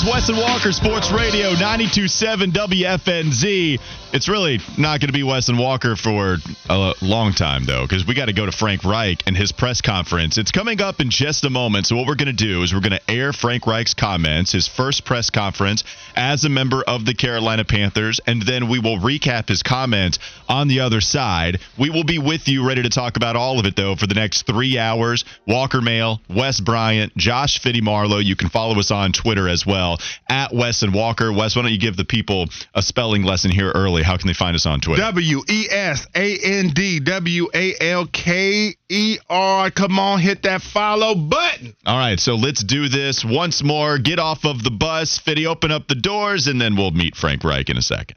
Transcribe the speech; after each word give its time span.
It's 0.00 0.10
Wes 0.10 0.28
and 0.30 0.38
Walker 0.38 0.72
Sports 0.72 1.10
Radio 1.10 1.50
92.7 1.50 2.52
WFNZ. 2.52 3.78
It's 4.12 4.28
really 4.28 4.58
not 4.78 4.98
going 4.98 5.08
to 5.08 5.12
be 5.12 5.22
Wes 5.22 5.50
and 5.50 5.58
Walker 5.58 5.94
for 5.94 6.38
a 6.68 6.94
long 7.02 7.34
time, 7.34 7.64
though, 7.64 7.82
because 7.82 8.06
we 8.06 8.14
got 8.14 8.26
to 8.26 8.32
go 8.32 8.46
to 8.46 8.50
Frank 8.50 8.82
Reich 8.82 9.22
and 9.26 9.36
his 9.36 9.52
press 9.52 9.82
conference. 9.82 10.38
It's 10.38 10.52
coming 10.52 10.80
up 10.80 11.00
in 11.00 11.10
just 11.10 11.44
a 11.44 11.50
moment. 11.50 11.86
So, 11.86 11.96
what 11.96 12.06
we're 12.06 12.16
going 12.16 12.34
to 12.34 12.44
do 12.44 12.62
is 12.62 12.72
we're 12.72 12.80
going 12.80 12.98
to 12.98 13.10
air 13.10 13.34
Frank 13.34 13.66
Reich's 13.66 13.92
comments, 13.92 14.52
his 14.52 14.66
first 14.66 15.04
press 15.04 15.28
conference 15.28 15.84
as 16.16 16.44
a 16.44 16.48
member 16.48 16.82
of 16.82 17.04
the 17.04 17.14
Carolina 17.14 17.64
Panthers, 17.64 18.20
and 18.26 18.40
then 18.42 18.68
we 18.68 18.78
will 18.78 18.98
recap 18.98 19.48
his 19.48 19.62
comments 19.62 20.18
on 20.48 20.66
the 20.66 20.80
other 20.80 21.02
side. 21.02 21.60
We 21.78 21.90
will 21.90 22.04
be 22.04 22.18
with 22.18 22.48
you 22.48 22.66
ready 22.66 22.82
to 22.82 22.90
talk 22.90 23.16
about 23.16 23.36
all 23.36 23.60
of 23.60 23.66
it, 23.66 23.76
though, 23.76 23.96
for 23.96 24.06
the 24.06 24.14
next 24.14 24.46
three 24.46 24.78
hours. 24.78 25.26
Walker 25.46 25.82
Mail, 25.82 26.22
Wes 26.28 26.58
Bryant, 26.58 27.14
Josh 27.18 27.60
Fitty 27.60 27.82
Marlowe. 27.82 28.18
You 28.18 28.34
can 28.34 28.48
follow 28.48 28.78
us 28.78 28.90
on 28.90 29.12
Twitter 29.12 29.46
as 29.46 29.66
well 29.66 29.89
at 30.28 30.52
Wes 30.52 30.82
and 30.82 30.94
Walker. 30.94 31.32
Wes, 31.32 31.56
why 31.56 31.62
don't 31.62 31.72
you 31.72 31.78
give 31.78 31.96
the 31.96 32.04
people 32.04 32.46
a 32.74 32.82
spelling 32.82 33.22
lesson 33.22 33.50
here 33.50 33.70
early? 33.74 34.02
How 34.02 34.16
can 34.16 34.26
they 34.26 34.34
find 34.34 34.54
us 34.54 34.66
on 34.66 34.80
Twitter? 34.80 35.02
W 35.02 35.42
E 35.48 35.66
S 35.70 36.06
A 36.14 36.38
N 36.38 36.68
D 36.68 37.00
W 37.00 37.48
A 37.54 37.74
L 37.80 38.06
K 38.06 38.74
E 38.88 39.18
R. 39.28 39.70
Come 39.70 39.98
on, 39.98 40.20
hit 40.20 40.42
that 40.42 40.62
follow 40.62 41.14
button. 41.14 41.74
All 41.86 41.98
right, 41.98 42.18
so 42.18 42.34
let's 42.34 42.62
do 42.62 42.88
this 42.88 43.24
once 43.24 43.62
more. 43.62 43.98
Get 43.98 44.18
off 44.18 44.44
of 44.44 44.62
the 44.62 44.70
bus, 44.70 45.18
Fitty, 45.18 45.46
open 45.46 45.70
up 45.70 45.88
the 45.88 45.94
doors, 45.94 46.46
and 46.46 46.60
then 46.60 46.76
we'll 46.76 46.90
meet 46.90 47.16
Frank 47.16 47.44
Reich 47.44 47.68
in 47.70 47.76
a 47.76 47.82
second. 47.82 48.16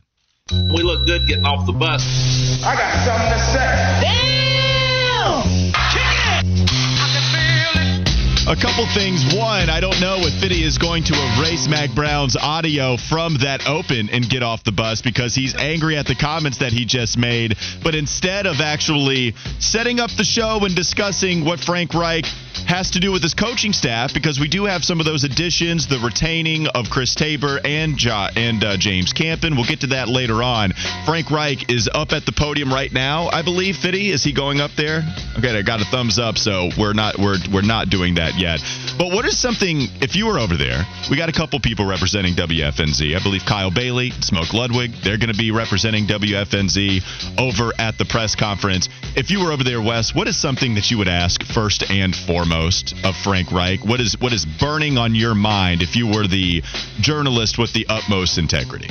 We 0.51 0.83
look 0.83 1.07
good 1.07 1.27
getting 1.27 1.45
off 1.45 1.65
the 1.65 1.73
bus. 1.73 2.03
I 2.63 2.75
got 2.75 3.05
something 3.05 3.31
to 3.31 3.39
say. 3.39 4.22
A 8.45 8.57
couple 8.57 8.85
things. 8.93 9.33
One, 9.33 9.69
I 9.69 9.79
don't 9.79 10.01
know 10.01 10.17
if 10.19 10.41
Fitty 10.41 10.65
is 10.65 10.77
going 10.77 11.05
to 11.05 11.13
erase 11.13 11.69
Mack 11.69 11.95
Brown's 11.95 12.35
audio 12.35 12.97
from 12.97 13.37
that 13.39 13.65
open 13.69 14.09
and 14.09 14.29
get 14.29 14.43
off 14.43 14.65
the 14.65 14.73
bus 14.73 15.01
because 15.01 15.33
he's 15.33 15.55
angry 15.55 15.95
at 15.95 16.07
the 16.07 16.15
comments 16.15 16.57
that 16.57 16.73
he 16.73 16.83
just 16.83 17.17
made. 17.17 17.55
But 17.81 17.95
instead 17.95 18.45
of 18.45 18.59
actually 18.59 19.33
setting 19.59 20.01
up 20.01 20.11
the 20.11 20.25
show 20.25 20.59
and 20.65 20.75
discussing 20.75 21.45
what 21.45 21.61
Frank 21.61 21.93
Reich 21.93 22.25
has 22.67 22.91
to 22.91 22.99
do 22.99 23.11
with 23.11 23.23
his 23.23 23.33
coaching 23.33 23.73
staff, 23.73 24.13
because 24.13 24.39
we 24.39 24.47
do 24.47 24.65
have 24.65 24.83
some 24.83 24.99
of 24.99 25.05
those 25.05 25.23
additions, 25.23 25.87
the 25.87 25.99
retaining 25.99 26.67
of 26.67 26.89
Chris 26.89 27.15
Tabor 27.15 27.59
and 27.63 27.97
and 28.35 28.63
uh, 28.63 28.77
James 28.77 29.13
Campen. 29.13 29.55
We'll 29.55 29.65
get 29.65 29.81
to 29.81 29.87
that 29.87 30.07
later 30.07 30.43
on. 30.43 30.73
Frank 31.05 31.31
Reich 31.31 31.71
is 31.71 31.89
up 31.93 32.11
at 32.11 32.25
the 32.25 32.31
podium 32.31 32.71
right 32.71 32.91
now, 32.91 33.27
I 33.27 33.41
believe. 33.41 33.77
Fitty, 33.77 34.11
is 34.11 34.23
he 34.23 34.33
going 34.33 34.59
up 34.61 34.71
there? 34.77 35.01
Okay, 35.37 35.57
I 35.57 35.61
got 35.61 35.81
a 35.81 35.85
thumbs 35.85 36.19
up, 36.19 36.37
so 36.37 36.69
we're 36.77 36.93
not 36.93 37.17
we're 37.17 37.37
we're 37.51 37.61
not 37.61 37.89
doing 37.89 38.15
that 38.15 38.37
yet. 38.37 38.59
But 38.97 39.11
what 39.11 39.25
is 39.25 39.39
something? 39.39 39.87
If 40.01 40.15
you 40.15 40.27
were 40.27 40.37
over 40.39 40.55
there, 40.55 40.83
we 41.09 41.17
got 41.17 41.29
a 41.29 41.33
couple 41.33 41.59
people 41.59 41.85
representing 41.85 42.35
WFNZ. 42.35 43.15
I 43.15 43.23
believe 43.23 43.41
Kyle 43.45 43.71
Bailey, 43.71 44.11
Smoke 44.21 44.53
Ludwig, 44.53 44.91
they're 45.03 45.17
going 45.17 45.31
to 45.31 45.37
be 45.37 45.51
representing 45.51 46.05
WFNZ 46.05 47.39
over 47.39 47.71
at 47.79 47.97
the 47.97 48.05
press 48.05 48.35
conference. 48.35 48.89
If 49.15 49.31
you 49.31 49.43
were 49.43 49.51
over 49.51 49.63
there, 49.63 49.81
Wes, 49.81 50.13
what 50.13 50.27
is 50.27 50.37
something 50.37 50.75
that 50.75 50.91
you 50.91 50.97
would 50.99 51.07
ask 51.07 51.43
first 51.43 51.89
and 51.89 52.15
foremost 52.15 52.42
of 53.03 53.15
Frank 53.15 53.51
Reich? 53.51 53.85
What 53.85 53.99
is 53.99 54.19
what 54.19 54.33
is 54.33 54.45
burning 54.45 54.97
on 54.97 55.15
your 55.15 55.35
mind 55.35 55.81
if 55.81 55.95
you 55.95 56.07
were 56.07 56.27
the 56.27 56.61
journalist 56.99 57.57
with 57.57 57.73
the 57.73 57.85
utmost 57.89 58.37
integrity? 58.37 58.89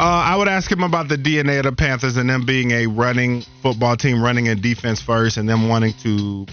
Uh, 0.00 0.04
I 0.04 0.36
would 0.36 0.48
ask 0.48 0.70
him 0.70 0.82
about 0.82 1.08
the 1.08 1.16
DNA 1.16 1.58
of 1.58 1.64
the 1.64 1.72
Panthers 1.72 2.16
and 2.16 2.28
them 2.28 2.46
being 2.46 2.70
a 2.72 2.86
running 2.86 3.42
football 3.62 3.96
team, 3.96 4.22
running 4.22 4.46
in 4.46 4.60
defense 4.60 5.00
first, 5.00 5.36
and 5.36 5.48
them 5.48 5.68
wanting 5.68 5.92
to 6.02 6.46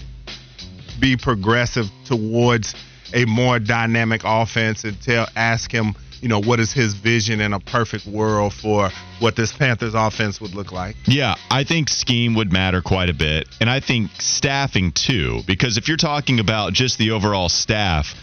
be 1.00 1.16
progressive 1.16 1.86
towards 2.04 2.74
a 3.14 3.24
more 3.24 3.58
dynamic 3.58 4.22
offense. 4.24 4.84
And 4.84 5.00
tell, 5.00 5.26
ask 5.34 5.72
him, 5.72 5.94
you 6.20 6.28
know, 6.28 6.40
what 6.40 6.60
is 6.60 6.72
his 6.72 6.94
vision 6.94 7.40
in 7.40 7.52
a 7.52 7.60
perfect 7.60 8.06
world 8.06 8.52
for 8.52 8.90
what 9.20 9.36
this 9.36 9.52
Panthers 9.52 9.94
offense 9.94 10.40
would 10.40 10.54
look 10.54 10.72
like. 10.72 10.96
Yeah, 11.06 11.34
I 11.50 11.64
think 11.64 11.88
scheme 11.88 12.34
would 12.34 12.52
matter 12.52 12.82
quite 12.82 13.08
a 13.08 13.14
bit. 13.14 13.48
And 13.60 13.68
I 13.68 13.80
think 13.80 14.10
staffing 14.18 14.92
too, 14.92 15.40
because 15.46 15.76
if 15.76 15.88
you're 15.88 15.96
talking 15.96 16.40
about 16.40 16.72
just 16.72 16.98
the 16.98 17.12
overall 17.12 17.48
staff, 17.48 18.14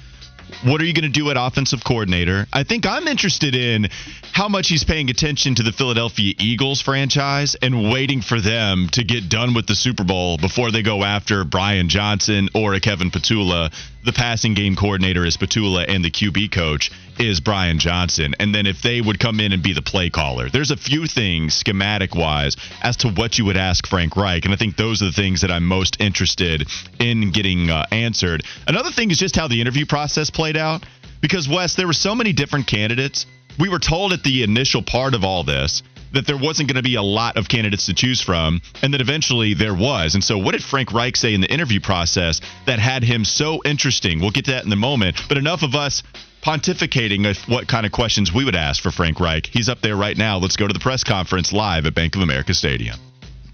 what 0.63 0.81
are 0.81 0.85
you 0.85 0.93
going 0.93 1.11
to 1.11 1.19
do 1.19 1.29
at 1.29 1.37
offensive 1.37 1.83
coordinator? 1.83 2.45
I 2.51 2.63
think 2.63 2.85
I'm 2.85 3.07
interested 3.07 3.55
in 3.55 3.87
how 4.33 4.47
much 4.47 4.67
he's 4.69 4.83
paying 4.83 5.09
attention 5.09 5.55
to 5.55 5.63
the 5.63 5.71
Philadelphia 5.71 6.33
Eagles 6.39 6.81
franchise 6.81 7.55
and 7.61 7.91
waiting 7.91 8.21
for 8.21 8.39
them 8.39 8.87
to 8.93 9.03
get 9.03 9.29
done 9.29 9.53
with 9.53 9.67
the 9.67 9.75
Super 9.75 10.03
Bowl 10.03 10.37
before 10.37 10.71
they 10.71 10.83
go 10.83 11.03
after 11.03 11.43
Brian 11.43 11.89
Johnson 11.89 12.49
or 12.53 12.73
a 12.73 12.79
Kevin 12.79 13.11
Patullo. 13.11 13.71
The 14.03 14.13
passing 14.13 14.53
game 14.53 14.75
coordinator 14.75 15.25
is 15.25 15.35
Patullo 15.37 15.83
and 15.85 16.03
the 16.03 16.11
QB 16.11 16.51
coach 16.51 16.91
is 17.19 17.39
Brian 17.39 17.79
Johnson. 17.79 18.35
And 18.39 18.53
then 18.53 18.65
if 18.65 18.81
they 18.81 19.01
would 19.01 19.19
come 19.19 19.39
in 19.39 19.51
and 19.51 19.61
be 19.61 19.73
the 19.73 19.81
play 19.81 20.09
caller, 20.09 20.49
there's 20.49 20.71
a 20.71 20.77
few 20.77 21.07
things 21.07 21.55
schematic 21.55 22.15
wise 22.15 22.55
as 22.81 22.97
to 22.97 23.09
what 23.09 23.37
you 23.37 23.45
would 23.45 23.57
ask 23.57 23.87
Frank 23.87 24.15
Reich. 24.15 24.45
And 24.45 24.53
I 24.53 24.57
think 24.57 24.77
those 24.77 25.01
are 25.01 25.05
the 25.05 25.11
things 25.11 25.41
that 25.41 25.51
I'm 25.51 25.65
most 25.65 25.99
interested 25.99 26.69
in 26.99 27.31
getting 27.31 27.69
uh, 27.69 27.85
answered. 27.91 28.43
Another 28.67 28.91
thing 28.91 29.11
is 29.11 29.17
just 29.17 29.35
how 29.35 29.47
the 29.47 29.59
interview 29.59 29.85
process 29.85 30.29
played 30.37 30.55
out. 30.55 30.85
Because, 31.19 31.49
Wes, 31.49 31.75
there 31.75 31.87
were 31.87 31.93
so 31.93 32.13
many 32.13 32.31
different 32.31 32.67
candidates. 32.67 33.25
We 33.59 33.69
were 33.69 33.79
told 33.79 34.13
at 34.13 34.23
the 34.23 34.43
initial 34.43 34.83
part 34.83 35.15
of 35.15 35.23
all 35.23 35.43
this 35.43 35.81
that 36.13 36.25
there 36.25 36.37
wasn't 36.37 36.69
going 36.69 36.77
to 36.77 36.83
be 36.83 36.95
a 36.95 37.01
lot 37.01 37.35
of 37.35 37.49
candidates 37.49 37.87
to 37.87 37.93
choose 37.93 38.21
from, 38.21 38.61
and 38.81 38.93
that 38.93 39.01
eventually 39.01 39.55
there 39.55 39.73
was. 39.75 40.13
And 40.13 40.23
so, 40.23 40.37
what 40.37 40.53
did 40.53 40.63
Frank 40.63 40.93
Reich 40.93 41.17
say 41.17 41.33
in 41.33 41.41
the 41.41 41.51
interview 41.51 41.81
process 41.81 42.39
that 42.65 42.79
had 42.79 43.03
him 43.03 43.25
so 43.25 43.61
interesting? 43.65 44.21
We'll 44.21 44.31
get 44.31 44.45
to 44.45 44.51
that 44.51 44.63
in 44.63 44.71
a 44.71 44.77
moment. 44.77 45.17
But 45.27 45.37
enough 45.37 45.63
of 45.63 45.75
us 45.75 46.03
pontificating 46.43 47.29
of 47.29 47.37
what 47.49 47.67
kind 47.67 47.85
of 47.85 47.91
questions 47.91 48.31
we 48.31 48.45
would 48.45 48.55
ask 48.55 48.81
for 48.81 48.91
Frank 48.91 49.19
Reich. 49.19 49.47
He's 49.47 49.67
up 49.67 49.81
there 49.81 49.97
right 49.97 50.15
now. 50.15 50.37
Let's 50.37 50.55
go 50.55 50.67
to 50.67 50.73
the 50.73 50.79
press 50.79 51.03
conference 51.03 51.51
live 51.51 51.85
at 51.87 51.95
Bank 51.95 52.15
of 52.15 52.21
America 52.21 52.53
Stadium. 52.53 52.97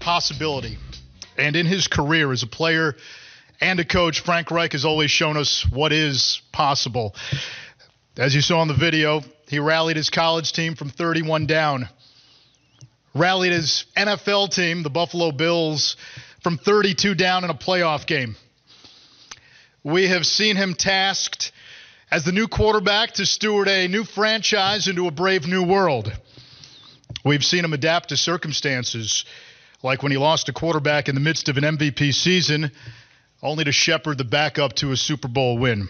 Possibility. 0.00 0.76
And 1.36 1.56
in 1.56 1.66
his 1.66 1.88
career 1.88 2.30
as 2.30 2.42
a 2.42 2.46
player 2.46 2.94
and 3.60 3.80
a 3.80 3.84
coach, 3.84 4.20
Frank 4.20 4.50
Reich 4.50 4.72
has 4.72 4.84
always 4.84 5.10
shown 5.10 5.36
us 5.36 5.66
what 5.70 5.92
is 5.92 6.42
possible. 6.52 7.14
As 8.16 8.34
you 8.34 8.40
saw 8.40 8.62
in 8.62 8.68
the 8.68 8.74
video, 8.74 9.22
he 9.48 9.58
rallied 9.58 9.96
his 9.96 10.10
college 10.10 10.52
team 10.52 10.74
from 10.74 10.90
31 10.90 11.46
down, 11.46 11.88
rallied 13.14 13.52
his 13.52 13.86
NFL 13.96 14.54
team, 14.54 14.82
the 14.82 14.90
Buffalo 14.90 15.32
Bills, 15.32 15.96
from 16.42 16.58
32 16.58 17.14
down 17.14 17.44
in 17.44 17.50
a 17.50 17.54
playoff 17.54 18.06
game. 18.06 18.36
We 19.82 20.08
have 20.08 20.26
seen 20.26 20.56
him 20.56 20.74
tasked 20.74 21.52
as 22.10 22.24
the 22.24 22.32
new 22.32 22.48
quarterback 22.48 23.14
to 23.14 23.26
steward 23.26 23.68
a 23.68 23.88
new 23.88 24.04
franchise 24.04 24.88
into 24.88 25.06
a 25.06 25.10
brave 25.10 25.46
new 25.46 25.64
world. 25.64 26.12
We've 27.24 27.44
seen 27.44 27.64
him 27.64 27.72
adapt 27.72 28.10
to 28.10 28.16
circumstances, 28.16 29.24
like 29.82 30.02
when 30.02 30.12
he 30.12 30.18
lost 30.18 30.48
a 30.48 30.52
quarterback 30.52 31.08
in 31.08 31.14
the 31.14 31.20
midst 31.20 31.48
of 31.48 31.56
an 31.56 31.64
MVP 31.64 32.14
season, 32.14 32.70
only 33.44 33.64
to 33.64 33.72
shepherd 33.72 34.16
the 34.16 34.24
backup 34.24 34.72
to 34.72 34.90
a 34.90 34.96
Super 34.96 35.28
Bowl 35.28 35.58
win. 35.58 35.88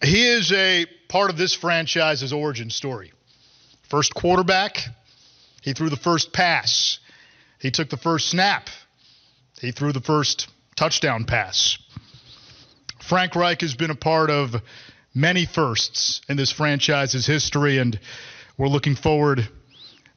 He 0.00 0.26
is 0.26 0.52
a 0.52 0.86
part 1.08 1.28
of 1.28 1.36
this 1.36 1.54
franchise's 1.54 2.32
origin 2.32 2.70
story. 2.70 3.12
First 3.90 4.14
quarterback, 4.14 4.78
he 5.60 5.72
threw 5.72 5.90
the 5.90 5.96
first 5.96 6.32
pass, 6.32 7.00
he 7.58 7.72
took 7.72 7.90
the 7.90 7.96
first 7.96 8.28
snap, 8.28 8.68
he 9.60 9.72
threw 9.72 9.92
the 9.92 10.00
first 10.00 10.48
touchdown 10.76 11.24
pass. 11.24 11.76
Frank 13.02 13.34
Reich 13.34 13.60
has 13.62 13.74
been 13.74 13.90
a 13.90 13.96
part 13.96 14.30
of 14.30 14.54
many 15.12 15.44
firsts 15.44 16.20
in 16.28 16.36
this 16.36 16.52
franchise's 16.52 17.26
history, 17.26 17.78
and 17.78 17.98
we're 18.56 18.68
looking 18.68 18.94
forward 18.94 19.48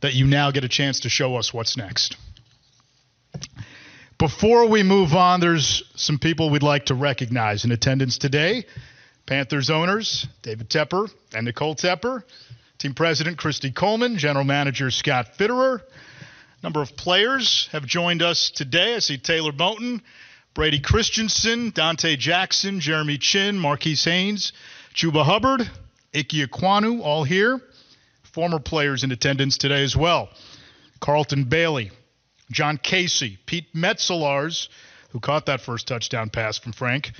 that 0.02 0.14
you 0.14 0.28
now 0.28 0.52
get 0.52 0.64
a 0.64 0.70
chance 0.70 1.02
to 1.02 1.10
show 1.10 1.36
us 1.36 1.52
what's 1.54 1.76
next. 1.76 2.16
Before 4.18 4.68
we 4.68 4.84
move 4.84 5.14
on, 5.14 5.40
there's 5.40 5.84
some 5.96 6.20
people 6.20 6.50
we'd 6.50 6.64
like 6.64 6.86
to 6.86 6.94
recognize 6.94 7.66
in 7.66 7.72
attendance 7.72 8.18
today. 8.18 8.66
Panthers 9.26 9.70
owners 9.70 10.28
David 10.42 10.70
Tepper 10.70 11.10
and 11.34 11.46
Nicole 11.46 11.76
Tepper, 11.76 12.24
team 12.78 12.94
president 12.94 13.38
Christy 13.38 13.72
Coleman, 13.72 14.18
general 14.18 14.44
manager 14.46 14.92
Scott 14.92 15.38
Fitterer. 15.38 15.80
A 15.80 15.84
Number 16.62 16.82
of 16.82 16.96
players 16.96 17.68
have 17.72 17.86
joined 17.86 18.22
us 18.22 18.52
today. 18.52 18.96
I 18.96 19.00
see 19.00 19.18
Taylor 19.18 19.52
Moton, 19.52 20.02
Brady 20.54 20.80
Christensen, 20.80 21.72
Donte 21.72 22.18
Jackson, 22.18 22.80
Jeremy 22.80 23.18
Chinn, 23.18 23.58
Marquis 23.58 23.96
Haynes, 23.96 24.54
Chuba 24.94 25.26
Hubbard, 25.26 25.62
Ike 26.14 26.28
Ekwonu, 26.30 27.02
all 27.02 27.24
here. 27.24 27.60
Former 28.34 28.60
players 28.60 29.04
in 29.04 29.12
attendance 29.12 29.58
today 29.58 29.84
as 29.84 29.96
well. 29.96 30.30
Carlton 31.00 31.46
Bailey, 31.46 31.92
John 32.54 32.78
Casey, 32.78 33.38
Pete 33.46 33.74
Metzelaars, 33.74 34.70
who 35.10 35.20
caught 35.20 35.48
that 35.48 35.62
first 35.62 35.88
touchdown 35.88 36.30
pass 36.30 36.58
from 36.58 36.72
Frank, 36.72 37.12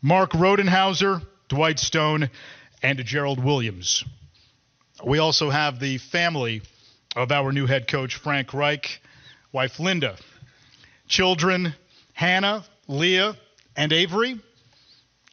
Mark 0.00 0.30
Rodenhauser, 0.32 1.22
Dwight 1.48 1.78
Stone, 1.78 2.30
and 2.82 3.04
Gerald 3.04 3.42
Williams. 3.42 4.04
We 5.04 5.18
also 5.18 5.50
have 5.50 5.78
the 5.80 5.98
family 5.98 6.62
of 7.16 7.32
our 7.32 7.52
new 7.52 7.66
head 7.66 7.88
coach, 7.88 8.16
Frank 8.16 8.54
Reich, 8.54 9.00
wife 9.52 9.80
Linda, 9.80 10.16
children 11.08 11.74
Hannah, 12.12 12.64
Leah, 12.88 13.36
and 13.76 13.92
Avery, 13.92 14.40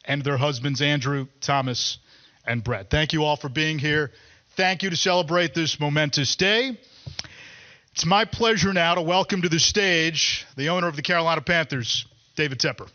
and 0.04 0.22
their 0.22 0.36
husbands 0.36 0.80
Andrew, 0.80 1.26
Thomas, 1.40 1.98
and 2.46 2.62
Brett. 2.62 2.90
Thank 2.90 3.12
you 3.12 3.24
all 3.24 3.36
for 3.36 3.48
being 3.48 3.78
here. 3.78 4.12
Thank 4.56 4.84
you 4.84 4.90
to 4.90 4.96
celebrate 4.96 5.52
this 5.52 5.80
momentous 5.80 6.36
day. 6.36 6.78
It's 7.96 8.04
my 8.04 8.26
pleasure 8.26 8.74
now 8.74 8.94
to 8.94 9.00
welcome 9.00 9.40
to 9.40 9.48
the 9.48 9.58
stage 9.58 10.44
the 10.54 10.68
owner 10.68 10.86
of 10.86 10.96
the 10.96 11.00
Carolina 11.00 11.40
Panthers, 11.40 12.04
David 12.36 12.58
Tepper. 12.58 12.90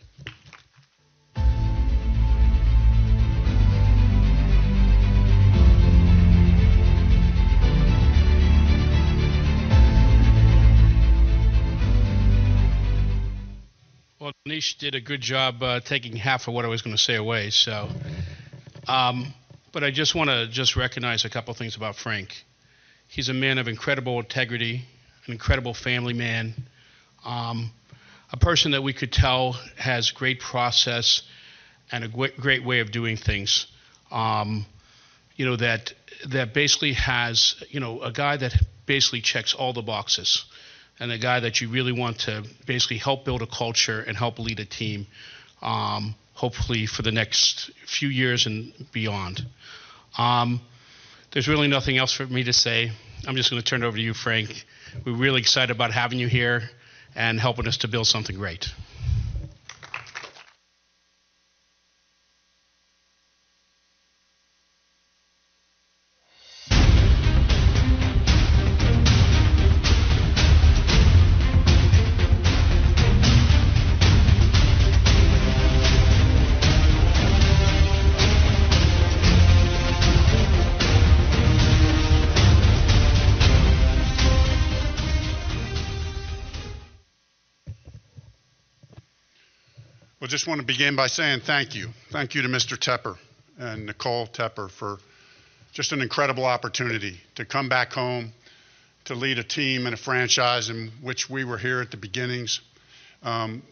Well, 14.20 14.30
Nish 14.46 14.78
did 14.78 14.94
a 14.94 15.00
good 15.00 15.20
job 15.20 15.64
uh, 15.64 15.80
taking 15.80 16.14
half 16.14 16.46
of 16.46 16.54
what 16.54 16.64
I 16.64 16.68
was 16.68 16.82
going 16.82 16.94
to 16.94 17.02
say 17.02 17.16
away. 17.16 17.50
So, 17.50 17.88
um, 18.86 19.34
but 19.72 19.82
I 19.82 19.90
just 19.90 20.14
want 20.14 20.30
to 20.30 20.46
just 20.46 20.76
recognize 20.76 21.24
a 21.24 21.28
couple 21.28 21.52
things 21.54 21.74
about 21.74 21.96
Frank. 21.96 22.44
He's 23.08 23.28
a 23.28 23.34
man 23.34 23.58
of 23.58 23.68
incredible 23.68 24.20
integrity, 24.20 24.86
an 25.26 25.32
incredible 25.32 25.74
family 25.74 26.14
man, 26.14 26.54
um, 27.24 27.70
a 28.32 28.36
person 28.36 28.72
that 28.72 28.82
we 28.82 28.92
could 28.92 29.12
tell 29.12 29.52
has 29.76 30.10
great 30.10 30.40
process 30.40 31.22
and 31.90 32.04
a 32.04 32.08
great 32.08 32.64
way 32.64 32.80
of 32.80 32.90
doing 32.90 33.16
things. 33.16 33.66
Um, 34.10 34.66
you 35.36 35.46
know 35.46 35.56
that 35.56 35.92
that 36.28 36.54
basically 36.54 36.92
has 36.94 37.62
you 37.68 37.80
know 37.80 38.02
a 38.02 38.12
guy 38.12 38.36
that 38.36 38.54
basically 38.86 39.20
checks 39.20 39.54
all 39.54 39.72
the 39.72 39.82
boxes 39.82 40.44
and 40.98 41.10
a 41.10 41.18
guy 41.18 41.40
that 41.40 41.60
you 41.60 41.68
really 41.68 41.92
want 41.92 42.20
to 42.20 42.44
basically 42.66 42.98
help 42.98 43.24
build 43.24 43.42
a 43.42 43.46
culture 43.46 44.00
and 44.00 44.16
help 44.16 44.38
lead 44.38 44.60
a 44.60 44.64
team, 44.64 45.06
um, 45.60 46.14
hopefully 46.34 46.86
for 46.86 47.02
the 47.02 47.12
next 47.12 47.70
few 47.86 48.08
years 48.08 48.46
and 48.46 48.72
beyond. 48.92 49.44
Um, 50.18 50.60
there's 51.32 51.48
really 51.48 51.68
nothing 51.68 51.96
else 51.96 52.12
for 52.12 52.26
me 52.26 52.44
to 52.44 52.52
say. 52.52 52.92
I'm 53.26 53.36
just 53.36 53.50
going 53.50 53.60
to 53.60 53.66
turn 53.66 53.82
it 53.82 53.86
over 53.86 53.96
to 53.96 54.02
you, 54.02 54.14
Frank. 54.14 54.64
We're 55.04 55.16
really 55.16 55.40
excited 55.40 55.74
about 55.74 55.92
having 55.92 56.18
you 56.18 56.28
here 56.28 56.62
and 57.14 57.40
helping 57.40 57.66
us 57.66 57.78
to 57.78 57.88
build 57.88 58.06
something 58.06 58.36
great. 58.36 58.68
Just 90.42 90.48
want 90.48 90.60
to 90.60 90.66
begin 90.66 90.96
by 90.96 91.06
saying 91.06 91.38
thank 91.38 91.76
you. 91.76 91.86
Thank 92.10 92.34
you 92.34 92.42
to 92.42 92.48
Mr. 92.48 92.76
Tepper 92.76 93.16
and 93.58 93.86
Nicole 93.86 94.26
Tepper 94.26 94.68
for 94.68 94.98
just 95.72 95.92
an 95.92 96.00
incredible 96.00 96.44
opportunity 96.44 97.20
to 97.36 97.44
come 97.44 97.68
back 97.68 97.92
home, 97.92 98.32
to 99.04 99.14
lead 99.14 99.38
a 99.38 99.44
team 99.44 99.86
and 99.86 99.94
a 99.94 99.96
franchise 99.96 100.68
in 100.68 100.90
which 101.00 101.30
we 101.30 101.44
were 101.44 101.58
here 101.58 101.80
at 101.80 101.92
the 101.92 101.96
beginnings, 101.96 102.60
um, 103.22 103.62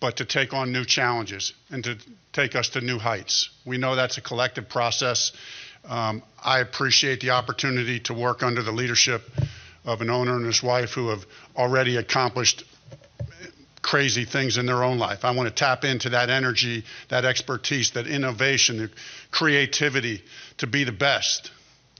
but 0.00 0.18
to 0.18 0.26
take 0.26 0.52
on 0.52 0.70
new 0.70 0.84
challenges 0.84 1.54
and 1.70 1.82
to 1.84 1.96
take 2.34 2.54
us 2.54 2.68
to 2.68 2.82
new 2.82 2.98
heights. 2.98 3.48
We 3.64 3.78
know 3.78 3.96
that's 3.96 4.18
a 4.18 4.20
collective 4.20 4.68
process. 4.68 5.32
Um, 5.88 6.22
I 6.44 6.58
appreciate 6.58 7.22
the 7.22 7.30
opportunity 7.30 8.00
to 8.00 8.12
work 8.12 8.42
under 8.42 8.62
the 8.62 8.72
leadership 8.72 9.22
of 9.86 10.02
an 10.02 10.10
owner 10.10 10.36
and 10.36 10.44
his 10.44 10.62
wife 10.62 10.90
who 10.90 11.08
have 11.08 11.24
already 11.56 11.96
accomplished 11.96 12.64
crazy 13.88 14.26
things 14.26 14.58
in 14.58 14.66
their 14.66 14.84
own 14.84 14.98
life. 14.98 15.24
I 15.24 15.30
want 15.30 15.48
to 15.48 15.54
tap 15.54 15.82
into 15.82 16.10
that 16.10 16.28
energy, 16.28 16.84
that 17.08 17.24
expertise, 17.24 17.92
that 17.92 18.06
innovation, 18.06 18.76
the 18.76 18.90
creativity 19.30 20.22
to 20.58 20.66
be 20.66 20.84
the 20.84 20.92
best. 20.92 21.50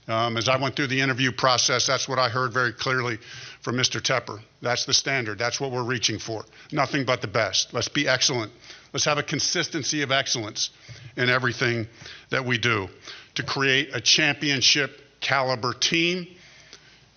Um, 0.07 0.37
as 0.37 0.47
I 0.47 0.57
went 0.57 0.75
through 0.75 0.87
the 0.87 1.01
interview 1.01 1.31
process, 1.31 1.87
that's 1.87 2.07
what 2.07 2.19
I 2.19 2.29
heard 2.29 2.53
very 2.53 2.73
clearly 2.73 3.17
from 3.61 3.75
Mr. 3.75 3.99
Tepper. 3.99 4.39
That's 4.61 4.85
the 4.85 4.93
standard. 4.93 5.39
That's 5.39 5.59
what 5.59 5.71
we're 5.71 5.83
reaching 5.83 6.19
for. 6.19 6.45
Nothing 6.71 7.05
but 7.05 7.21
the 7.21 7.27
best. 7.27 7.73
Let's 7.73 7.89
be 7.89 8.07
excellent. 8.07 8.51
Let's 8.93 9.05
have 9.05 9.17
a 9.17 9.23
consistency 9.23 10.03
of 10.03 10.11
excellence 10.11 10.69
in 11.17 11.27
everything 11.27 11.87
that 12.29 12.45
we 12.45 12.59
do 12.59 12.87
to 13.33 13.41
create 13.41 13.95
a 13.95 14.01
championship 14.01 14.91
caliber 15.21 15.73
team 15.73 16.27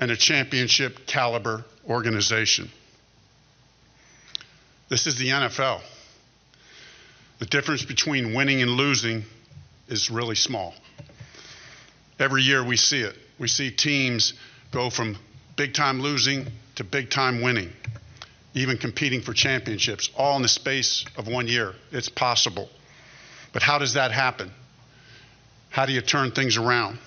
and 0.00 0.10
a 0.10 0.16
championship 0.16 1.06
caliber 1.06 1.66
organization. 1.86 2.70
This 4.92 5.06
is 5.06 5.16
the 5.16 5.28
NFL. 5.28 5.80
The 7.38 7.46
difference 7.46 7.82
between 7.82 8.34
winning 8.34 8.60
and 8.60 8.72
losing 8.72 9.24
is 9.88 10.10
really 10.10 10.34
small. 10.34 10.74
Every 12.18 12.42
year 12.42 12.62
we 12.62 12.76
see 12.76 13.00
it. 13.00 13.16
We 13.38 13.48
see 13.48 13.70
teams 13.70 14.34
go 14.70 14.90
from 14.90 15.16
big 15.56 15.72
time 15.72 16.02
losing 16.02 16.46
to 16.74 16.84
big 16.84 17.08
time 17.08 17.40
winning, 17.40 17.72
even 18.52 18.76
competing 18.76 19.22
for 19.22 19.32
championships, 19.32 20.10
all 20.14 20.36
in 20.36 20.42
the 20.42 20.48
space 20.48 21.06
of 21.16 21.26
one 21.26 21.48
year. 21.48 21.72
It's 21.90 22.10
possible. 22.10 22.68
But 23.54 23.62
how 23.62 23.78
does 23.78 23.94
that 23.94 24.12
happen? 24.12 24.50
How 25.70 25.86
do 25.86 25.94
you 25.94 26.02
turn 26.02 26.32
things 26.32 26.58
around? 26.58 26.98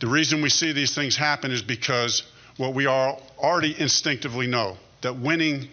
The 0.00 0.06
reason 0.06 0.40
we 0.40 0.48
see 0.48 0.72
these 0.72 0.94
things 0.94 1.14
happen 1.14 1.50
is 1.50 1.60
because 1.60 2.22
what 2.56 2.72
we 2.72 2.86
all 2.86 3.20
already 3.38 3.78
instinctively 3.78 4.46
know 4.46 4.78
that 5.02 5.18
winning 5.18 5.68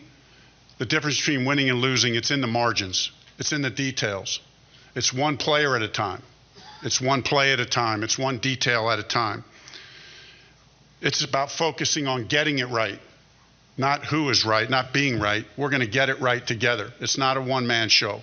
the 0.77 0.85
difference 0.85 1.17
between 1.17 1.45
winning 1.45 1.69
and 1.69 1.79
losing, 1.79 2.15
it's 2.15 2.31
in 2.31 2.41
the 2.41 2.47
margins, 2.47 3.11
it's 3.39 3.51
in 3.51 3.61
the 3.61 3.69
details. 3.69 4.39
It's 4.95 5.13
one 5.13 5.37
player 5.37 5.75
at 5.75 5.81
a 5.81 5.87
time, 5.87 6.21
it's 6.83 6.99
one 7.01 7.21
play 7.21 7.53
at 7.53 7.59
a 7.59 7.65
time, 7.65 8.03
it's 8.03 8.17
one 8.17 8.39
detail 8.39 8.89
at 8.89 8.99
a 8.99 9.03
time. 9.03 9.43
It's 11.01 11.23
about 11.23 11.51
focusing 11.51 12.07
on 12.07 12.25
getting 12.25 12.57
it 12.59 12.69
right, 12.69 12.99
not 13.77 14.03
who 14.05 14.29
is 14.29 14.43
right, 14.45 14.67
not 14.67 14.93
being 14.93 15.19
right. 15.19 15.45
We're 15.55 15.69
going 15.69 15.81
to 15.81 15.87
get 15.87 16.09
it 16.09 16.19
right 16.19 16.45
together. 16.45 16.91
It's 16.99 17.17
not 17.17 17.37
a 17.37 17.41
one 17.41 17.67
man 17.67 17.89
show. 17.89 18.21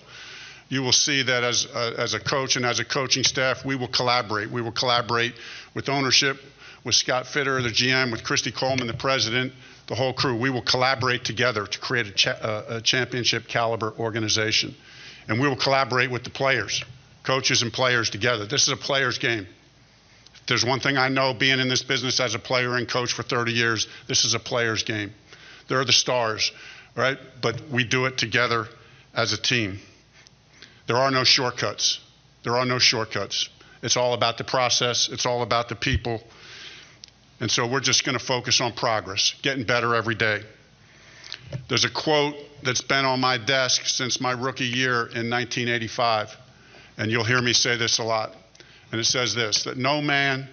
You 0.68 0.82
will 0.82 0.92
see 0.92 1.22
that 1.22 1.44
as 1.44 1.66
a, 1.66 1.94
as 1.98 2.14
a 2.14 2.20
coach 2.20 2.56
and 2.56 2.64
as 2.66 2.80
a 2.80 2.84
coaching 2.84 3.22
staff, 3.22 3.64
we 3.64 3.76
will 3.76 3.88
collaborate. 3.88 4.50
We 4.50 4.60
will 4.60 4.72
collaborate 4.72 5.34
with 5.74 5.88
ownership, 5.88 6.40
with 6.84 6.96
Scott 6.96 7.26
Fitterer, 7.26 7.62
the 7.62 7.68
GM, 7.68 8.10
with 8.10 8.24
Christy 8.24 8.50
Coleman, 8.50 8.88
the 8.88 8.94
president, 8.94 9.52
the 9.86 9.94
whole 9.94 10.12
crew, 10.12 10.36
we 10.36 10.50
will 10.50 10.62
collaborate 10.62 11.24
together 11.24 11.66
to 11.66 11.78
create 11.78 12.06
a, 12.06 12.10
cha- 12.10 12.30
uh, 12.30 12.64
a, 12.68 12.80
championship 12.80 13.46
caliber 13.46 13.92
organization. 13.98 14.74
And 15.28 15.40
we 15.40 15.48
will 15.48 15.56
collaborate 15.56 16.10
with 16.10 16.24
the 16.24 16.30
players, 16.30 16.82
coaches 17.22 17.62
and 17.62 17.72
players 17.72 18.10
together. 18.10 18.46
This 18.46 18.62
is 18.62 18.68
a 18.68 18.76
player's 18.76 19.18
game. 19.18 19.46
If 20.34 20.46
there's 20.46 20.64
one 20.64 20.80
thing 20.80 20.96
I 20.96 21.08
know 21.08 21.34
being 21.34 21.60
in 21.60 21.68
this 21.68 21.82
business 21.82 22.20
as 22.20 22.34
a 22.34 22.38
player 22.38 22.76
and 22.76 22.88
coach 22.88 23.12
for 23.12 23.22
30 23.22 23.52
years, 23.52 23.86
this 24.06 24.24
is 24.24 24.34
a 24.34 24.38
player's 24.38 24.82
game. 24.82 25.12
They're 25.68 25.84
the 25.84 25.92
stars, 25.92 26.52
right? 26.96 27.18
But 27.40 27.68
we 27.70 27.84
do 27.84 28.06
it 28.06 28.18
together 28.18 28.66
as 29.14 29.32
a 29.32 29.40
team. 29.40 29.80
There 30.86 30.96
are 30.96 31.10
no 31.10 31.24
shortcuts. 31.24 32.00
There 32.42 32.56
are 32.56 32.66
no 32.66 32.78
shortcuts. 32.78 33.48
It's 33.82 33.96
all 33.96 34.14
about 34.14 34.38
the 34.38 34.44
process, 34.44 35.10
it's 35.10 35.26
all 35.26 35.42
about 35.42 35.68
the 35.68 35.74
people 35.74 36.22
and 37.44 37.50
so 37.50 37.66
we're 37.66 37.80
just 37.80 38.06
going 38.06 38.18
to 38.18 38.24
focus 38.24 38.62
on 38.62 38.72
progress, 38.72 39.34
getting 39.42 39.64
better 39.64 39.94
every 39.94 40.14
day. 40.14 40.40
There's 41.68 41.84
a 41.84 41.90
quote 41.90 42.36
that's 42.62 42.80
been 42.80 43.04
on 43.04 43.20
my 43.20 43.36
desk 43.36 43.84
since 43.84 44.18
my 44.18 44.32
rookie 44.32 44.64
year 44.64 45.00
in 45.00 45.28
1985, 45.28 46.34
and 46.96 47.10
you'll 47.10 47.22
hear 47.22 47.42
me 47.42 47.52
say 47.52 47.76
this 47.76 47.98
a 47.98 48.02
lot. 48.02 48.34
And 48.92 48.98
it 48.98 49.04
says 49.04 49.34
this 49.34 49.64
that 49.64 49.76
no 49.76 50.00
man 50.00 50.48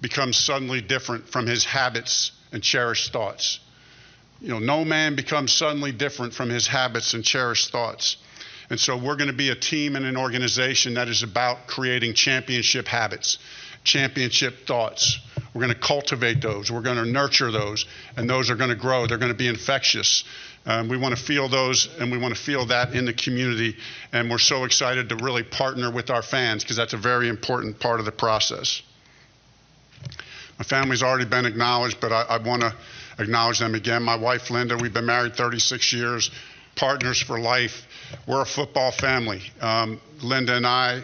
becomes 0.00 0.38
suddenly 0.38 0.80
different 0.80 1.28
from 1.28 1.46
his 1.46 1.66
habits 1.66 2.32
and 2.52 2.62
cherished 2.62 3.12
thoughts. 3.12 3.60
You 4.40 4.48
know, 4.48 4.60
no 4.60 4.82
man 4.82 5.16
becomes 5.16 5.52
suddenly 5.52 5.92
different 5.92 6.32
from 6.32 6.48
his 6.48 6.66
habits 6.66 7.12
and 7.12 7.22
cherished 7.22 7.70
thoughts. 7.70 8.16
And 8.70 8.80
so 8.80 8.96
we're 8.96 9.16
going 9.16 9.28
to 9.28 9.36
be 9.36 9.50
a 9.50 9.54
team 9.54 9.94
and 9.94 10.06
an 10.06 10.16
organization 10.16 10.94
that 10.94 11.08
is 11.08 11.22
about 11.22 11.66
creating 11.66 12.14
championship 12.14 12.86
habits, 12.86 13.36
championship 13.84 14.66
thoughts, 14.66 15.18
We're 15.52 15.62
going 15.62 15.74
to 15.74 15.80
cultivate 15.80 16.40
those. 16.40 16.70
We're 16.70 16.82
going 16.82 16.96
to 16.96 17.06
nurture 17.06 17.50
those, 17.50 17.86
and 18.16 18.30
those 18.30 18.50
are 18.50 18.56
going 18.56 18.70
to 18.70 18.76
grow. 18.76 19.06
They're 19.06 19.18
going 19.18 19.32
to 19.32 19.38
be 19.38 19.48
infectious. 19.48 20.24
Um, 20.64 20.88
we 20.88 20.96
want 20.96 21.16
to 21.16 21.22
feel 21.22 21.48
those, 21.48 21.88
and 21.98 22.12
we 22.12 22.18
want 22.18 22.34
to 22.34 22.40
feel 22.40 22.66
that 22.66 22.94
in 22.94 23.04
the 23.04 23.12
community. 23.12 23.76
And 24.12 24.30
we're 24.30 24.38
so 24.38 24.64
excited 24.64 25.08
to 25.08 25.16
really 25.16 25.42
partner 25.42 25.90
with 25.90 26.10
our 26.10 26.22
fans 26.22 26.62
because 26.62 26.76
that's 26.76 26.92
a 26.92 26.98
very 26.98 27.28
important 27.28 27.80
part 27.80 27.98
of 27.98 28.06
the 28.06 28.12
process. 28.12 28.82
My 30.58 30.64
family's 30.64 31.02
already 31.02 31.24
been 31.24 31.46
acknowledged, 31.46 32.00
but 32.00 32.12
I, 32.12 32.22
I 32.22 32.38
want 32.38 32.62
to 32.62 32.74
acknowledge 33.18 33.58
them 33.58 33.74
again. 33.74 34.02
My 34.02 34.16
wife, 34.16 34.50
Linda, 34.50 34.76
we've 34.76 34.92
been 34.92 35.06
married 35.06 35.34
36 35.34 35.92
years, 35.92 36.30
partners 36.76 37.20
for 37.20 37.40
life. 37.40 37.86
We're 38.26 38.42
a 38.42 38.46
football 38.46 38.92
family. 38.92 39.42
Um, 39.60 40.00
Linda 40.22 40.56
and 40.56 40.66
I, 40.66 41.02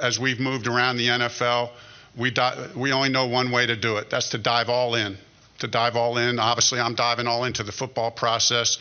as 0.00 0.20
we've 0.20 0.38
moved 0.38 0.66
around 0.66 0.98
the 0.98 1.08
NFL, 1.08 1.70
we, 2.16 2.30
di- 2.30 2.68
we 2.76 2.92
only 2.92 3.08
know 3.08 3.26
one 3.26 3.50
way 3.50 3.66
to 3.66 3.76
do 3.76 3.96
it. 3.96 4.10
That's 4.10 4.30
to 4.30 4.38
dive 4.38 4.68
all 4.68 4.94
in. 4.94 5.16
To 5.60 5.68
dive 5.68 5.96
all 5.96 6.18
in. 6.18 6.38
Obviously, 6.38 6.80
I'm 6.80 6.94
diving 6.94 7.26
all 7.26 7.44
into 7.44 7.62
the 7.62 7.72
football 7.72 8.10
process. 8.10 8.78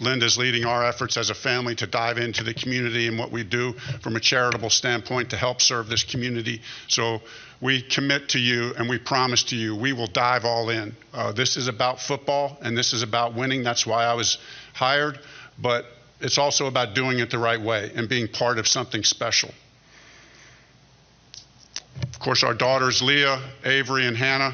Linda's 0.00 0.36
leading 0.36 0.64
our 0.64 0.84
efforts 0.84 1.16
as 1.16 1.30
a 1.30 1.34
family 1.34 1.74
to 1.76 1.86
dive 1.86 2.18
into 2.18 2.42
the 2.42 2.52
community 2.52 3.06
and 3.06 3.18
what 3.18 3.30
we 3.30 3.44
do 3.44 3.72
from 4.02 4.16
a 4.16 4.20
charitable 4.20 4.70
standpoint 4.70 5.30
to 5.30 5.36
help 5.36 5.60
serve 5.60 5.88
this 5.88 6.02
community. 6.02 6.62
So 6.88 7.20
we 7.60 7.80
commit 7.80 8.30
to 8.30 8.38
you 8.38 8.74
and 8.76 8.88
we 8.88 8.98
promise 8.98 9.44
to 9.44 9.56
you 9.56 9.74
we 9.76 9.92
will 9.92 10.08
dive 10.08 10.44
all 10.44 10.68
in. 10.68 10.94
Uh, 11.12 11.32
this 11.32 11.56
is 11.56 11.68
about 11.68 12.00
football 12.00 12.58
and 12.60 12.76
this 12.76 12.92
is 12.92 13.02
about 13.02 13.34
winning. 13.34 13.62
That's 13.62 13.86
why 13.86 14.04
I 14.04 14.14
was 14.14 14.38
hired. 14.74 15.18
But 15.58 15.86
it's 16.20 16.38
also 16.38 16.66
about 16.66 16.94
doing 16.94 17.18
it 17.18 17.30
the 17.30 17.38
right 17.38 17.60
way 17.60 17.92
and 17.94 18.08
being 18.08 18.28
part 18.28 18.58
of 18.58 18.66
something 18.66 19.04
special. 19.04 19.50
Course, 22.26 22.42
our 22.42 22.54
daughters, 22.54 23.02
Leah, 23.02 23.40
Avery, 23.64 24.04
and 24.04 24.16
Hannah, 24.16 24.52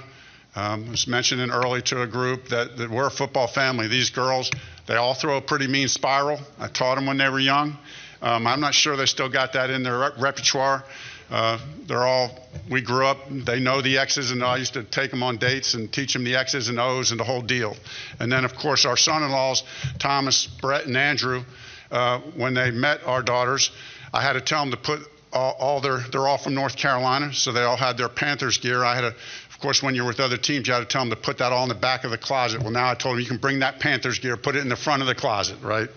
um, 0.55 0.91
was 0.91 1.07
mentioning 1.07 1.51
early 1.51 1.81
to 1.81 2.03
a 2.03 2.07
group 2.07 2.49
that, 2.49 2.77
that 2.77 2.91
we're 2.91 3.07
a 3.07 3.11
football 3.11 3.47
family. 3.47 3.89
These 3.89 4.11
girls, 4.11 4.51
they 4.87 4.97
all 4.97 5.15
throw 5.15 5.39
a 5.39 5.41
pretty 5.41 5.67
mean 5.69 5.89
spiral. 5.89 6.39
I 6.59 6.69
taught 6.69 6.97
them 6.97 7.07
when 7.07 7.17
they 7.17 7.31
were 7.31 7.41
young. 7.41 7.79
Um, 8.21 8.47
I'm 8.47 8.61
not 8.61 8.75
sure 8.75 8.95
they 8.95 9.07
still 9.07 9.31
got 9.31 9.55
that 9.55 9.71
in 9.71 9.85
their 9.85 9.99
re- 9.99 10.11
repertoire. 10.19 10.85
Uh, 11.31 11.59
they're 11.87 12.07
all, 12.07 12.47
we 12.69 12.83
grew 12.83 13.07
up, 13.07 13.17
they 13.31 13.59
know 13.59 13.81
the 13.81 13.97
X's 13.97 14.33
and 14.33 14.45
I 14.45 14.59
used 14.59 14.75
to 14.75 14.83
take 14.83 15.11
them 15.11 15.23
on 15.23 15.39
dates 15.39 15.73
and 15.73 15.91
teach 15.91 16.13
them 16.13 16.25
the 16.25 16.37
X's 16.37 16.69
and 16.69 16.79
O's 16.79 17.11
and 17.11 17.19
the 17.19 17.25
whole 17.25 17.41
deal. 17.41 17.75
And 18.21 18.31
then, 18.31 18.45
of 18.45 18.55
course, 18.55 18.85
our 18.85 18.99
son 18.99 19.23
in 19.23 19.31
laws, 19.31 19.63
Thomas, 19.99 20.47
Brett, 20.47 20.85
and 20.85 20.97
Andrew, 20.99 21.43
uh, 21.91 22.19
when 22.37 22.53
they 22.53 22.71
met 22.71 23.03
our 23.07 23.23
daughters, 23.23 23.71
I 24.13 24.21
had 24.21 24.35
to 24.35 24.43
tell 24.43 24.61
them 24.61 24.73
to 24.73 24.77
put 24.77 25.09
all, 25.33 25.57
all 25.59 25.81
their, 25.81 25.99
they're 25.99 26.27
all 26.27 26.39
from 26.39 26.55
North 26.55 26.77
Carolina, 26.77 27.33
so 27.33 27.53
they 27.53 27.63
all 27.63 27.77
had 27.77 27.97
their 27.97 28.09
Panthers 28.09 28.59
gear. 28.59 28.85
I 28.85 28.95
had 28.95 29.05
of 29.05 29.59
course, 29.61 29.83
when 29.83 29.95
you're 29.95 30.07
with 30.07 30.19
other 30.19 30.37
teams, 30.37 30.67
you 30.67 30.75
had 30.75 30.81
to 30.81 30.87
tell 30.87 31.03
them 31.03 31.11
to 31.11 31.17
put 31.17 31.39
that 31.39 31.53
all 31.53 31.63
in 31.63 31.69
the 31.69 31.75
back 31.77 32.03
of 32.03 32.11
the 32.11 32.19
closet. 32.19 32.63
Well, 32.63 32.73
now 32.73 32.91
I 32.91 32.95
told 32.95 33.15
them 33.15 33.21
you 33.21 33.29
can 33.29 33.37
bring 33.37 33.61
that 33.61 33.79
Panthers 33.79 34.19
gear, 34.19 34.37
put 34.37 34.57
it 34.57 34.61
in 34.61 34.69
the 34.69 34.77
front 34.77 35.03
of 35.03 35.09
the 35.09 35.15
closet, 35.15 35.59
right? 35.63 35.89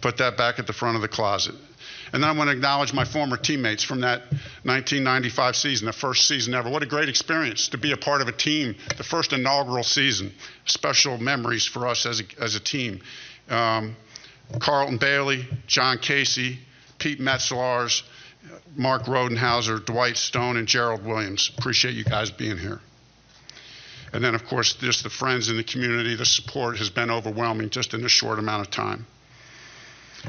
Put 0.00 0.16
that 0.16 0.36
back 0.36 0.58
at 0.58 0.66
the 0.66 0.72
front 0.72 0.96
of 0.96 1.02
the 1.02 1.08
closet. 1.08 1.54
And 2.12 2.22
then 2.22 2.30
I 2.30 2.32
want 2.32 2.48
to 2.48 2.56
acknowledge 2.56 2.92
my 2.92 3.04
former 3.04 3.36
teammates 3.36 3.84
from 3.84 4.00
that 4.00 4.22
1995 4.64 5.56
season, 5.56 5.86
the 5.86 5.92
first 5.92 6.26
season 6.26 6.54
ever. 6.54 6.70
What 6.70 6.82
a 6.82 6.86
great 6.86 7.08
experience 7.08 7.68
to 7.68 7.78
be 7.78 7.92
a 7.92 7.96
part 7.96 8.20
of 8.20 8.28
a 8.28 8.32
team, 8.32 8.74
the 8.96 9.04
first 9.04 9.32
inaugural 9.32 9.84
season. 9.84 10.32
Special 10.64 11.18
memories 11.18 11.66
for 11.66 11.86
us 11.86 12.06
as 12.06 12.20
a, 12.20 12.24
as 12.42 12.54
a 12.54 12.60
team. 12.60 13.00
Um, 13.48 13.96
Carlton 14.58 14.96
Bailey, 14.96 15.46
John 15.66 15.98
Casey, 15.98 16.58
Pete 16.98 17.20
Metzelaars, 17.20 18.02
Mark 18.76 19.04
Rodenhauser, 19.04 19.84
Dwight 19.84 20.16
Stone, 20.16 20.56
and 20.56 20.68
Gerald 20.68 21.04
Williams. 21.04 21.50
Appreciate 21.58 21.94
you 21.94 22.04
guys 22.04 22.30
being 22.30 22.58
here. 22.58 22.80
And 24.12 24.24
then, 24.24 24.34
of 24.34 24.46
course, 24.46 24.74
just 24.74 25.02
the 25.02 25.10
friends 25.10 25.48
in 25.48 25.56
the 25.56 25.64
community, 25.64 26.14
the 26.14 26.24
support 26.24 26.78
has 26.78 26.90
been 26.90 27.10
overwhelming 27.10 27.70
just 27.70 27.94
in 27.94 28.04
a 28.04 28.08
short 28.08 28.38
amount 28.38 28.66
of 28.66 28.70
time. 28.70 29.06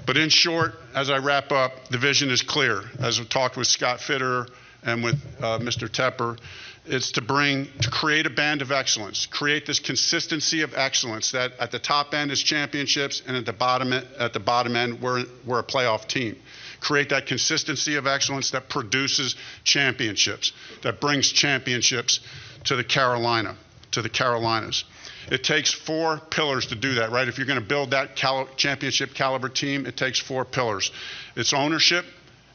But 0.06 0.18
in 0.18 0.30
short, 0.30 0.76
as 0.94 1.10
I 1.10 1.18
wrap 1.18 1.52
up, 1.52 1.88
the 1.90 1.98
vision 1.98 2.30
is 2.30 2.42
clear. 2.42 2.84
As 3.00 3.20
we 3.20 3.26
talked 3.26 3.58
with 3.58 3.68
Scott 3.68 4.00
Fitterer 4.00 4.50
and 4.84 5.04
with 5.04 5.16
uh, 5.40 5.60
Mr. 5.60 5.90
Tepper, 5.90 6.38
it's 6.86 7.12
to 7.14 7.22
bring, 7.22 7.68
to 7.82 7.90
create 7.90 8.26
a 8.26 8.30
band 8.30 8.62
of 8.62 8.72
excellence, 8.72 9.26
create 9.26 9.66
this 9.66 9.80
consistency 9.80 10.62
of 10.62 10.74
excellence 10.76 11.32
that 11.32 11.54
at 11.60 11.72
the 11.72 11.80
top 11.80 12.14
end 12.14 12.32
is 12.32 12.42
championships 12.42 13.22
and 13.28 13.36
at 13.38 13.46
the 13.46 13.54
bottom, 13.54 13.94
at 13.94 14.34
the 14.34 14.40
bottom 14.40 14.76
end, 14.76 15.02
we're, 15.02 15.26
we're 15.46 15.60
a 15.60 15.64
playoff 15.64 16.08
team. 16.08 16.36
Create 16.80 17.10
that 17.10 17.26
consistency 17.26 17.96
of 17.96 18.08
excellence 18.08 18.52
that 18.52 18.70
produces 18.70 19.36
championships, 19.64 20.54
that 20.84 21.02
brings 21.02 21.32
championships 21.32 22.20
to 22.66 22.76
the 22.76 22.84
Carolina, 22.84 23.56
to 23.92 24.02
the 24.02 24.10
Carolinas. 24.10 24.84
It 25.32 25.44
takes 25.44 25.72
four 25.72 26.18
pillars 26.18 26.68
to 26.68 26.76
do 26.76 26.96
that, 26.96 27.12
right? 27.12 27.28
If 27.28 27.38
you're 27.38 27.48
going 27.48 27.60
to 27.60 27.66
build 27.66 27.92
that 27.92 28.16
cal- 28.16 28.50
championship 28.56 29.14
caliber 29.14 29.50
team, 29.50 29.86
it 29.86 29.98
takes 29.98 30.20
four 30.20 30.46
pillars. 30.46 30.92
It's 31.36 31.54
ownership 31.54 32.06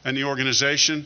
and 0.03 0.17
the 0.17 0.25
organization. 0.25 1.05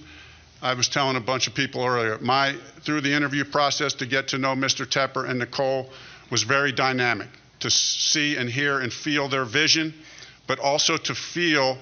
I 0.62 0.74
was 0.74 0.90
telling 0.90 1.16
a 1.16 1.22
bunch 1.22 1.48
of 1.48 1.56
people 1.56 1.86
earlier, 1.86 2.18
my 2.20 2.56
through 2.82 3.02
the 3.02 3.14
interview 3.14 3.46
process 3.46 3.94
to 3.96 4.06
get 4.06 4.30
to 4.30 4.38
know 4.38 4.56
Mr. 4.56 4.86
Tepper 4.86 5.30
and 5.30 5.40
Nicole 5.40 5.90
was 6.32 6.44
very 6.44 6.72
dynamic 6.72 7.30
to 7.62 7.70
see 7.70 8.36
and 8.36 8.50
hear 8.50 8.80
and 8.80 8.92
feel 8.92 9.30
their 9.30 9.46
vision, 9.46 9.94
but 10.48 10.60
also 10.60 10.98
to 10.98 11.16
feel 11.16 11.78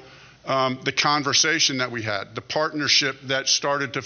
um, 0.48 0.80
the 0.84 0.92
conversation 0.92 1.78
that 1.80 1.92
we 1.92 2.02
had, 2.02 2.34
the 2.34 2.42
partnership 2.42 3.18
that 3.24 3.48
started 3.48 3.94
to 3.94 4.04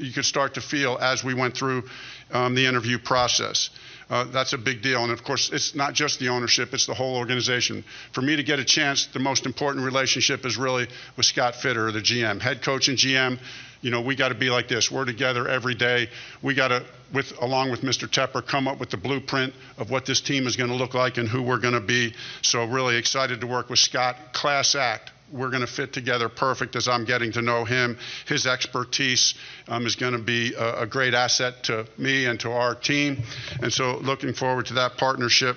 you 0.00 0.12
could 0.12 0.24
start 0.24 0.54
to 0.54 0.60
feel 0.60 0.96
as 1.00 1.22
we 1.22 1.34
went 1.34 1.54
through 1.54 1.84
um, 2.32 2.54
the 2.54 2.66
interview 2.66 2.98
process. 2.98 3.70
Uh, 4.08 4.24
that's 4.24 4.52
a 4.52 4.58
big 4.58 4.82
deal. 4.82 5.02
And 5.04 5.12
of 5.12 5.22
course, 5.22 5.50
it's 5.52 5.74
not 5.74 5.94
just 5.94 6.18
the 6.18 6.28
ownership, 6.28 6.74
it's 6.74 6.86
the 6.86 6.94
whole 6.94 7.16
organization. 7.16 7.84
For 8.12 8.22
me 8.22 8.36
to 8.36 8.42
get 8.42 8.58
a 8.58 8.64
chance, 8.64 9.06
the 9.06 9.20
most 9.20 9.46
important 9.46 9.84
relationship 9.84 10.44
is 10.44 10.56
really 10.56 10.88
with 11.16 11.26
Scott 11.26 11.54
Fitterer, 11.54 11.92
the 11.92 12.00
GM, 12.00 12.40
head 12.40 12.62
coach 12.62 12.88
and 12.88 12.98
GM. 12.98 13.38
You 13.82 13.90
know, 13.90 14.00
we 14.02 14.16
got 14.16 14.28
to 14.28 14.34
be 14.34 14.50
like 14.50 14.68
this. 14.68 14.90
We're 14.90 15.04
together 15.04 15.48
every 15.48 15.74
day. 15.74 16.08
We 16.42 16.54
got 16.54 16.68
to, 16.68 16.84
with 17.14 17.32
along 17.40 17.70
with 17.70 17.82
Mr. 17.82 18.08
Tepper, 18.08 18.46
come 18.46 18.68
up 18.68 18.80
with 18.80 18.90
the 18.90 18.96
blueprint 18.96 19.54
of 19.78 19.90
what 19.90 20.06
this 20.06 20.20
team 20.20 20.46
is 20.46 20.56
going 20.56 20.70
to 20.70 20.76
look 20.76 20.94
like 20.94 21.16
and 21.16 21.28
who 21.28 21.42
we're 21.42 21.60
going 21.60 21.74
to 21.74 21.80
be. 21.80 22.12
So 22.42 22.64
really 22.64 22.96
excited 22.96 23.40
to 23.40 23.46
work 23.46 23.70
with 23.70 23.78
Scott. 23.78 24.16
Class 24.32 24.74
act 24.74 25.12
we're 25.32 25.50
going 25.50 25.60
to 25.60 25.66
fit 25.66 25.92
together 25.92 26.28
perfect 26.28 26.76
as 26.76 26.88
I'm 26.88 27.04
getting 27.04 27.32
to 27.32 27.42
know 27.42 27.64
him. 27.64 27.98
His 28.26 28.46
expertise 28.46 29.34
um, 29.68 29.86
is 29.86 29.96
going 29.96 30.12
to 30.12 30.18
be 30.18 30.54
a, 30.54 30.82
a, 30.82 30.86
great 30.86 31.14
asset 31.14 31.64
to 31.64 31.86
me 31.98 32.26
and 32.26 32.38
to 32.40 32.50
our 32.50 32.74
team. 32.74 33.22
And 33.62 33.72
so, 33.72 33.98
looking 33.98 34.34
forward 34.34 34.66
to 34.66 34.74
that 34.74 34.96
partnership. 34.96 35.56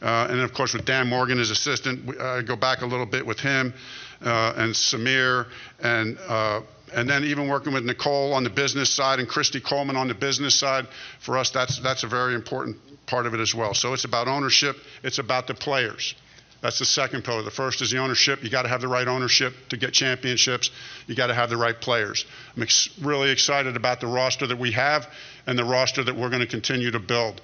Uh, 0.00 0.26
and 0.30 0.40
of 0.40 0.52
course, 0.52 0.74
with 0.74 0.84
Dan 0.84 1.08
Morgan 1.08 1.38
as 1.38 1.50
assistant, 1.50 2.20
I 2.20 2.42
go 2.42 2.56
back 2.56 2.82
a 2.82 2.86
little 2.86 3.06
bit 3.06 3.24
with 3.24 3.38
him 3.38 3.72
uh, 4.20 4.54
and 4.56 4.74
Samir 4.74 5.46
and. 5.80 6.18
Uh, 6.18 6.62
and 6.94 7.08
then 7.08 7.24
even 7.24 7.48
working 7.48 7.72
with 7.72 7.84
Nicole 7.84 8.34
on 8.34 8.44
the 8.44 8.50
business 8.50 8.90
side 8.90 9.18
and 9.18 9.26
Christy 9.26 9.60
Coleman 9.60 9.96
on 9.96 10.08
the 10.08 10.14
business 10.14 10.54
side, 10.54 10.86
for 11.20 11.38
us, 11.38 11.50
that's, 11.50 11.78
that's 11.78 12.02
a 12.02 12.06
very 12.06 12.34
important 12.34 12.76
part 13.06 13.24
of 13.24 13.32
it 13.32 13.40
as 13.40 13.54
well. 13.54 13.72
So 13.72 13.94
it's 13.94 14.04
about 14.04 14.28
ownership, 14.28 14.76
it's 15.02 15.18
about 15.18 15.46
the 15.46 15.54
players. 15.54 16.14
That's 16.62 16.78
the 16.78 16.84
second 16.84 17.24
pillar. 17.24 17.42
The 17.42 17.50
first 17.50 17.82
is 17.82 17.90
the 17.90 17.98
ownership. 17.98 18.44
You 18.44 18.48
got 18.48 18.62
to 18.62 18.68
have 18.68 18.80
the 18.80 18.88
right 18.88 19.08
ownership 19.08 19.52
to 19.70 19.76
get 19.76 19.92
championships. 19.92 20.70
You 21.08 21.16
got 21.16 21.26
to 21.26 21.34
have 21.34 21.50
the 21.50 21.56
right 21.56 21.78
players. 21.78 22.24
I'm 22.56 22.62
ex- 22.62 22.88
really 23.02 23.30
excited 23.30 23.76
about 23.76 24.00
the 24.00 24.06
roster 24.06 24.46
that 24.46 24.58
we 24.58 24.70
have 24.70 25.08
and 25.46 25.58
the 25.58 25.64
roster 25.64 26.04
that 26.04 26.16
we're 26.16 26.30
going 26.30 26.40
to 26.40 26.46
continue 26.46 26.92
to 26.92 27.00
build. 27.00 27.42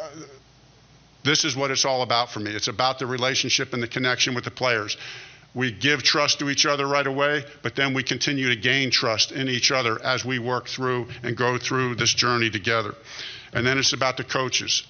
Uh, 0.00 0.10
this 1.24 1.44
is 1.44 1.56
what 1.56 1.72
it's 1.72 1.84
all 1.84 2.02
about 2.02 2.30
for 2.30 2.38
me. 2.38 2.52
It's 2.52 2.68
about 2.68 3.00
the 3.00 3.06
relationship 3.06 3.72
and 3.72 3.82
the 3.82 3.88
connection 3.88 4.34
with 4.34 4.44
the 4.44 4.50
players. 4.52 4.96
We 5.54 5.72
give 5.72 6.04
trust 6.04 6.38
to 6.38 6.48
each 6.48 6.64
other 6.64 6.86
right 6.86 7.06
away, 7.06 7.44
but 7.62 7.74
then 7.74 7.94
we 7.94 8.04
continue 8.04 8.48
to 8.48 8.56
gain 8.56 8.90
trust 8.90 9.32
in 9.32 9.48
each 9.48 9.72
other 9.72 10.02
as 10.02 10.24
we 10.24 10.38
work 10.38 10.68
through 10.68 11.08
and 11.24 11.36
go 11.36 11.58
through 11.58 11.96
this 11.96 12.14
journey 12.14 12.48
together. 12.48 12.94
And 13.52 13.66
then 13.66 13.76
it's 13.76 13.92
about 13.92 14.16
the 14.16 14.24
coaches. 14.24 14.84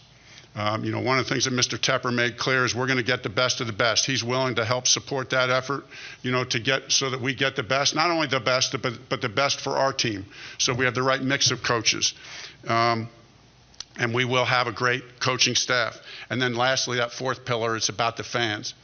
Um, 0.55 0.85
you 0.85 0.93
know, 0.93 1.01
one 1.01 1.19
of 1.19 1.25
the 1.25 1.31
things 1.31 1.47
that 1.47 1.55
Mr. 1.55 1.79
Tepper 1.79 2.13
made 2.13 2.37
clear 2.37 2.65
is 2.65 2.75
we're 2.75 2.87
going 2.87 2.99
to 2.99 3.03
get 3.03 3.23
the 3.23 3.31
best 3.31 3.63
of 3.63 3.67
the 3.67 3.73
best. 3.73 4.05
He's 4.05 4.23
willing 4.23 4.57
to 4.57 4.65
help 4.67 4.87
support 4.87 5.31
that 5.31 5.49
effort, 5.49 5.87
you 6.23 6.31
know, 6.31 6.45
to 6.45 6.61
get 6.61 6.93
so 6.93 7.09
that 7.09 7.21
we 7.23 7.35
get 7.35 7.57
the 7.57 7.63
best, 7.63 7.95
not 7.95 8.11
only 8.11 8.27
the 8.27 8.41
best, 8.41 8.77
but, 8.83 8.93
but 9.09 9.23
the 9.23 9.31
best 9.31 9.61
for 9.61 9.79
our 9.79 9.95
team. 9.95 10.27
So 10.59 10.75
we 10.75 10.85
have 10.85 10.95
the 10.95 11.03
right 11.03 11.23
mix 11.23 11.51
of 11.51 11.63
coaches. 11.63 12.13
Um, 12.69 13.09
and 13.99 14.15
we 14.15 14.25
will 14.25 14.45
have 14.45 14.67
a 14.67 14.73
great 14.73 15.21
coaching 15.21 15.55
staff. 15.55 15.99
And 16.29 16.41
then 16.41 16.55
lastly, 16.55 16.99
that 16.99 17.13
fourth 17.13 17.45
pillar, 17.45 17.77
it's 17.77 17.89
about 17.89 18.17
the 18.17 18.25
fans. 18.25 18.75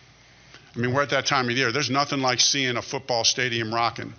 I 0.75 0.79
mean, 0.79 0.95
we're 0.95 1.03
at 1.03 1.11
that 1.11 1.27
time 1.27 1.49
of 1.49 1.57
year. 1.57 1.73
There's 1.73 1.91
nothing 1.91 2.21
like 2.21 2.41
seeing 2.41 2.77
a 2.77 2.83
football 2.83 3.25
stadium 3.25 3.75
rocking. 3.75 4.15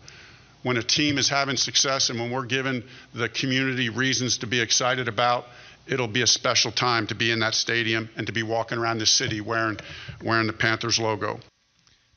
When 0.62 0.78
a 0.78 0.84
team 0.84 1.18
is 1.18 1.30
having 1.30 1.58
success 1.58 2.10
and 2.10 2.20
when 2.20 2.32
we're 2.32 2.46
giving 2.46 2.84
the 3.14 3.30
community 3.30 3.90
reasons 3.90 4.40
to 4.40 4.48
be 4.48 4.60
excited 4.60 5.08
about 5.08 5.46
it'll 5.90 6.08
be 6.08 6.22
a 6.22 6.28
special 6.28 6.72
time 6.72 7.08
to 7.08 7.16
be 7.16 7.32
in 7.32 7.40
that 7.40 7.56
stadium 7.56 8.10
and 8.16 8.28
to 8.28 8.34
be 8.34 8.44
walking 8.44 8.78
around 8.78 9.00
the 9.00 9.06
city 9.06 9.42
wearing, 9.42 9.78
wearing 10.24 10.48
the 10.48 10.54
Panthers 10.54 11.00
logo. 11.00 11.40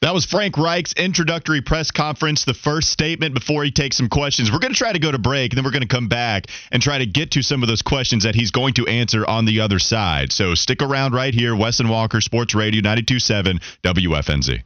That 0.03 0.15
was 0.15 0.27
Frank 0.27 0.59
Reich's 0.59 0.95
introductory 0.95 1.61
press 1.61 1.93
conference, 1.93 2.45
the 2.45 2.55
first 2.55 2.91
statement 2.91 3.35
before 3.35 3.63
he 3.63 3.71
takes 3.71 3.97
some 3.97 4.09
questions. 4.09 4.51
We're 4.51 4.59
going 4.59 4.73
to 4.73 4.79
try 4.79 4.93
to 4.93 4.99
go 4.99 5.13
to 5.13 5.19
break, 5.19 5.53
and 5.53 5.57
then 5.57 5.65
we're 5.65 5.71
going 5.71 5.83
to 5.83 5.89
come 5.89 6.09
back 6.09 6.47
and 6.73 6.83
try 6.83 6.99
to 6.99 7.07
get 7.07 7.31
to 7.33 7.43
some 7.43 7.63
of 7.63 7.69
those 7.69 7.83
questions 7.83 8.25
that 8.25 8.35
he's 8.35 8.51
going 8.51 8.75
to 8.75 8.87
answer 8.89 9.25
on 9.25 9.45
the 9.45 9.61
other 9.61 9.79
side. 9.79 10.33
So 10.33 10.57
stick 10.57 10.83
around 10.83 11.15
right 11.15 11.33
here, 11.33 11.55
Wes 11.55 11.79
and 11.79 11.89
Walker, 11.89 12.21
Sports 12.21 12.53
Radio 12.57 12.81
927 12.81 13.61
WFNZ. 13.85 14.63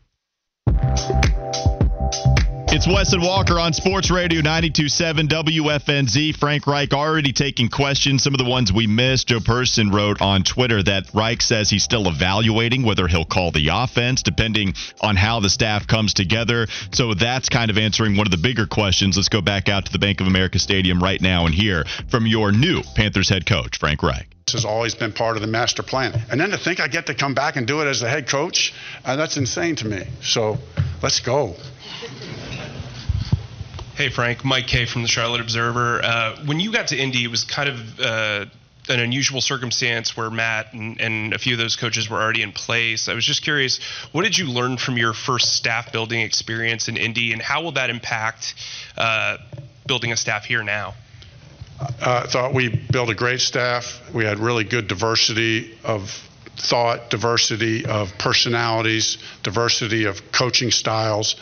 It's 2.76 2.86
Wes 2.86 3.14
and 3.14 3.22
Walker 3.22 3.58
on 3.58 3.72
Sports 3.72 4.10
Radio 4.10 4.42
927 4.42 5.28
WFNZ. 5.28 6.36
Frank 6.36 6.66
Reich 6.66 6.92
already 6.92 7.32
taking 7.32 7.70
questions. 7.70 8.22
Some 8.22 8.34
of 8.34 8.38
the 8.38 8.44
ones 8.44 8.70
we 8.70 8.86
missed. 8.86 9.28
Joe 9.28 9.40
Person 9.40 9.88
wrote 9.88 10.20
on 10.20 10.42
Twitter 10.42 10.82
that 10.82 11.06
Reich 11.14 11.40
says 11.40 11.70
he's 11.70 11.84
still 11.84 12.06
evaluating 12.06 12.82
whether 12.82 13.08
he'll 13.08 13.24
call 13.24 13.50
the 13.50 13.70
offense, 13.72 14.22
depending 14.22 14.74
on 15.00 15.16
how 15.16 15.40
the 15.40 15.48
staff 15.48 15.86
comes 15.86 16.12
together. 16.12 16.66
So 16.92 17.14
that's 17.14 17.48
kind 17.48 17.70
of 17.70 17.78
answering 17.78 18.14
one 18.14 18.26
of 18.26 18.30
the 18.30 18.36
bigger 18.36 18.66
questions. 18.66 19.16
Let's 19.16 19.30
go 19.30 19.40
back 19.40 19.70
out 19.70 19.86
to 19.86 19.92
the 19.92 19.98
Bank 19.98 20.20
of 20.20 20.26
America 20.26 20.58
Stadium 20.58 21.02
right 21.02 21.22
now 21.22 21.46
and 21.46 21.54
hear 21.54 21.86
from 22.10 22.26
your 22.26 22.52
new 22.52 22.82
Panthers 22.94 23.30
head 23.30 23.46
coach, 23.46 23.78
Frank 23.78 24.02
Reich 24.02 24.28
This 24.44 24.52
has 24.52 24.66
always 24.66 24.94
been 24.94 25.14
part 25.14 25.36
of 25.36 25.40
the 25.40 25.48
master 25.48 25.82
plan. 25.82 26.12
And 26.30 26.38
then 26.38 26.50
to 26.50 26.58
think 26.58 26.80
I 26.80 26.88
get 26.88 27.06
to 27.06 27.14
come 27.14 27.32
back 27.32 27.56
and 27.56 27.66
do 27.66 27.80
it 27.80 27.86
as 27.86 28.00
the 28.00 28.08
head 28.10 28.28
coach, 28.28 28.74
uh, 29.02 29.16
that's 29.16 29.38
insane 29.38 29.76
to 29.76 29.86
me. 29.86 30.06
So 30.20 30.58
let's 31.02 31.20
go. 31.20 31.56
Hey, 33.96 34.10
Frank. 34.10 34.44
Mike 34.44 34.66
Kaye 34.66 34.84
from 34.84 35.02
the 35.02 35.08
Charlotte 35.08 35.40
Observer. 35.40 36.02
Uh, 36.04 36.36
when 36.44 36.60
you 36.60 36.70
got 36.70 36.88
to 36.88 36.96
Indy, 36.96 37.24
it 37.24 37.30
was 37.30 37.44
kind 37.44 37.68
of 37.68 38.00
uh, 38.00 38.44
an 38.88 39.00
unusual 39.00 39.40
circumstance 39.40 40.16
where 40.16 40.30
Matt 40.30 40.72
and, 40.74 41.00
and, 41.00 41.32
a 41.32 41.38
few 41.38 41.54
of 41.54 41.58
those 41.58 41.76
coaches 41.76 42.08
were 42.08 42.20
already 42.20 42.42
in 42.42 42.52
place. 42.52 43.08
I 43.08 43.14
was 43.14 43.24
just 43.24 43.42
curious, 43.42 43.80
what 44.12 44.24
did 44.24 44.36
you 44.36 44.46
learn 44.46 44.76
from 44.76 44.96
your 44.96 45.12
first 45.12 45.54
staff 45.56 45.92
building 45.92 46.20
experience 46.20 46.88
in 46.88 46.96
Indy, 46.96 47.32
and 47.32 47.40
how 47.40 47.62
will 47.62 47.72
that 47.72 47.90
impact 47.90 48.54
uh, 48.96 49.38
building 49.86 50.12
a 50.12 50.16
staff 50.16 50.44
here 50.44 50.62
now? 50.62 50.94
I 51.78 52.26
thought 52.26 52.54
we 52.54 52.68
built 52.68 53.10
a 53.10 53.14
great 53.14 53.40
staff. 53.40 54.00
We 54.14 54.24
had 54.24 54.38
really 54.38 54.64
good 54.64 54.88
diversity 54.88 55.76
of 55.84 56.10
thought, 56.56 57.10
diversity 57.10 57.84
of 57.84 58.16
personalities, 58.18 59.18
diversity 59.42 60.04
of 60.04 60.32
coaching 60.32 60.70
styles. 60.70 61.36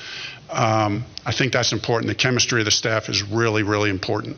Um, 0.51 1.05
I 1.27 1.33
think 1.33 1.53
that's 1.53 1.73
important. 1.73 2.09
The 2.09 2.15
chemistry 2.15 2.61
of 2.61 2.67
the 2.67 2.71
staff 2.71 3.09
is 3.09 3.23
really, 3.23 3.63
really 3.63 3.89
important. 3.89 4.37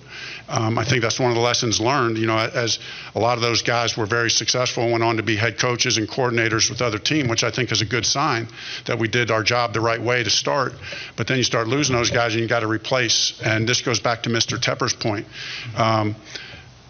Um, 0.49 0.79
I 0.79 0.85
think 0.85 1.03
that's 1.03 1.19
one 1.19 1.31
of 1.31 1.35
the 1.35 1.43
lessons 1.43 1.81
learned. 1.81 2.17
You 2.17 2.27
know, 2.27 2.39
as 2.39 2.79
a 3.15 3.19
lot 3.19 3.37
of 3.37 3.43
those 3.43 3.63
guys 3.63 3.97
were 3.97 4.07
very 4.07 4.31
successful 4.31 4.85
and 4.85 4.93
went 4.93 5.05
on 5.05 5.17
to 5.17 5.23
be 5.23 5.37
head 5.37 5.59
coaches 5.59 5.99
and 5.99 6.09
coordinators 6.09 6.71
with 6.71 6.83
other 6.83 6.99
teams, 6.99 7.29
which 7.29 7.43
I 7.43 7.51
think 7.51 7.73
is 7.73 7.81
a 7.81 7.85
good 7.85 8.07
sign 8.07 8.47
that 8.87 8.99
we 8.99 9.09
did 9.09 9.31
our 9.31 9.43
job 9.43 9.73
the 9.73 9.81
right 9.81 10.01
way 10.01 10.23
to 10.23 10.31
start. 10.31 10.75
But 11.17 11.27
then 11.27 11.39
you 11.39 11.45
start 11.45 11.67
losing 11.67 11.97
those 11.97 12.11
guys 12.11 12.35
and 12.35 12.43
you 12.43 12.49
got 12.49 12.61
to 12.61 12.69
replace. 12.69 13.41
And 13.45 13.69
this 13.69 13.83
goes 13.83 13.99
back 13.99 14.23
to 14.23 14.31
Mr. 14.31 14.59
Tepper's 14.59 14.95
point. 14.95 15.27
Um, 15.77 16.15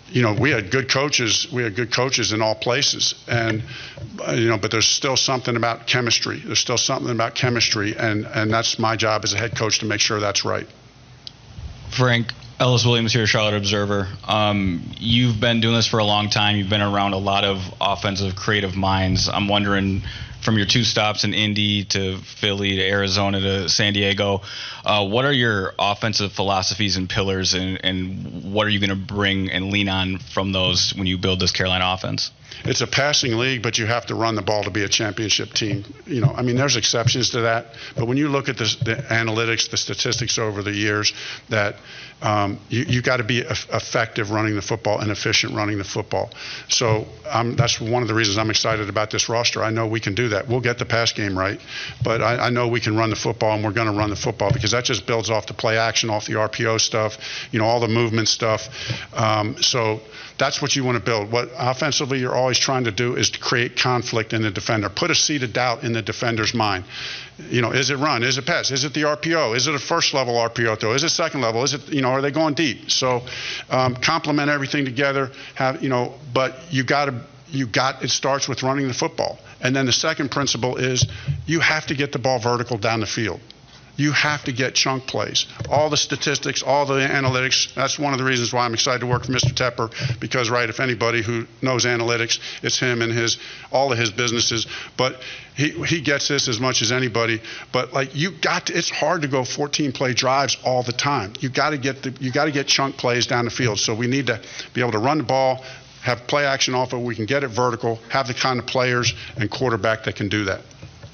you 0.09 0.23
know, 0.23 0.35
we 0.35 0.51
had 0.51 0.71
good 0.71 0.89
coaches. 0.89 1.49
We 1.53 1.63
had 1.63 1.75
good 1.75 1.93
coaches 1.93 2.33
in 2.33 2.41
all 2.41 2.55
places, 2.55 3.15
and 3.29 3.63
uh, 4.27 4.33
you 4.33 4.49
know, 4.49 4.59
but 4.59 4.71
there's 4.71 4.87
still 4.89 5.17
something 5.17 5.57
about 5.57 5.87
chemistry. 5.87 6.39
There's 6.39 6.61
still 6.61 6.79
something 6.79 7.11
about 7.11 7.35
chemistry, 7.35 7.97
and 7.97 8.27
and 8.27 8.53
that's 8.53 8.79
my 8.79 8.97
job 8.97 9.25
as 9.25 9.33
a 9.33 9.37
head 9.39 9.57
coach 9.57 9.81
to 9.81 9.87
make 9.87 10.01
sure 10.01 10.21
that's 10.21 10.45
right. 10.45 10.69
Frank 11.91 12.33
Ellis 12.59 12.87
Williams 12.87 13.13
here, 13.13 13.27
Charlotte 13.27 13.55
Observer. 13.55 14.09
Um, 14.27 14.91
you've 14.99 15.41
been 15.41 15.61
doing 15.61 15.75
this 15.75 15.87
for 15.87 15.99
a 15.99 16.05
long 16.05 16.31
time. 16.31 16.57
You've 16.57 16.71
been 16.71 16.81
around 16.81 17.13
a 17.13 17.19
lot 17.19 17.45
of 17.45 17.59
offensive, 17.81 18.35
creative 18.35 18.77
minds. 18.77 19.29
I'm 19.29 19.49
wondering 19.49 20.03
from 20.47 20.57
your 20.57 20.65
two 20.65 20.85
stops 20.85 21.25
in 21.25 21.35
Indy 21.35 21.85
to 21.87 22.19
Philly 22.19 22.77
to 22.77 22.83
Arizona 22.89 23.41
to 23.41 23.69
San 23.69 23.93
Diego. 23.93 24.43
Uh, 24.85 25.05
what 25.05 25.25
are 25.25 25.33
your 25.33 25.75
offensive 25.77 26.31
philosophies 26.33 26.97
and 26.97 27.11
pillars, 27.11 27.53
and, 27.55 27.85
and 27.85 28.55
what 28.55 28.65
are 28.65 28.71
you 28.71 28.79
going 28.79 28.91
to 28.91 28.97
bring 29.15 29.51
and 29.51 29.73
lean 29.73 29.89
on 29.89 30.19
from 30.19 30.53
those 30.53 30.95
when 30.95 31.09
you 31.09 31.19
build 31.19 31.41
this 31.41 31.51
Carolina 31.51 31.85
offense? 31.89 32.31
It's 32.65 32.81
a 32.81 32.87
passing 32.87 33.37
league, 33.37 33.63
but 33.63 33.79
you 33.79 33.87
have 33.87 34.07
to 34.07 34.15
run 34.15 34.35
the 34.35 34.43
ball 34.43 34.65
to 34.65 34.71
be 34.71 34.85
a 34.85 34.89
championship 34.89 35.53
team. 35.53 35.85
You 36.07 36.21
know, 36.21 36.33
I 36.35 36.43
mean, 36.43 36.57
there's 36.57 36.77
exceptions 36.77 37.31
to 37.31 37.43
that, 37.43 37.67
but 37.97 38.07
when 38.07 38.17
you 38.17 38.29
look 38.29 38.49
at 38.49 38.57
the, 38.57 38.65
the 38.85 38.97
analytics, 38.97 39.71
the 39.71 39.77
statistics 39.77 40.39
over 40.39 40.63
the 40.63 40.73
years, 40.73 41.13
that 41.49 41.77
um, 42.23 42.59
you, 42.71 42.85
you 42.85 43.03
got 43.03 43.19
to 43.19 43.25
be 43.25 43.41
effective 43.41 44.31
running 44.31 44.55
the 44.55 44.63
football 44.63 45.01
and 45.01 45.11
efficient 45.11 45.55
running 45.55 45.77
the 45.77 45.85
football. 45.85 46.31
So 46.69 47.07
um, 47.29 47.57
that's 47.57 47.79
one 47.79 48.03
of 48.03 48.09
the 48.09 48.15
reasons 48.15 48.39
I'm 48.39 48.51
excited 48.51 48.89
about 48.89 49.11
this 49.11 49.29
roster. 49.29 49.63
I 49.63 49.71
know 49.71 49.87
we 49.87 50.01
can 50.01 50.15
do 50.15 50.29
that. 50.31 50.49
We'll 50.49 50.61
get 50.61 50.79
the 50.79 50.87
pass 50.87 51.13
game 51.13 51.39
right, 51.39 51.61
but 52.03 52.23
I, 52.23 52.47
I 52.47 52.51
know 52.51 52.69
we 52.69 52.81
can 52.81 52.97
run 52.97 53.11
the 53.11 53.17
football, 53.17 53.53
and 53.55 53.63
we're 53.63 53.73
going 53.73 53.89
to 53.89 53.97
run 53.97 54.11
the 54.11 54.17
football 54.17 54.51
because 54.51 54.71
that 54.71 54.85
just 54.85 55.07
builds 55.07 55.29
off 55.29 55.47
the 55.47 55.55
play 55.55 55.77
action, 55.77 56.09
off 56.09 56.27
the 56.27 56.35
RPO 56.35 56.81
stuff, 56.81 57.19
you 57.53 57.59
know, 57.59 57.67
all 57.67 57.81
the 57.81 57.89
movement 57.89 58.29
stuff. 58.29 58.69
Um, 59.13 59.63
so 59.63 60.01
that's 60.39 60.63
what 60.63 60.75
you 60.75 60.85
want 60.85 60.99
to 60.99 61.05
build. 61.05 61.31
What 61.31 61.51
offensively 61.57 62.19
you're 62.19 62.35
always 62.47 62.59
trying 62.61 62.85
to 62.85 62.93
do 62.93 63.17
is 63.17 63.31
to 63.31 63.41
create 63.41 63.77
conflict 63.77 64.33
in 64.33 64.43
the 64.43 64.53
defender. 64.53 64.89
Put 64.89 65.11
a 65.11 65.17
seed 65.17 65.43
of 65.43 65.53
doubt 65.53 65.83
in 65.83 65.93
the 65.93 66.01
defender's 66.01 66.55
mind. 66.55 66.85
You 67.51 67.61
know, 67.61 67.73
is 67.73 67.91
it 67.91 67.97
run? 67.97 68.23
Is 68.23 68.39
it 68.39 68.47
pass? 68.47 68.71
Is 68.71 68.85
it 68.85 68.95
the 68.95 69.03
RPO? 69.03 69.57
Is 69.57 69.67
it 69.67 69.75
a 69.75 69.81
first 69.81 70.15
level 70.15 70.35
RPO 70.35 70.79
throw? 70.79 70.93
Is 70.93 71.03
it 71.03 71.09
second 71.09 71.41
level? 71.41 71.65
Is 71.65 71.75
it 71.75 71.89
you 71.89 72.03
know? 72.03 72.11
Are 72.11 72.23
they 72.23 72.31
going 72.31 72.55
deep? 72.55 72.89
So 72.89 73.23
um, 73.69 73.97
complement 73.97 74.49
everything 74.49 74.85
together. 74.85 75.33
Have 75.57 75.83
you 75.83 75.89
know? 75.89 76.15
But 76.33 76.55
you 76.71 76.85
got 76.85 77.07
to 77.07 77.21
you 77.49 77.67
got 77.67 78.05
it 78.05 78.11
starts 78.11 78.49
with 78.49 78.63
running 78.63 78.87
the 78.87 78.95
football. 78.95 79.41
And 79.61 79.75
then 79.75 79.87
the 79.87 79.93
second 79.93 80.31
principle 80.31 80.77
is 80.77 81.05
you 81.47 81.59
have 81.59 81.87
to 81.87 81.97
get 81.97 82.13
the 82.13 82.21
ball 82.21 82.39
vertical 82.39 82.79
down 82.79 83.01
the 83.01 83.07
field 83.07 83.41
you 83.97 84.13
have 84.13 84.45
to 84.45 84.53
get 84.53 84.75
chunk 84.75 85.07
plays. 85.07 85.47
All 85.71 85.91
the 85.91 85.97
statistics, 85.97 86.63
all 86.63 86.87
the 86.87 86.95
analytics. 86.95 87.73
That's 87.75 87.99
one 87.99 88.13
of 88.13 88.19
the 88.19 88.25
reasons 88.25 88.53
why 88.53 88.65
I'm 88.65 88.75
excited 88.75 89.01
to 89.01 89.07
work 89.07 89.25
for 89.25 89.33
Mr. 89.33 89.53
Tepper 89.53 90.21
because, 90.21 90.51
right, 90.51 90.69
if 90.69 90.81
anybody 90.81 91.23
who 91.23 91.47
knows 91.63 91.85
analytics, 91.85 92.39
it's 92.63 92.79
him 92.79 93.03
and 93.03 93.13
his 93.13 93.39
all 93.73 93.93
of 93.93 93.99
his 93.99 94.11
businesses. 94.11 94.67
But 94.97 95.21
he 95.55 95.71
he 95.87 96.01
gets 96.01 96.29
this 96.29 96.49
as 96.49 96.61
much 96.61 96.83
as 96.83 96.93
anybody. 96.93 97.41
But 97.73 97.93
like 97.93 98.15
you 98.15 98.31
got, 98.31 98.67
to, 98.67 98.77
it's 98.77 98.91
hard 98.91 99.23
to 99.23 99.29
go 99.29 99.45
14 99.45 99.93
play 99.93 100.13
drives 100.13 100.57
all 100.65 100.83
the 100.83 100.93
time. 100.93 101.33
You 101.41 101.49
got 101.49 101.71
to 101.71 101.79
get 101.79 102.03
the 102.03 102.15
you 102.21 102.31
got 102.31 102.45
to 102.45 102.53
get 102.53 102.67
chunk 102.67 102.97
plays 102.97 103.27
down 103.27 103.47
the 103.47 103.51
field. 103.51 103.79
So 103.79 103.95
we 103.95 104.07
need 104.07 104.27
to 104.27 104.41
be 104.75 104.81
able 104.83 104.93
to 104.93 104.99
run 104.99 105.19
the 105.19 105.25
ball, 105.25 105.65
have 106.03 106.27
play 106.27 106.45
action 106.45 106.75
off 106.75 106.93
it. 106.93 106.99
We 106.99 107.17
can 107.17 107.27
get 107.27 107.43
it 107.43 107.49
vertical, 107.49 107.97
have 108.11 108.29
the 108.29 108.35
kind 108.35 108.61
of 108.61 108.67
players 108.67 109.15
and 109.37 109.51
quarterback 109.51 110.05
that 110.05 110.17
can 110.17 110.29
do 110.29 110.45
that. 110.45 110.61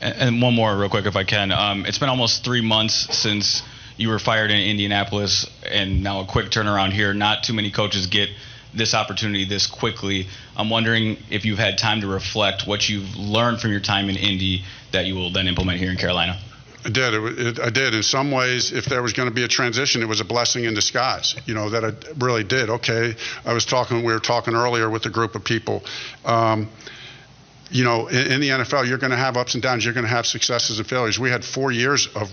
And 0.02 0.42
one 0.42 0.54
more, 0.54 0.76
real 0.76 0.88
quick, 0.88 1.06
if 1.06 1.14
I 1.14 1.22
can. 1.22 1.52
Um, 1.52 1.86
it's 1.86 1.98
been 1.98 2.08
almost 2.08 2.44
three 2.44 2.60
months 2.60 3.16
since 3.16 3.62
you 3.96 4.08
were 4.08 4.18
fired 4.18 4.50
in 4.50 4.58
Indianapolis, 4.58 5.48
and 5.64 6.02
now 6.02 6.20
a 6.20 6.26
quick 6.26 6.50
turnaround 6.50 6.90
here. 6.90 7.14
Not 7.14 7.44
too 7.44 7.52
many 7.52 7.70
coaches 7.70 8.08
get 8.08 8.28
this 8.74 8.94
opportunity 8.94 9.44
this 9.44 9.66
quickly. 9.66 10.26
I'm 10.56 10.70
wondering 10.70 11.18
if 11.30 11.44
you've 11.44 11.58
had 11.58 11.78
time 11.78 12.00
to 12.00 12.08
reflect 12.08 12.66
what 12.66 12.88
you've 12.88 13.16
learned 13.16 13.60
from 13.60 13.70
your 13.70 13.80
time 13.80 14.08
in 14.08 14.16
Indy 14.16 14.64
that 14.90 15.06
you 15.06 15.14
will 15.14 15.30
then 15.30 15.46
implement 15.46 15.78
here 15.78 15.90
in 15.90 15.96
Carolina. 15.96 16.38
I 16.84 16.88
did. 16.88 17.14
It, 17.14 17.38
it, 17.38 17.60
I 17.60 17.70
did. 17.70 17.94
In 17.94 18.02
some 18.02 18.32
ways, 18.32 18.72
if 18.72 18.86
there 18.86 19.02
was 19.02 19.12
going 19.12 19.28
to 19.28 19.34
be 19.34 19.44
a 19.44 19.48
transition, 19.48 20.02
it 20.02 20.08
was 20.08 20.20
a 20.20 20.24
blessing 20.24 20.64
in 20.64 20.74
disguise. 20.74 21.36
You 21.46 21.54
know 21.54 21.70
that 21.70 21.84
I 21.84 21.92
really 22.18 22.42
did. 22.42 22.70
Okay, 22.70 23.14
I 23.44 23.52
was 23.52 23.64
talking. 23.64 23.98
We 24.04 24.12
were 24.12 24.18
talking 24.18 24.54
earlier 24.54 24.90
with 24.90 25.06
a 25.06 25.10
group 25.10 25.36
of 25.36 25.44
people. 25.44 25.84
Um, 26.24 26.68
you 27.72 27.84
know, 27.84 28.06
in, 28.06 28.32
in 28.32 28.40
the 28.40 28.48
NFL, 28.50 28.88
you're 28.88 28.98
going 28.98 29.10
to 29.10 29.16
have 29.16 29.36
ups 29.36 29.54
and 29.54 29.62
downs. 29.62 29.84
You're 29.84 29.94
going 29.94 30.04
to 30.04 30.10
have 30.10 30.26
successes 30.26 30.78
and 30.78 30.86
failures. 30.86 31.18
We 31.18 31.30
had 31.30 31.44
four 31.44 31.72
years 31.72 32.08
of 32.14 32.30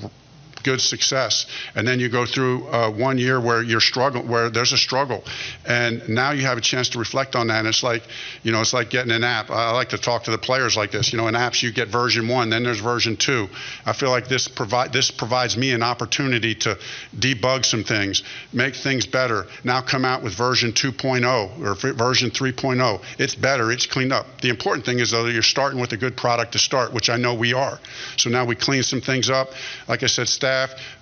good 0.63 0.81
success, 0.81 1.45
and 1.75 1.87
then 1.87 1.99
you 1.99 2.09
go 2.09 2.25
through 2.25 2.67
uh, 2.67 2.91
one 2.91 3.17
year 3.17 3.39
where 3.39 3.61
you're 3.61 3.79
struggling, 3.79 4.27
where 4.27 4.49
there's 4.49 4.73
a 4.73 4.77
struggle, 4.77 5.23
and 5.65 6.07
now 6.09 6.31
you 6.31 6.43
have 6.43 6.57
a 6.57 6.61
chance 6.61 6.89
to 6.89 6.99
reflect 6.99 7.35
on 7.35 7.47
that. 7.47 7.59
And 7.59 7.67
it's 7.67 7.83
like, 7.83 8.03
you 8.43 8.51
know, 8.51 8.61
it's 8.61 8.73
like 8.73 8.89
getting 8.89 9.11
an 9.11 9.23
app. 9.23 9.49
I 9.49 9.71
like 9.71 9.89
to 9.89 9.97
talk 9.97 10.23
to 10.23 10.31
the 10.31 10.37
players 10.37 10.75
like 10.75 10.91
this. 10.91 11.11
You 11.11 11.17
know, 11.17 11.27
in 11.27 11.35
apps 11.35 11.61
you 11.61 11.71
get 11.71 11.87
version 11.87 12.27
one, 12.27 12.49
then 12.49 12.63
there's 12.63 12.79
version 12.79 13.17
two. 13.17 13.47
I 13.85 13.93
feel 13.93 14.09
like 14.09 14.27
this 14.27 14.47
provide 14.47 14.93
this 14.93 15.11
provides 15.11 15.57
me 15.57 15.71
an 15.71 15.83
opportunity 15.83 16.55
to 16.55 16.77
debug 17.15 17.65
some 17.65 17.83
things, 17.83 18.23
make 18.53 18.75
things 18.75 19.05
better. 19.05 19.47
Now 19.63 19.81
come 19.81 20.05
out 20.05 20.23
with 20.23 20.33
version 20.33 20.71
2.0 20.71 21.59
or 21.59 21.93
version 21.93 22.31
3.0. 22.31 23.01
It's 23.17 23.35
better. 23.35 23.71
It's 23.71 23.85
cleaned 23.85 24.13
up. 24.13 24.25
The 24.41 24.49
important 24.49 24.85
thing 24.85 24.99
is 24.99 25.11
though 25.11 25.23
that 25.23 25.31
you're 25.31 25.41
starting 25.41 25.79
with 25.79 25.93
a 25.93 25.97
good 25.97 26.17
product 26.17 26.53
to 26.53 26.59
start, 26.59 26.93
which 26.93 27.09
I 27.09 27.17
know 27.17 27.33
we 27.33 27.53
are. 27.53 27.79
So 28.17 28.29
now 28.29 28.45
we 28.45 28.55
clean 28.55 28.83
some 28.83 29.01
things 29.01 29.29
up. 29.29 29.49
Like 29.87 30.03
I 30.03 30.07
said, 30.07 30.27
staff, 30.27 30.48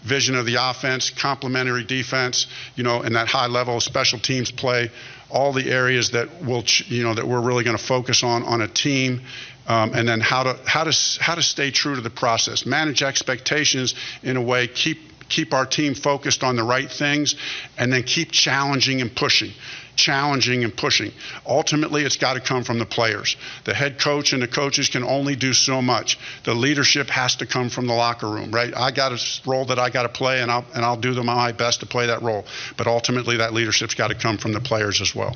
vision 0.04 0.36
of 0.36 0.46
the 0.46 0.56
offense, 0.56 1.10
complementary 1.10 1.84
defense, 1.84 2.48
you 2.76 2.84
know, 2.84 3.02
and 3.02 3.16
that 3.16 3.28
high 3.28 3.48
level 3.48 3.80
special 3.80 4.20
teams 4.20 4.52
play, 4.52 4.90
all 5.30 5.54
the 5.54 5.70
areas 5.70 6.12
that 6.12 6.44
will, 6.44 6.64
you 6.88 7.04
know, 7.04 7.14
that 7.14 7.28
we're 7.28 7.42
really 7.42 7.64
going 7.64 7.78
to 7.78 7.84
focus 7.84 8.24
on 8.24 8.44
on 8.44 8.62
a 8.62 8.68
team. 8.68 9.22
Um, 9.68 9.94
and 9.94 10.08
then 10.08 10.22
how 10.22 10.44
to 10.44 10.58
how 10.66 10.86
to 10.86 10.96
how 11.20 11.36
to 11.36 11.44
stay 11.44 11.72
true 11.72 11.96
to 11.96 12.02
the 12.02 12.10
process, 12.10 12.66
manage 12.66 13.04
expectations 13.04 13.96
in 14.24 14.38
a 14.38 14.42
way, 14.42 14.68
keep 14.68 14.98
keep 15.28 15.54
our 15.54 15.66
team 15.66 15.94
focused 15.94 16.42
on 16.42 16.56
the 16.56 16.64
right 16.64 16.90
things, 16.90 17.36
and 17.78 17.92
then 17.92 18.04
keep 18.04 18.32
challenging 18.32 19.02
and 19.02 19.14
pushing 19.14 19.52
challenging 19.98 20.64
and 20.64 20.76
pushing. 20.76 21.12
Ultimately, 21.46 22.04
it's 22.04 22.16
got 22.16 22.36
to 22.36 22.40
come 22.40 22.64
from 22.64 22.80
the 22.80 22.86
players. 22.86 23.36
The 23.66 23.74
head 23.74 24.00
coach 24.00 24.32
and 24.32 24.42
the 24.42 24.48
coaches 24.48 24.88
can 24.88 25.04
only 25.04 25.36
do 25.36 25.54
so 25.54 25.82
much. 25.82 26.18
The 26.46 26.54
leadership 26.54 27.10
has 27.10 27.36
to 27.38 27.46
come 27.46 27.70
from 27.70 27.88
the 27.88 27.94
locker 27.94 28.30
room, 28.30 28.52
right? 28.52 28.74
I 28.76 28.92
got 28.92 29.12
a 29.12 29.20
role 29.46 29.66
that 29.66 29.80
I 29.80 29.90
got 29.90 30.04
to 30.04 30.10
play, 30.10 30.42
and 30.42 30.50
I'll 30.50 30.66
and 30.74 30.86
I'll 30.86 30.98
do 30.98 31.22
my 31.24 31.52
best 31.52 31.82
to 31.82 31.86
play 31.86 32.08
that 32.08 32.22
role. 32.22 32.46
But 32.78 32.88
ultimately, 32.88 33.38
that 33.38 33.54
leadership's 33.54 33.96
got 33.96 34.10
to 34.10 34.16
come 34.16 34.38
from 34.38 34.54
the 34.54 34.62
players 34.62 35.02
as 35.02 35.14
well. 35.16 35.36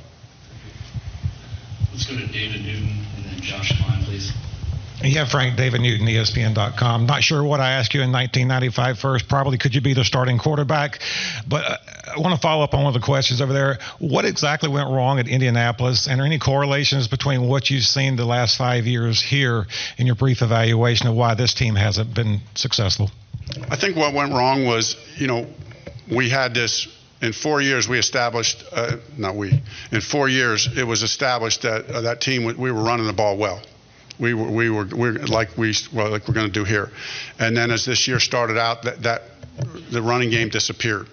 Let's 1.92 2.06
go 2.06 2.16
to 2.16 2.28
David 2.28 2.62
Newton 2.62 3.06
and 3.18 3.26
then 3.26 3.42
Josh 3.42 3.74
Klein, 3.78 4.04
please. 4.04 4.32
Yeah, 5.04 5.26
Frank, 5.26 5.58
David 5.58 5.82
Newton, 5.82 6.06
ESPN.com. 6.06 7.08
Not 7.08 7.24
sure 7.24 7.44
what 7.44 7.60
I 7.60 7.72
asked 7.72 7.94
you 7.96 8.02
in 8.02 8.12
1995 8.12 9.00
first. 9.00 9.28
Probably 9.28 9.58
could 9.58 9.74
you 9.74 9.82
be 9.82 9.96
the 9.96 10.04
starting 10.04 10.38
quarterback? 10.38 11.00
But 11.48 11.66
uh, 11.66 11.78
I 12.16 12.20
want 12.20 12.36
to 12.36 12.42
follow 12.42 12.64
up 12.64 12.76
on 12.76 12.84
one 12.84 12.96
of 12.96 13.02
the 13.02 13.06
questions 13.06 13.42
over 13.42 13.52
there. 13.52 13.80
What 13.98 14.26
exactly 14.26 14.70
went 14.70 14.90
wrong 14.90 15.18
at 15.20 15.28
Indianapolis? 15.28 16.08
And 16.08 16.22
are 16.22 16.26
any 16.26 16.38
correlations 16.38 17.08
between 17.08 17.48
what 17.48 17.70
you've 17.70 17.84
seen 17.84 18.16
the 18.16 18.26
last 18.26 18.58
five 18.58 18.86
years 18.86 19.22
here 19.22 19.66
in 19.98 20.06
your 20.06 20.16
brief 20.16 20.44
evaluation 20.44 21.08
of 21.08 21.16
why 21.16 21.34
this 21.34 21.56
team 21.56 21.74
hasn't 21.74 22.14
been 22.14 22.42
successful? 22.54 23.10
I 23.70 23.78
think 23.78 23.96
what 23.96 24.14
went 24.14 24.34
wrong 24.34 24.66
was, 24.66 24.96
you 25.18 25.26
know, 25.26 25.48
we 26.12 26.30
had 26.30 26.54
this 26.54 26.88
in 27.22 27.34
four 27.34 27.62
years 27.62 27.88
we 27.88 28.00
established 28.00 28.64
uh, 28.72 28.98
not 29.16 29.36
we 29.36 29.62
in 29.92 30.02
four 30.02 30.28
years 30.28 30.68
it 30.76 30.84
was 30.84 31.04
established 31.04 31.62
that 31.62 31.88
uh, 31.90 32.02
that 32.02 32.20
team 32.20 32.46
we 32.46 32.72
were 32.72 32.82
running 32.82 33.06
the 33.06 33.14
ball 33.14 33.38
well 33.38 33.62
we 34.22 34.34
were, 34.36 34.50
we 34.50 34.70
were, 34.70 34.86
we 34.86 35.12
like 35.12 35.58
we 35.58 35.74
well, 35.92 36.10
like 36.10 36.28
we're 36.28 36.36
going 36.36 36.48
to 36.48 36.54
do 36.54 36.64
here. 36.64 36.92
And 37.40 37.58
then 37.58 37.72
as 37.72 37.86
this 37.86 38.08
year 38.08 38.20
started 38.20 38.58
out, 38.58 38.84
that, 38.84 39.02
that 39.04 39.24
the 39.92 40.02
running 40.02 40.30
game 40.30 40.50
disappeared. 40.50 41.08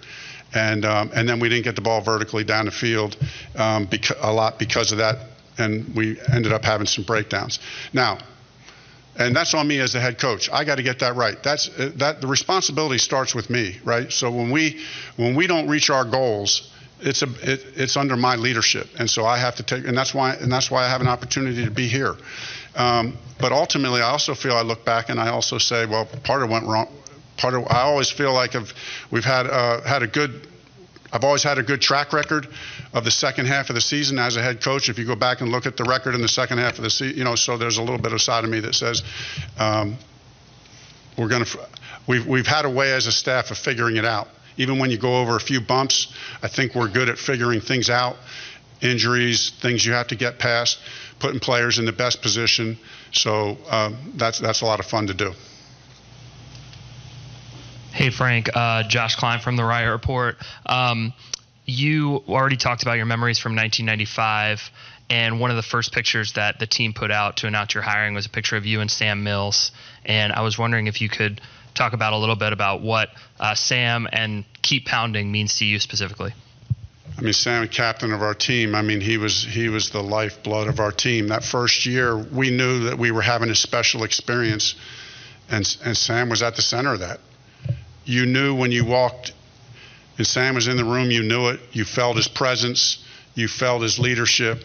And, 0.55 0.85
um, 0.85 1.11
and 1.15 1.29
then 1.29 1.41
we 1.41 1.49
didn't 1.49 1.65
get 1.65 1.75
the 1.75 1.83
ball 1.83 2.01
vertically 2.03 2.45
down 2.45 2.67
the 2.67 2.71
field 2.71 3.17
um, 3.57 3.87
beca- 3.87 4.19
a 4.21 4.33
lot 4.33 4.59
because 4.59 4.93
of 4.93 4.99
that, 4.99 5.27
and 5.59 5.95
we 5.95 6.19
ended 6.33 6.53
up 6.53 6.65
having 6.65 6.87
some 6.87 7.05
breakdowns. 7.05 7.59
Now, 7.93 8.19
and 9.17 9.35
that's 9.35 9.53
on 9.53 9.67
me 9.67 9.81
as 9.81 9.93
the 9.93 10.01
head 10.01 10.19
coach. 10.19 10.49
I 10.51 10.65
got 10.65 10.77
to 10.77 10.83
get 10.83 11.01
that 11.01 11.17
right. 11.17 11.43
That's 11.43 11.69
uh, 11.69 11.91
that 11.97 12.21
the 12.21 12.29
responsibility 12.29 12.99
starts 12.99 13.35
with 13.35 13.51
me, 13.51 13.79
right? 13.85 14.11
So 14.13 14.31
when 14.31 14.51
we 14.51 14.81
when 15.17 15.35
we 15.35 15.47
don't 15.47 15.69
reach 15.69 15.91
our 15.91 16.05
goals, 16.05 16.73
it's 17.01 17.23
a 17.23 17.29
it, 17.43 17.65
it's 17.75 17.97
under 17.97 18.17
my 18.17 18.37
leadership, 18.37 18.87
and 18.99 19.11
so 19.11 19.27
I 19.27 19.39
have 19.39 19.57
to 19.57 19.63
take, 19.65 19.87
and 19.87 19.97
that's 19.99 20.15
why 20.15 20.35
and 20.35 20.51
that's 20.51 20.71
why 20.71 20.85
I 20.85 20.89
have 20.89 21.01
an 21.01 21.09
opportunity 21.09 21.65
to 21.65 21.71
be 21.71 21.89
here. 21.89 22.17
Um, 22.75 23.19
but 23.41 23.53
ultimately, 23.53 24.01
I 24.01 24.11
also 24.11 24.35
feel 24.35 24.53
I 24.53 24.63
look 24.63 24.85
back 24.85 25.09
and 25.09 25.21
I 25.21 25.29
also 25.29 25.59
say, 25.59 25.87
well, 25.87 26.07
part 26.25 26.43
of 26.43 26.51
went 26.51 26.67
wrong. 26.67 26.89
Part 27.37 27.55
of 27.55 27.67
I 27.69 27.83
always 27.83 28.11
feel 28.11 28.33
like 28.33 28.57
I've, 28.57 28.73
we've 29.11 29.25
had 29.25 29.47
uh, 29.47 29.83
had 29.83 30.03
a 30.03 30.07
good. 30.07 30.47
I've 31.11 31.25
always 31.25 31.43
had 31.43 31.57
a 31.57 31.63
good 31.63 31.81
track 31.81 32.13
record 32.13 32.49
of 32.93 33.05
the 33.05 33.11
second 33.11 33.47
half 33.47 33.71
of 33.71 33.75
the 33.75 33.81
season 33.81 34.19
as 34.19 34.37
a 34.37 34.43
head 34.43 34.63
coach. 34.63 34.91
If 34.91 34.99
you 34.99 35.07
go 35.07 35.15
back 35.17 35.41
and 35.41 35.51
look 35.51 35.65
at 35.65 35.77
the 35.77 35.85
record 35.85 36.15
in 36.15 36.21
the 36.21 36.29
second 36.29 36.59
half 36.59 36.77
of 36.77 36.85
the 36.85 36.91
season, 36.91 37.17
you 37.17 37.25
know, 37.25 37.35
so 37.35 37.57
there's 37.57 37.79
a 37.79 37.83
little 37.83 37.99
bit 37.99 38.13
of 38.13 38.21
side 38.21 38.45
of 38.45 38.51
me 38.51 38.61
that 38.61 38.75
says 38.75 39.03
um, 39.59 39.97
we're 41.17 41.29
going 41.29 41.45
to. 41.45 41.59
We've 42.07 42.27
we've 42.27 42.47
had 42.47 42.65
a 42.65 42.71
way 42.71 42.93
as 42.93 43.07
a 43.07 43.13
staff 43.13 43.51
of 43.51 43.59
figuring 43.59 43.97
it 43.97 44.05
out. 44.05 44.29
Even 44.57 44.81
when 44.81 44.91
you 44.91 44.99
go 44.99 45.21
over 45.21 45.37
a 45.37 45.41
few 45.41 45.61
bumps, 45.61 46.13
I 46.43 46.49
think 46.49 46.75
we're 46.75 46.89
good 46.89 47.09
at 47.09 47.19
figuring 47.19 47.61
things 47.61 47.89
out. 47.89 48.17
Injuries, 48.81 49.51
things 49.61 49.85
you 49.85 49.93
have 49.93 50.09
to 50.09 50.17
get 50.17 50.39
past 50.39 50.79
putting 51.19 51.41
players 51.41 51.79
in 51.79 51.85
the 51.85 51.93
best 51.93 52.23
position. 52.23 52.79
So 53.13 53.57
um, 53.71 54.13
that's 54.17 54.39
that's 54.39 54.63
a 54.63 54.67
lot 54.67 54.81
of 54.81 54.87
fun 54.87 55.09
to 55.09 55.15
do. 55.15 55.33
Hey 57.93 58.11
Frank, 58.11 58.49
uh, 58.55 58.85
Josh 58.85 59.17
Klein 59.17 59.41
from 59.41 59.57
the 59.57 59.65
Riot 59.65 59.91
Report. 59.91 60.37
Um, 60.67 61.13
you 61.65 62.23
already 62.29 62.57
talked 62.57 62.83
about 62.83 62.95
your 62.95 63.07
memories 63.07 63.39
from 63.39 63.53
1995, 63.57 64.71
and 65.11 65.41
one 65.41 65.51
of 65.51 65.57
the 65.57 65.63
first 65.63 65.93
pictures 65.93 66.35
that 66.35 66.59
the 66.59 66.67
team 66.67 66.93
put 66.93 67.11
out 67.11 67.39
to 67.39 67.47
announce 67.47 67.75
your 67.75 67.83
hiring 67.83 68.15
was 68.15 68.27
a 68.27 68.31
picture 68.31 68.57
of 68.57 68.67
you 68.67 68.81
and 68.81 68.91
Sam 68.91 69.25
Mills. 69.25 69.73
And 70.05 70.33
I 70.33 70.43
was 70.43 70.59
wondering 70.59 70.87
if 70.87 71.01
you 71.01 71.09
could 71.09 71.41
talk 71.75 71.93
about 71.93 72.13
a 72.13 72.17
little 72.17 72.37
bit 72.37 72.53
about 72.53 72.83
what 72.83 73.11
uh, 73.41 73.55
Sam 73.55 74.07
and 74.11 74.45
keep 74.63 74.87
pounding 74.87 75.31
means 75.31 75.59
to 75.59 75.65
you 75.65 75.79
specifically. 75.79 76.33
I 77.17 77.21
mean, 77.21 77.33
Sam, 77.33 77.67
captain 77.69 78.13
of 78.13 78.23
our 78.23 78.35
team. 78.35 78.75
I 78.75 78.83
mean, 78.83 79.01
he 79.01 79.19
was 79.19 79.43
he 79.43 79.69
was 79.69 79.91
the 79.91 80.03
lifeblood 80.03 80.69
of 80.69 80.79
our 80.81 80.93
team. 80.93 81.29
That 81.29 81.45
first 81.45 81.87
year, 81.87 82.17
we 82.17 82.51
knew 82.51 82.85
that 82.85 82.99
we 82.99 83.11
were 83.11 83.23
having 83.23 83.51
a 83.51 83.55
special 83.55 84.05
experience, 84.05 84.75
and 85.51 85.77
and 85.85 85.97
Sam 85.97 86.29
was 86.29 86.43
at 86.43 86.57
the 86.57 86.63
center 86.63 86.93
of 86.93 87.01
that. 87.01 87.21
You 88.05 88.27
knew 88.27 88.55
when 88.55 88.71
you 88.71 88.85
walked, 88.85 89.33
and 90.17 90.27
Sam 90.27 90.55
was 90.55 90.69
in 90.69 90.77
the 90.77 90.85
room. 90.85 91.11
You 91.11 91.23
knew 91.23 91.49
it. 91.49 91.61
You 91.73 91.85
felt 91.85 92.17
his 92.17 92.29
presence. 92.29 93.05
You 93.35 93.49
felt 93.49 93.83
his 93.83 93.99
leadership. 93.99 94.65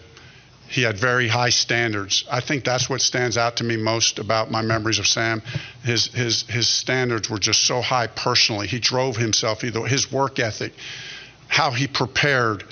He 0.68 0.82
had 0.82 0.98
very 0.98 1.28
high 1.28 1.50
standards. 1.50 2.26
I 2.32 2.40
think 2.40 2.64
that's 2.64 2.90
what 2.90 3.02
stands 3.02 3.38
out 3.38 3.58
to 3.58 3.64
me 3.64 3.78
most 3.78 4.18
about 4.18 4.50
my 4.50 4.62
memories 4.62 4.98
of 4.98 5.08
Sam. 5.08 5.42
His 5.84 6.08
his 6.08 6.44
his 6.44 6.68
standards 6.68 7.30
were 7.30 7.40
just 7.40 7.62
so 7.62 7.82
high 7.82 8.08
personally. 8.08 8.68
He 8.68 8.80
drove 8.80 9.16
himself. 9.18 9.64
Either 9.64 9.86
his 9.86 10.12
work 10.12 10.40
ethic 10.40 10.74
how 11.54 11.70
he 11.70 11.86
prepared, 11.86 12.64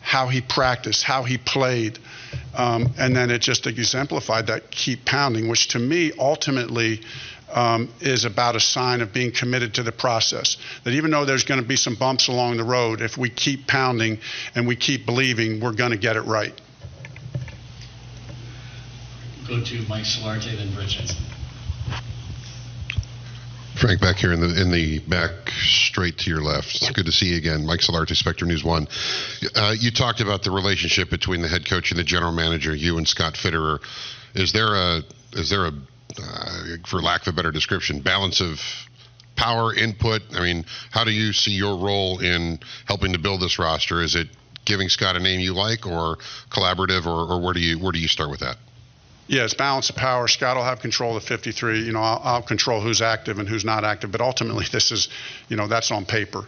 how 0.00 0.28
he 0.28 0.40
practiced, 0.40 1.02
how 1.02 1.24
he 1.24 1.36
played. 1.36 1.98
Um, 2.54 2.94
and 2.96 3.14
then 3.14 3.30
it 3.30 3.40
just 3.40 3.66
exemplified 3.66 4.46
that 4.46 4.70
keep 4.70 5.04
pounding, 5.04 5.48
which 5.48 5.66
to 5.68 5.80
me 5.80 6.12
ultimately 6.16 7.00
um, 7.52 7.92
is 8.00 8.24
about 8.24 8.54
a 8.54 8.60
sign 8.60 9.00
of 9.00 9.12
being 9.12 9.32
committed 9.32 9.74
to 9.74 9.82
the 9.82 9.90
process. 9.90 10.56
That 10.84 10.94
even 10.94 11.10
though 11.10 11.24
there's 11.24 11.42
going 11.42 11.60
to 11.60 11.66
be 11.66 11.74
some 11.74 11.96
bumps 11.96 12.28
along 12.28 12.58
the 12.58 12.64
road, 12.64 13.00
if 13.00 13.18
we 13.18 13.28
keep 13.28 13.66
pounding 13.66 14.20
and 14.54 14.68
we 14.68 14.76
keep 14.76 15.04
believing, 15.04 15.58
we're 15.60 15.74
going 15.74 15.90
to 15.90 15.98
get 15.98 16.14
it 16.14 16.22
right. 16.22 16.54
Go 19.48 19.64
to 19.64 19.82
Mike 19.88 20.04
Solarte, 20.04 20.56
then 20.56 20.70
Jensen. 20.86 21.16
Frank, 23.80 24.00
back 24.00 24.16
here 24.16 24.32
in 24.32 24.40
the 24.40 24.60
in 24.60 24.72
the 24.72 24.98
back, 24.98 25.30
straight 25.50 26.18
to 26.18 26.30
your 26.30 26.40
left. 26.40 26.66
It's 26.74 26.90
good 26.90 27.06
to 27.06 27.12
see 27.12 27.26
you 27.26 27.36
again, 27.36 27.64
Mike 27.64 27.78
Solarte, 27.78 28.16
Spectrum 28.16 28.50
News 28.50 28.64
One. 28.64 28.88
Uh, 29.54 29.72
you 29.78 29.92
talked 29.92 30.20
about 30.20 30.42
the 30.42 30.50
relationship 30.50 31.10
between 31.10 31.42
the 31.42 31.48
head 31.48 31.64
coach 31.64 31.92
and 31.92 31.98
the 31.98 32.04
general 32.04 32.32
manager, 32.32 32.74
you 32.74 32.98
and 32.98 33.06
Scott 33.06 33.34
Fitterer. 33.34 33.78
Is 34.34 34.52
there 34.52 34.74
a 34.74 35.02
is 35.34 35.48
there 35.50 35.66
a, 35.66 35.72
uh, 36.20 36.76
for 36.88 37.00
lack 37.00 37.22
of 37.22 37.34
a 37.34 37.36
better 37.36 37.52
description, 37.52 38.00
balance 38.00 38.40
of 38.40 38.58
power 39.36 39.72
input? 39.72 40.22
I 40.32 40.40
mean, 40.40 40.64
how 40.90 41.04
do 41.04 41.12
you 41.12 41.32
see 41.32 41.52
your 41.52 41.78
role 41.78 42.18
in 42.18 42.58
helping 42.86 43.12
to 43.12 43.20
build 43.20 43.42
this 43.42 43.60
roster? 43.60 44.02
Is 44.02 44.16
it 44.16 44.26
giving 44.64 44.88
Scott 44.88 45.14
a 45.14 45.20
name 45.20 45.38
you 45.38 45.54
like, 45.54 45.86
or 45.86 46.16
collaborative, 46.50 47.06
or, 47.06 47.32
or 47.32 47.40
where 47.40 47.54
do 47.54 47.60
you 47.60 47.78
where 47.78 47.92
do 47.92 48.00
you 48.00 48.08
start 48.08 48.30
with 48.30 48.40
that? 48.40 48.56
Yeah, 49.28 49.44
it's 49.44 49.52
balance 49.52 49.90
of 49.90 49.96
power. 49.96 50.26
Scott 50.26 50.56
will 50.56 50.64
have 50.64 50.80
control 50.80 51.16
of 51.16 51.22
53. 51.22 51.82
You 51.82 51.92
know, 51.92 52.00
I'll, 52.00 52.20
I'll 52.24 52.42
control 52.42 52.80
who's 52.80 53.02
active 53.02 53.38
and 53.38 53.46
who's 53.46 53.64
not 53.64 53.84
active. 53.84 54.10
But 54.10 54.22
ultimately, 54.22 54.64
this 54.72 54.90
is, 54.90 55.08
you 55.48 55.56
know, 55.56 55.68
that's 55.68 55.90
on 55.90 56.06
paper. 56.06 56.46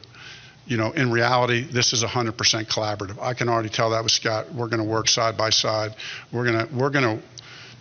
You 0.67 0.79
know, 0.79 0.91
in 0.93 1.11
reality, 1.11 1.63
this 1.63 1.93
is 1.93 2.03
100% 2.03 2.33
collaborative. 2.69 3.21
I 3.21 3.35
can 3.35 3.49
already 3.51 3.69
tell 3.69 3.91
that 3.91 4.03
with 4.03 4.13
Scott. 4.13 4.55
We're 4.55 4.69
going 4.69 4.83
to 4.83 4.89
work 4.89 5.09
side 5.09 5.37
by 5.37 5.51
side. 5.51 5.95
We're 6.33 6.51
going 6.51 6.67
to 6.67 6.75
we're 6.75 6.91
going 6.91 7.19
to 7.19 7.23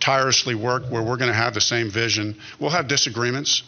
tirelessly 0.00 0.54
work 0.54 0.84
where 0.90 1.02
we're 1.02 1.16
going 1.16 1.30
to 1.30 1.36
have 1.36 1.54
the 1.54 1.60
same 1.60 1.90
vision. 1.90 2.36
We'll 2.58 2.70
have 2.70 2.86
disagreements. 2.86 3.62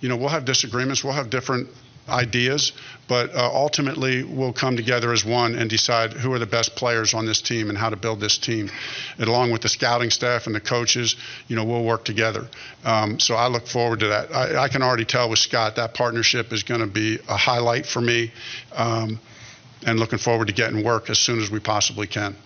You 0.00 0.08
know, 0.08 0.16
we'll 0.16 0.28
have 0.28 0.44
disagreements. 0.44 1.04
We'll 1.04 1.14
have 1.14 1.28
different 1.28 1.68
ideas, 2.08 2.72
but 3.08 3.34
uh, 3.34 3.50
ultimately 3.52 4.22
we'll 4.22 4.52
come 4.52 4.76
together 4.76 5.12
as 5.12 5.24
one 5.24 5.54
and 5.54 5.70
decide 5.70 6.12
who 6.12 6.32
are 6.32 6.38
the 6.38 6.46
best 6.46 6.76
players 6.76 7.14
on 7.14 7.26
this 7.26 7.40
team 7.40 7.68
and 7.68 7.78
how 7.78 7.90
to 7.90 7.96
build 7.96 8.20
this 8.20 8.38
team. 8.38 8.70
And 9.18 9.28
along 9.28 9.50
with 9.50 9.62
the 9.62 9.68
scouting 9.68 10.10
staff 10.10 10.46
and 10.46 10.54
the 10.54 10.60
coaches, 10.60 11.16
you 11.46 11.56
know, 11.56 11.64
we'll 11.64 11.84
work 11.84 12.04
together. 12.04 12.48
Um, 12.84 13.18
so 13.18 13.34
I 13.34 13.48
look 13.48 13.66
forward 13.66 14.00
to 14.00 14.08
that. 14.08 14.34
I, 14.34 14.64
I, 14.64 14.68
can 14.68 14.82
already 14.82 15.04
tell 15.04 15.30
with 15.30 15.38
Scott 15.38 15.76
that 15.76 15.94
partnership 15.94 16.52
is 16.52 16.62
going 16.62 16.80
to 16.80 16.86
be 16.86 17.18
a 17.28 17.36
highlight 17.36 17.86
for 17.86 18.00
me, 18.00 18.32
um, 18.72 19.18
and 19.86 19.98
looking 19.98 20.18
forward 20.18 20.48
to 20.48 20.52
getting 20.52 20.84
work 20.84 21.08
as 21.08 21.18
soon 21.18 21.40
as 21.40 21.50
we 21.50 21.60
possibly 21.60 22.06
can. 22.06 22.36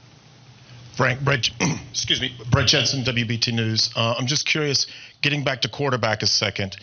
Frank, 0.97 1.25
Brett, 1.25 1.49
excuse 1.91 2.21
me, 2.21 2.37
Brett 2.51 2.67
Jensen, 2.67 3.03
WBT 3.03 3.55
News. 3.55 3.91
Uh, 3.97 4.15
I'm 4.19 4.27
just 4.27 4.47
curious, 4.47 4.87
getting 5.23 5.43
back 5.43 5.63
to 5.63 5.69
quarterback 5.69 6.23
a 6.23 6.27
second 6.27 6.77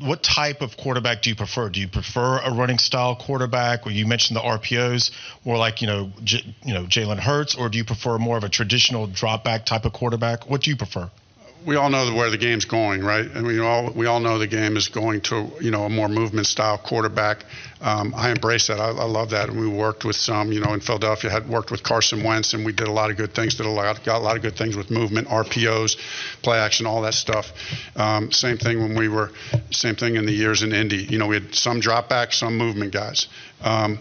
what 0.00 0.22
type 0.22 0.62
of 0.62 0.76
quarterback 0.76 1.22
do 1.22 1.30
you 1.30 1.36
prefer? 1.36 1.68
Do 1.68 1.80
you 1.80 1.88
prefer 1.88 2.38
a 2.38 2.52
running 2.52 2.78
style 2.78 3.14
quarterback, 3.16 3.84
where 3.84 3.94
you 3.94 4.06
mentioned 4.06 4.36
the 4.36 4.40
RPOs, 4.40 5.10
or 5.44 5.56
like 5.56 5.80
you 5.82 5.86
know, 5.86 6.10
J, 6.24 6.54
you 6.64 6.74
know 6.74 6.84
Jalen 6.84 7.18
Hurts, 7.18 7.54
or 7.54 7.68
do 7.68 7.78
you 7.78 7.84
prefer 7.84 8.18
more 8.18 8.36
of 8.36 8.44
a 8.44 8.48
traditional 8.48 9.06
drop 9.06 9.44
back 9.44 9.66
type 9.66 9.84
of 9.84 9.92
quarterback? 9.92 10.48
What 10.48 10.62
do 10.62 10.70
you 10.70 10.76
prefer? 10.76 11.10
We 11.66 11.76
all 11.76 11.90
know 11.90 12.14
where 12.14 12.30
the 12.30 12.38
game's 12.38 12.64
going, 12.64 13.02
right? 13.02 13.26
And 13.26 13.46
we 13.46 13.60
all 13.60 13.92
we 13.92 14.06
all 14.06 14.20
know 14.20 14.38
the 14.38 14.46
game 14.46 14.76
is 14.76 14.88
going 14.88 15.20
to 15.22 15.50
you 15.60 15.70
know 15.70 15.84
a 15.84 15.88
more 15.88 16.08
movement 16.08 16.46
style 16.46 16.78
quarterback. 16.78 17.44
Um, 17.80 18.12
I 18.14 18.30
embrace 18.30 18.66
that. 18.66 18.78
I, 18.78 18.88
I, 18.88 19.04
love 19.04 19.30
that. 19.30 19.48
And 19.48 19.58
we 19.58 19.66
worked 19.66 20.04
with 20.04 20.16
some, 20.16 20.52
you 20.52 20.60
know, 20.60 20.74
in 20.74 20.80
Philadelphia, 20.80 21.30
had 21.30 21.48
worked 21.48 21.70
with 21.70 21.82
Carson 21.82 22.22
Wentz, 22.22 22.52
and 22.52 22.66
we 22.66 22.72
did 22.72 22.88
a 22.88 22.92
lot 22.92 23.10
of 23.10 23.16
good 23.16 23.34
things. 23.34 23.54
Did 23.54 23.64
a 23.64 23.70
lot, 23.70 24.04
got 24.04 24.18
a 24.18 24.24
lot 24.24 24.36
of 24.36 24.42
good 24.42 24.54
things 24.54 24.76
with 24.76 24.90
movement, 24.90 25.28
RPOs, 25.28 25.96
play 26.42 26.58
action, 26.58 26.84
all 26.86 27.00
that 27.02 27.14
stuff. 27.14 27.52
Um, 27.96 28.32
same 28.32 28.58
thing 28.58 28.80
when 28.80 28.98
we 28.98 29.08
were, 29.08 29.30
same 29.70 29.96
thing 29.96 30.16
in 30.16 30.26
the 30.26 30.32
years 30.32 30.62
in 30.62 30.74
Indy. 30.74 31.04
You 31.04 31.16
know, 31.16 31.28
we 31.28 31.36
had 31.36 31.54
some 31.54 31.80
drop 31.80 32.10
back, 32.10 32.34
some 32.34 32.58
movement 32.58 32.92
guys, 32.92 33.28
um, 33.62 33.98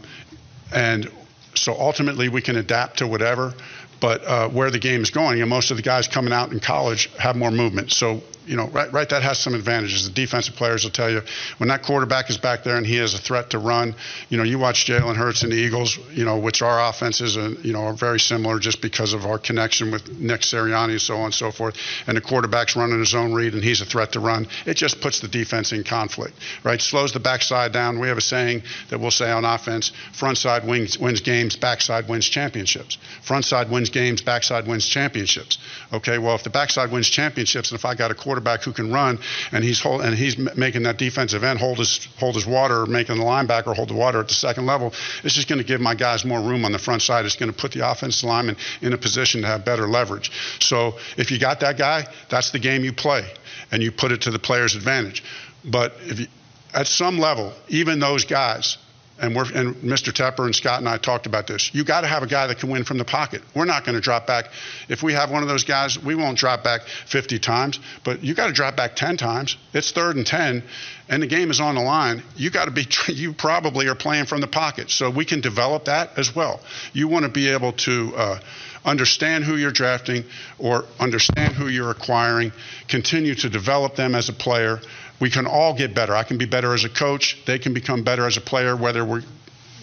and 0.73 1.09
so 1.55 1.73
ultimately 1.73 2.27
we 2.27 2.41
can 2.41 2.57
adapt 2.57 2.97
to 2.97 3.07
whatever 3.07 3.53
but 3.99 4.23
uh, 4.25 4.49
where 4.49 4.71
the 4.71 4.79
game 4.79 5.01
is 5.01 5.09
going, 5.09 5.41
and 5.41 5.49
most 5.49 5.71
of 5.71 5.77
the 5.77 5.83
guys 5.83 6.07
coming 6.07 6.33
out 6.33 6.51
in 6.51 6.59
college 6.59 7.09
have 7.17 7.35
more 7.35 7.51
movement. 7.51 7.91
So 7.91 8.21
you 8.49 8.55
know, 8.55 8.67
right, 8.69 8.91
right, 8.91 9.07
that 9.09 9.21
has 9.21 9.38
some 9.38 9.53
advantages. 9.53 10.05
The 10.05 10.12
defensive 10.12 10.55
players 10.55 10.83
will 10.83 10.89
tell 10.89 11.09
you 11.12 11.21
when 11.59 11.69
that 11.69 11.83
quarterback 11.83 12.31
is 12.31 12.38
back 12.39 12.63
there 12.63 12.77
and 12.77 12.85
he 12.85 12.95
has 12.95 13.13
a 13.13 13.19
threat 13.19 13.51
to 13.51 13.59
run. 13.59 13.93
You 14.29 14.38
know, 14.38 14.43
you 14.43 14.57
watch 14.57 14.88
Jalen 14.88 15.15
Hurts 15.15 15.43
and 15.43 15.51
the 15.51 15.55
Eagles, 15.55 15.99
you 16.12 16.25
know, 16.25 16.39
which 16.39 16.63
our 16.63 16.89
offenses, 16.89 17.38
are, 17.38 17.49
you 17.49 17.73
know, 17.73 17.83
are 17.83 17.93
very 17.93 18.19
similar 18.19 18.57
just 18.57 18.81
because 18.81 19.13
of 19.13 19.27
our 19.27 19.38
connection 19.38 19.91
with 19.91 20.09
Nick 20.17 20.41
Sirianni 20.41 20.93
and 20.93 21.01
so 21.01 21.17
on 21.17 21.25
and 21.25 21.33
so 21.33 21.51
forth. 21.51 21.77
And 22.07 22.17
the 22.17 22.21
quarterback's 22.21 22.75
running 22.75 22.97
his 22.97 23.13
own 23.13 23.33
read 23.33 23.53
and 23.53 23.63
he's 23.63 23.81
a 23.81 23.85
threat 23.85 24.13
to 24.13 24.19
run. 24.19 24.47
It 24.65 24.73
just 24.73 24.99
puts 24.99 25.19
the 25.19 25.27
defense 25.27 25.71
in 25.71 25.83
conflict, 25.83 26.33
right? 26.63 26.81
Slows 26.81 27.13
the 27.13 27.19
backside 27.19 27.71
down. 27.71 27.99
We 27.99 28.07
have 28.07 28.17
a 28.17 28.21
saying 28.21 28.63
that 28.89 28.99
we'll 28.99 29.12
say 29.12 29.29
on 29.29 29.45
offense: 29.45 29.91
front 30.12 30.39
side 30.39 30.65
wins, 30.65 30.97
wins 30.97 31.21
games, 31.21 31.55
backside 31.55 32.09
wins 32.09 32.27
championships. 32.27 32.97
Front 33.21 33.45
side 33.45 33.69
wins 33.69 33.91
games, 33.91 34.23
backside 34.23 34.65
wins 34.65 34.88
championships. 34.88 35.59
Okay, 35.93 36.17
well, 36.17 36.33
if 36.33 36.43
the 36.43 36.49
backside 36.49 36.91
wins 36.91 37.09
championships, 37.09 37.69
and 37.71 37.77
if 37.77 37.85
I 37.85 37.93
got 37.93 38.09
a 38.09 38.15
quarterback 38.15 38.38
quarterback 38.39 38.63
who 38.63 38.71
can 38.71 38.91
run, 38.91 39.19
and 39.52 39.63
he's 39.63 39.82
hold, 39.82 40.02
and 40.02 40.15
he's 40.15 40.38
making 40.56 40.84
that 40.84 40.97
defensive 40.97 41.43
end 41.43 41.60
hold 41.60 41.78
his 41.78 42.08
hold 42.17 42.36
his 42.36 42.45
water, 42.45 42.86
making 42.86 43.17
the 43.17 43.23
linebacker 43.23 43.75
hold 43.75 43.89
the 43.89 43.93
water 43.93 44.19
at 44.19 44.28
the 44.28 44.34
second 44.34 44.65
level. 44.65 44.93
It's 45.23 45.36
just 45.36 45.47
going 45.47 45.60
to 45.60 45.65
give 45.65 45.82
my 45.82 45.95
guys 45.95 46.23
more 46.25 46.39
room 46.39 46.65
on 46.65 46.71
the 46.71 46.80
front 46.80 47.02
side. 47.02 47.25
It's 47.25 47.36
going 47.36 47.52
to 47.52 47.58
put 47.58 47.71
the 47.71 47.89
offensive 47.89 48.28
lineman 48.28 48.56
in 48.82 48.93
a 48.93 48.97
position 48.97 49.41
to 49.41 49.47
have 49.47 49.65
better 49.65 49.88
leverage. 49.88 50.32
So 50.60 50.97
if 51.17 51.32
you 51.32 51.39
got 51.39 51.60
that 51.60 51.78
guy, 51.78 52.08
that's 52.30 52.52
the 52.52 52.60
game 52.60 52.84
you 52.84 52.93
play, 52.93 53.25
and 53.71 53.84
you 53.84 53.91
put 53.91 54.12
it 54.12 54.21
to 54.21 54.32
the 54.32 54.39
player's 54.39 54.75
advantage. 54.75 55.23
But 55.65 55.93
if 56.02 56.19
you, 56.19 56.28
at 56.73 56.88
some 56.88 57.17
level, 57.17 57.52
even 57.67 57.99
those 57.99 58.25
guys 58.25 58.78
and 59.21 59.36
and 59.36 59.75
Mr. 59.75 60.12
Tepper 60.12 60.45
and 60.45 60.55
Scott 60.55 60.79
and 60.79 60.89
I 60.89 60.97
talked 60.97 61.25
about 61.25 61.47
this. 61.47 61.73
You 61.73 61.84
got 61.84 62.01
to 62.01 62.08
have 62.08 62.23
a 62.23 62.27
guy 62.27 62.47
that 62.47 62.60
can 62.60 62.69
win 62.69 62.84
from 62.84 62.97
the 62.97 63.05
pocket. 63.05 63.41
We're 63.55 63.65
not 63.65 63.86
going 63.86 63.95
to 63.95 64.01
drop 64.01 64.27
back. 64.27 64.45
If 64.88 65.03
we 65.03 65.13
have 65.13 65.32
one 65.32 65.43
of 65.43 65.49
those 65.49 65.63
guys, 65.63 66.01
we 66.01 66.15
won't 66.15 66.38
drop 66.38 66.63
back 66.63 66.82
50 67.08 67.39
times, 67.39 67.79
but 68.03 68.23
you 68.23 68.34
got 68.34 68.47
to 68.47 68.53
drop 68.53 68.75
back 68.75 68.95
10 68.95 69.17
times. 69.17 69.58
It's 69.73 69.91
third 69.91 70.15
and 70.15 70.25
10, 70.25 70.63
and 71.10 71.23
the 71.23 71.27
game 71.27 71.51
is 71.51 71.60
on 71.60 71.75
the 71.75 71.82
line. 71.82 72.23
You 72.36 72.49
got 72.49 72.65
to 72.65 72.71
be. 72.71 72.88
You 73.19 73.34
probably 73.34 73.88
are 73.88 73.95
playing 73.95 74.25
from 74.25 74.39
the 74.39 74.47
pocket, 74.47 74.89
so 74.91 75.10
we 75.10 75.25
can 75.25 75.41
develop 75.41 75.86
that 75.86 76.17
as 76.17 76.34
well. 76.34 76.62
You 76.93 77.08
want 77.08 77.25
to 77.25 77.29
be 77.29 77.49
able 77.49 77.73
to. 77.73 78.13
Uh, 78.15 78.39
understand 78.86 79.43
who 79.43 79.58
you're 79.58 79.71
drafting 79.71 80.23
or 80.58 80.86
understand 80.99 81.53
who 81.53 81.67
you're 81.67 81.91
acquiring, 81.91 82.51
continue 82.88 83.36
to 83.36 83.49
develop 83.49 83.95
them 83.95 84.15
as 84.15 84.29
a 84.29 84.34
player, 84.34 84.79
we 85.19 85.29
can 85.29 85.45
all 85.45 85.73
get 85.73 85.93
better. 85.93 86.15
I 86.15 86.23
can 86.23 86.38
be 86.38 86.45
better 86.45 86.73
as 86.73 86.84
a 86.84 86.89
coach. 86.89 87.38
They 87.45 87.60
can 87.60 87.73
become 87.73 88.03
better 88.03 88.25
as 88.25 88.38
a 88.38 88.41
player, 88.41 88.75
whether 88.75 89.03
we're 89.03 89.23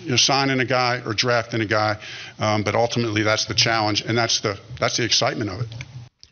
you 0.03 0.11
know, 0.11 0.17
signing 0.17 0.61
a 0.61 0.65
guy 0.65 1.03
or 1.05 1.13
drafting 1.13 1.61
a 1.61 1.67
guy. 1.67 1.99
Um, 2.39 2.63
but 2.63 2.75
ultimately, 2.75 3.23
that's 3.23 3.47
the 3.47 3.55
challenge, 3.55 4.03
and 4.03 4.17
that's 4.17 4.41
the 4.41 4.59
that's 4.79 4.97
the 4.97 5.05
excitement 5.05 5.51
of 5.51 5.61
it. 5.61 5.69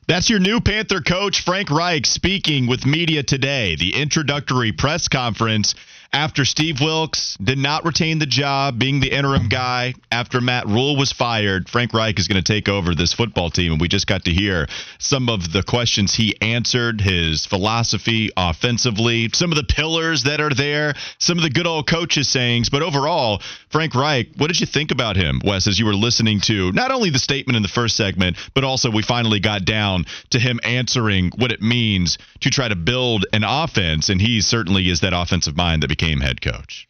That's 0.07 0.29
your 0.29 0.38
new 0.38 0.61
Panther 0.61 1.01
coach, 1.01 1.43
Frank 1.45 1.71
Reich, 1.71 2.05
speaking 2.05 2.67
with 2.67 2.85
media 2.85 3.23
today. 3.23 3.75
The 3.77 3.95
introductory 3.95 4.73
press 4.73 5.09
conference 5.09 5.75
after 6.14 6.44
Steve 6.44 6.81
Wilks 6.81 7.37
did 7.42 7.59
not 7.59 7.85
retain 7.85 8.20
the 8.20 8.27
job 8.27 8.79
being 8.79 9.00
the 9.00 9.11
interim 9.11 9.48
guy 9.48 9.94
after 10.12 10.40
Matt 10.40 10.68
Rhule 10.68 10.96
was 10.96 11.11
fired, 11.11 11.68
Frank 11.68 11.92
Reich 11.92 12.20
is 12.20 12.29
going 12.29 12.40
to 12.40 12.53
take 12.53 12.68
over 12.68 12.94
this 12.94 13.12
football 13.12 13.50
team. 13.50 13.72
And 13.72 13.81
we 13.81 13.88
just 13.88 14.07
got 14.07 14.24
to 14.27 14.31
hear 14.31 14.68
some 15.00 15.29
of 15.29 15.53
the 15.53 15.64
questions 15.64 16.14
he 16.14 16.37
answered, 16.40 17.00
his 17.00 17.46
philosophy 17.46 18.31
offensively, 18.37 19.29
some 19.35 19.50
of 19.50 19.57
the 19.57 19.64
pillars 19.64 20.22
that 20.22 20.40
are 20.40 20.55
there, 20.55 20.94
some 21.18 21.37
of 21.37 21.42
the 21.42 21.50
good 21.50 21.66
old 21.66 21.88
coaches' 21.88 22.29
sayings. 22.29 22.70
But 22.70 22.83
overall, 22.83 23.42
Frank 23.70 23.96
Reich, 23.96 24.29
what 24.37 24.46
did 24.46 24.61
you 24.61 24.66
think 24.66 24.92
about 24.92 25.16
him, 25.16 25.40
Wes, 25.44 25.66
as 25.66 25.81
you 25.81 25.85
were 25.85 25.96
listening 25.96 26.38
to 26.42 26.70
not 26.70 26.92
only 26.92 27.11
the 27.11 27.18
statement 27.18 27.57
in 27.57 27.62
the 27.62 27.68
first 27.68 27.96
segment, 27.96 28.37
but 28.55 28.62
also 28.62 28.88
we 28.88 29.03
finally 29.03 29.40
got 29.40 29.64
down 29.64 30.05
to 30.31 30.38
him 30.38 30.61
answering 30.62 31.33
what 31.35 31.50
it 31.50 31.61
means 31.61 32.18
to 32.42 32.50
try 32.50 32.68
to 32.68 32.77
build 32.77 33.27
an 33.33 33.42
offense. 33.42 34.11
And 34.11 34.20
he 34.20 34.40
certainly 34.40 34.88
is 34.88 35.00
that 35.00 35.12
offensive 35.12 35.57
mind 35.57 35.83
that 35.83 35.88
became 35.88 36.04
became 36.05 36.21
head 36.21 36.40
coach? 36.40 36.88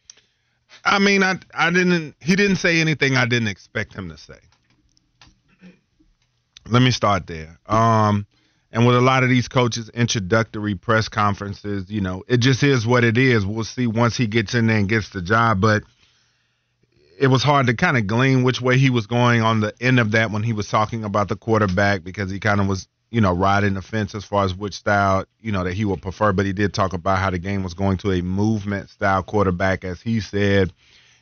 I 0.83 0.99
mean, 0.99 1.23
I 1.23 1.39
I 1.53 1.71
didn't. 1.71 2.15
He 2.21 2.35
didn't 2.35 2.57
say 2.57 2.79
anything 2.79 3.15
I 3.15 3.25
didn't 3.25 3.47
expect 3.47 3.93
him 3.93 4.09
to 4.09 4.17
say. 4.17 4.37
Let 6.67 6.81
me 6.81 6.91
start 6.91 7.27
there. 7.27 7.59
Um, 7.67 8.25
and 8.71 8.85
with 8.85 8.95
a 8.95 9.01
lot 9.01 9.23
of 9.23 9.29
these 9.29 9.47
coaches' 9.47 9.89
introductory 9.89 10.75
press 10.75 11.07
conferences, 11.09 11.89
you 11.89 12.01
know, 12.01 12.23
it 12.27 12.37
just 12.37 12.63
is 12.63 12.85
what 12.85 13.03
it 13.03 13.17
is. 13.17 13.45
We'll 13.45 13.63
see 13.63 13.87
once 13.87 14.17
he 14.17 14.27
gets 14.27 14.53
in 14.53 14.67
there 14.67 14.77
and 14.77 14.89
gets 14.89 15.09
the 15.09 15.21
job. 15.21 15.61
But 15.61 15.83
it 17.19 17.27
was 17.27 17.43
hard 17.43 17.67
to 17.67 17.75
kind 17.75 17.97
of 17.97 18.07
glean 18.07 18.43
which 18.43 18.61
way 18.61 18.77
he 18.77 18.89
was 18.89 19.07
going 19.07 19.41
on 19.41 19.61
the 19.61 19.73
end 19.79 19.99
of 19.99 20.11
that 20.11 20.31
when 20.31 20.43
he 20.43 20.53
was 20.53 20.67
talking 20.67 21.03
about 21.03 21.29
the 21.29 21.35
quarterback 21.35 22.03
because 22.03 22.29
he 22.29 22.39
kind 22.39 22.59
of 22.59 22.67
was 22.67 22.87
you 23.15 23.21
know, 23.21 23.31
riding 23.31 23.75
the 23.75 23.81
fence 23.81 24.13
as 24.13 24.25
far 24.25 24.43
as 24.43 24.53
which 24.53 24.73
style, 24.73 25.23
you 25.39 25.49
know, 25.49 25.63
that 25.63 25.73
he 25.73 25.85
would 25.85 26.01
prefer. 26.01 26.33
But 26.33 26.45
he 26.45 26.51
did 26.51 26.73
talk 26.73 26.91
about 26.91 27.17
how 27.17 27.29
the 27.29 27.39
game 27.39 27.63
was 27.63 27.73
going 27.73 27.95
to 27.99 28.11
a 28.11 28.21
movement 28.21 28.89
style 28.89 29.23
quarterback, 29.23 29.85
as 29.85 30.01
he 30.01 30.19
said. 30.19 30.73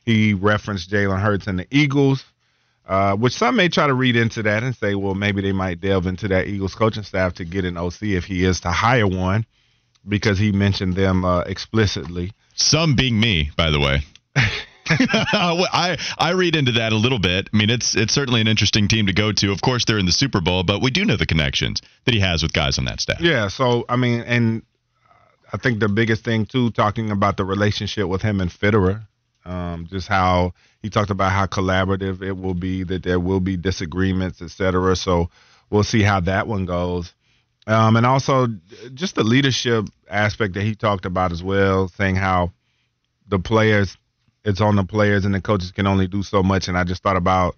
He 0.04 0.34
referenced 0.34 0.90
Jalen 0.90 1.22
Hurts 1.22 1.46
and 1.46 1.60
the 1.60 1.68
Eagles, 1.70 2.26
uh, 2.88 3.16
which 3.16 3.34
some 3.34 3.58
may 3.58 3.70
try 3.70 3.86
to 3.86 3.94
read 3.94 4.16
into 4.16 4.42
that 4.42 4.64
and 4.64 4.76
say, 4.76 4.96
well, 4.96 5.14
maybe 5.14 5.44
they 5.44 5.52
might 5.52 5.82
delve 5.82 6.08
into 6.08 6.28
that 6.30 6.48
Eagles 6.48 6.74
coaching 6.74 7.04
staff 7.04 7.36
to 7.36 7.46
get 7.46 7.64
an 7.64 7.78
OC 7.78 8.02
if 8.02 8.26
he 8.26 8.44
is 8.44 8.62
to 8.62 8.72
hire 8.72 9.06
one, 9.06 9.46
because 10.10 10.40
he 10.40 10.52
mentioned 10.52 10.96
them 10.96 11.24
uh, 11.24 11.42
explicitly. 11.42 12.32
Some 12.56 12.96
being 12.96 13.20
me, 13.20 13.52
by 13.56 13.70
the 13.70 13.80
way. 13.80 14.02
I 14.90 15.98
I 16.18 16.32
read 16.32 16.56
into 16.56 16.74
that 16.74 16.92
a 16.92 16.98
little 16.98 17.20
bit. 17.20 17.50
I 17.54 17.58
mean, 17.58 17.70
it's 17.70 17.96
it's 17.96 18.14
certainly 18.14 18.42
an 18.42 18.48
interesting 18.48 18.88
team 18.88 19.08
to 19.08 19.14
go 19.14 19.32
to. 19.32 19.52
Of 19.52 19.62
course, 19.62 19.86
they're 19.86 19.98
in 19.98 20.06
the 20.06 20.12
Super 20.12 20.42
Bowl, 20.42 20.64
but 20.64 20.82
we 20.82 20.92
do 20.92 21.06
know 21.06 21.16
the 21.16 21.26
connections 21.26 21.82
that 22.06 22.14
he 22.14 22.20
has 22.20 22.44
with 22.44 22.54
guys 22.54 22.78
on 22.78 22.86
that 22.86 23.00
staff. 23.00 23.22
Yeah. 23.22 23.48
So 23.48 23.86
I 23.88 23.96
mean, 23.96 24.22
and 24.22 24.64
I 25.52 25.58
think 25.58 25.80
the 25.80 25.90
biggest 25.90 26.24
thing 26.24 26.46
too, 26.46 26.72
talking 26.72 27.12
about 27.12 27.38
the 27.38 27.46
relationship 27.46 28.08
with 28.08 28.22
him 28.22 28.42
and 28.42 28.50
Fitterer, 28.50 29.06
um, 29.46 29.88
just 29.90 30.08
how 30.08 30.54
he 30.82 30.90
talked 30.90 31.12
about 31.12 31.32
how 31.32 31.46
collaborative 31.46 32.22
it 32.22 32.34
will 32.34 32.54
be, 32.54 32.84
that 32.84 33.04
there 33.04 33.20
will 33.20 33.40
be 33.40 33.56
disagreements, 33.56 34.42
etc. 34.42 34.96
So 34.96 35.30
we'll 35.70 35.84
see 35.84 36.02
how 36.02 36.20
that 36.22 36.48
one 36.48 36.66
goes. 36.66 37.14
Um, 37.66 37.96
and 37.96 38.06
also 38.06 38.48
just 38.94 39.16
the 39.16 39.24
leadership 39.24 39.86
aspect 40.10 40.56
that 40.56 40.64
he 40.64 40.76
talked 40.76 41.06
about 41.06 41.32
as 41.32 41.42
well, 41.42 41.88
saying 41.88 42.16
how 42.16 42.52
the 43.28 43.40
players 43.40 43.96
it's 44.46 44.62
on 44.62 44.76
the 44.76 44.84
players 44.84 45.26
and 45.26 45.34
the 45.34 45.42
coaches 45.42 45.72
can 45.72 45.88
only 45.88 46.08
do 46.08 46.24
so 46.24 46.44
much. 46.44 46.68
And 46.68 46.78
I 46.78 46.84
just 46.84 47.04
thought 47.04 47.18
about 47.18 47.56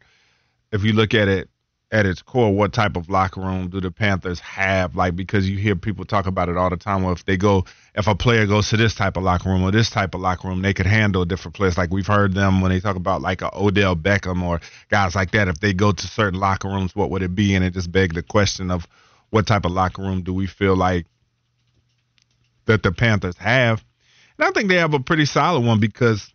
if 0.72 0.84
you 0.84 0.94
look 0.94 1.14
at 1.14 1.28
it 1.28 1.50
at 1.92 2.06
its 2.06 2.22
core, 2.22 2.54
what 2.54 2.74
type 2.74 2.96
of 2.98 3.10
locker 3.10 3.40
room 3.40 3.70
do 3.70 3.80
the 3.80 3.92
Panthers 3.92 4.40
have? 4.40 4.96
Like 4.96 5.16
because 5.16 5.50
you 5.50 5.58
hear 5.58 5.76
people 5.76 6.06
talk 6.06 6.26
about 6.26 6.50
it 6.50 6.58
all 6.58 6.70
the 6.70 6.78
time. 6.78 7.04
Well, 7.04 7.14
if 7.14 7.26
they 7.26 7.38
go, 7.38 7.66
if 7.94 8.08
a 8.08 8.16
player 8.16 8.46
goes 8.46 8.70
to 8.70 8.78
this 8.78 8.96
type 8.96 9.18
of 9.18 9.24
locker 9.24 9.50
room 9.50 9.64
or 9.64 9.72
this 9.72 9.90
type 9.90 10.14
of 10.14 10.22
locker 10.22 10.48
room, 10.48 10.62
they 10.62 10.74
could 10.74 10.88
handle 10.88 11.26
different 11.26 11.56
players. 11.56 11.78
Like 11.78 11.92
we've 11.92 12.08
heard 12.08 12.34
them 12.34 12.62
when 12.62 12.72
they 12.72 12.80
talk 12.80 12.96
about 12.96 13.22
like 13.22 13.42
a 13.42 13.56
Odell 13.56 13.96
Beckham 13.96 14.44
or 14.44 14.60
guys 14.90 15.16
like 15.16 15.32
that. 15.32 15.48
If 15.48 15.60
they 15.60 15.74
go 15.74 15.92
to 15.92 16.08
certain 16.08 16.40
locker 16.40 16.68
rooms, 16.68 16.96
what 16.96 17.10
would 17.12 17.22
it 17.22 17.36
be? 17.36 17.56
And 17.56 17.64
it 17.64 17.74
just 17.74 17.92
begs 17.92 18.16
the 18.16 18.24
question 18.24 18.72
of 18.72 18.88
what 19.30 19.48
type 19.48 19.66
of 19.66 19.72
locker 19.72 20.02
room 20.02 20.22
do 20.24 20.34
we 20.34 20.48
feel 20.48 20.76
like 20.76 21.06
that 22.66 22.84
the 22.84 22.92
Panthers 22.92 23.38
have? 23.38 23.84
And 24.38 24.48
I 24.48 24.52
think 24.52 24.70
they 24.70 24.76
have 24.76 24.94
a 24.94 25.00
pretty 25.00 25.26
solid 25.26 25.66
one 25.66 25.80
because 25.80 26.34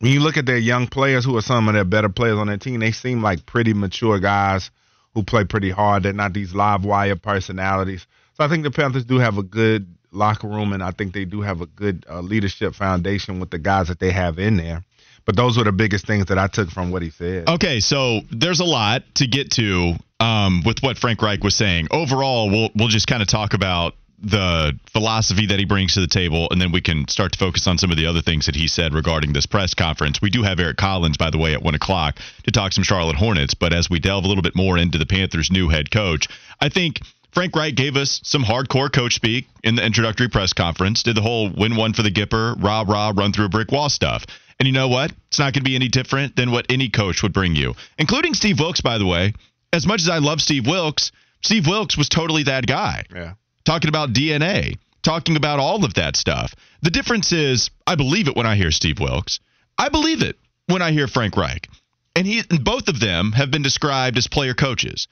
when 0.00 0.12
you 0.12 0.20
look 0.20 0.36
at 0.36 0.46
their 0.46 0.58
young 0.58 0.86
players 0.86 1.24
who 1.24 1.36
are 1.36 1.42
some 1.42 1.68
of 1.68 1.74
their 1.74 1.84
better 1.84 2.08
players 2.08 2.38
on 2.38 2.48
their 2.48 2.56
team, 2.56 2.80
they 2.80 2.92
seem 2.92 3.22
like 3.22 3.46
pretty 3.46 3.74
mature 3.74 4.18
guys 4.18 4.70
who 5.14 5.22
play 5.22 5.44
pretty 5.44 5.70
hard. 5.70 6.02
They're 6.02 6.12
not 6.12 6.32
these 6.32 6.54
live 6.54 6.84
wire 6.84 7.16
personalities. 7.16 8.06
So 8.34 8.44
I 8.44 8.48
think 8.48 8.64
the 8.64 8.70
Panthers 8.70 9.04
do 9.04 9.18
have 9.18 9.36
a 9.36 9.42
good 9.42 9.94
locker 10.10 10.48
room, 10.48 10.72
and 10.72 10.82
I 10.82 10.92
think 10.92 11.12
they 11.12 11.26
do 11.26 11.42
have 11.42 11.60
a 11.60 11.66
good 11.66 12.06
uh, 12.08 12.20
leadership 12.20 12.74
foundation 12.74 13.40
with 13.40 13.50
the 13.50 13.58
guys 13.58 13.88
that 13.88 13.98
they 13.98 14.10
have 14.10 14.38
in 14.38 14.56
there. 14.56 14.84
But 15.26 15.36
those 15.36 15.58
were 15.58 15.64
the 15.64 15.72
biggest 15.72 16.06
things 16.06 16.26
that 16.26 16.38
I 16.38 16.46
took 16.46 16.70
from 16.70 16.90
what 16.90 17.02
he 17.02 17.10
said. 17.10 17.48
Okay, 17.48 17.80
so 17.80 18.20
there's 18.30 18.60
a 18.60 18.64
lot 18.64 19.02
to 19.16 19.26
get 19.26 19.50
to 19.52 19.94
um, 20.18 20.62
with 20.64 20.82
what 20.82 20.98
Frank 20.98 21.20
Reich 21.20 21.44
was 21.44 21.54
saying. 21.54 21.88
Overall, 21.90 22.50
we'll 22.50 22.70
we'll 22.74 22.88
just 22.88 23.06
kind 23.06 23.20
of 23.20 23.28
talk 23.28 23.52
about 23.52 23.94
the 24.22 24.78
philosophy 24.92 25.46
that 25.46 25.58
he 25.58 25.64
brings 25.64 25.94
to 25.94 26.00
the 26.00 26.06
table, 26.06 26.48
and 26.50 26.60
then 26.60 26.72
we 26.72 26.80
can 26.80 27.08
start 27.08 27.32
to 27.32 27.38
focus 27.38 27.66
on 27.66 27.78
some 27.78 27.90
of 27.90 27.96
the 27.96 28.06
other 28.06 28.20
things 28.20 28.46
that 28.46 28.54
he 28.54 28.68
said 28.68 28.94
regarding 28.94 29.32
this 29.32 29.46
press 29.46 29.74
conference. 29.74 30.20
We 30.20 30.30
do 30.30 30.42
have 30.42 30.60
Eric 30.60 30.76
Collins, 30.76 31.16
by 31.16 31.30
the 31.30 31.38
way, 31.38 31.54
at 31.54 31.62
one 31.62 31.74
o'clock 31.74 32.18
to 32.44 32.50
talk 32.50 32.72
some 32.72 32.84
Charlotte 32.84 33.16
Hornets. 33.16 33.54
But 33.54 33.72
as 33.72 33.88
we 33.88 33.98
delve 33.98 34.24
a 34.24 34.28
little 34.28 34.42
bit 34.42 34.56
more 34.56 34.76
into 34.76 34.98
the 34.98 35.06
Panthers' 35.06 35.50
new 35.50 35.68
head 35.68 35.90
coach, 35.90 36.28
I 36.60 36.68
think 36.68 37.00
Frank 37.32 37.54
Reich 37.54 37.74
gave 37.74 37.96
us 37.96 38.20
some 38.24 38.44
hardcore 38.44 38.92
coach 38.92 39.14
speak 39.14 39.46
in 39.62 39.76
the 39.76 39.84
introductory 39.84 40.28
press 40.28 40.52
conference, 40.52 41.02
did 41.02 41.16
the 41.16 41.22
whole 41.22 41.50
win 41.50 41.76
one 41.76 41.92
for 41.92 42.02
the 42.02 42.10
Gipper, 42.10 42.62
rah, 42.62 42.84
rah, 42.86 43.12
run 43.14 43.32
through 43.32 43.46
a 43.46 43.50
brick 43.50 43.72
wall 43.72 43.88
stuff. 43.88 44.26
And 44.58 44.66
you 44.66 44.72
know 44.72 44.88
what? 44.88 45.12
It's 45.28 45.38
not 45.38 45.54
going 45.54 45.62
to 45.64 45.70
be 45.70 45.76
any 45.76 45.88
different 45.88 46.36
than 46.36 46.50
what 46.50 46.66
any 46.68 46.90
coach 46.90 47.22
would 47.22 47.32
bring 47.32 47.54
you, 47.54 47.74
including 47.98 48.34
Steve 48.34 48.58
Wilks, 48.58 48.82
by 48.82 48.98
the 48.98 49.06
way. 49.06 49.32
As 49.72 49.86
much 49.86 50.02
as 50.02 50.08
I 50.08 50.18
love 50.18 50.40
Steve 50.40 50.66
Wilks, 50.66 51.12
Steve 51.42 51.66
Wilks 51.66 51.96
was 51.96 52.08
totally 52.08 52.42
that 52.42 52.66
guy. 52.66 53.04
Yeah. 53.14 53.34
Talking 53.70 53.88
about 53.88 54.12
DNA, 54.12 54.78
talking 55.04 55.36
about 55.36 55.60
all 55.60 55.84
of 55.84 55.94
that 55.94 56.16
stuff. 56.16 56.56
The 56.82 56.90
difference 56.90 57.30
is, 57.30 57.70
I 57.86 57.94
believe 57.94 58.26
it 58.26 58.34
when 58.34 58.44
I 58.44 58.56
hear 58.56 58.72
Steve 58.72 58.98
Wilks. 58.98 59.38
I 59.78 59.90
believe 59.90 60.22
it 60.22 60.36
when 60.66 60.82
I 60.82 60.90
hear 60.90 61.06
Frank 61.06 61.36
Reich. 61.36 61.68
And 62.16 62.26
he 62.26 62.42
and 62.50 62.64
both 62.64 62.88
of 62.88 62.98
them 62.98 63.30
have 63.30 63.52
been 63.52 63.62
described 63.62 64.18
as 64.18 64.26
player 64.26 64.54
coaches. 64.54 65.06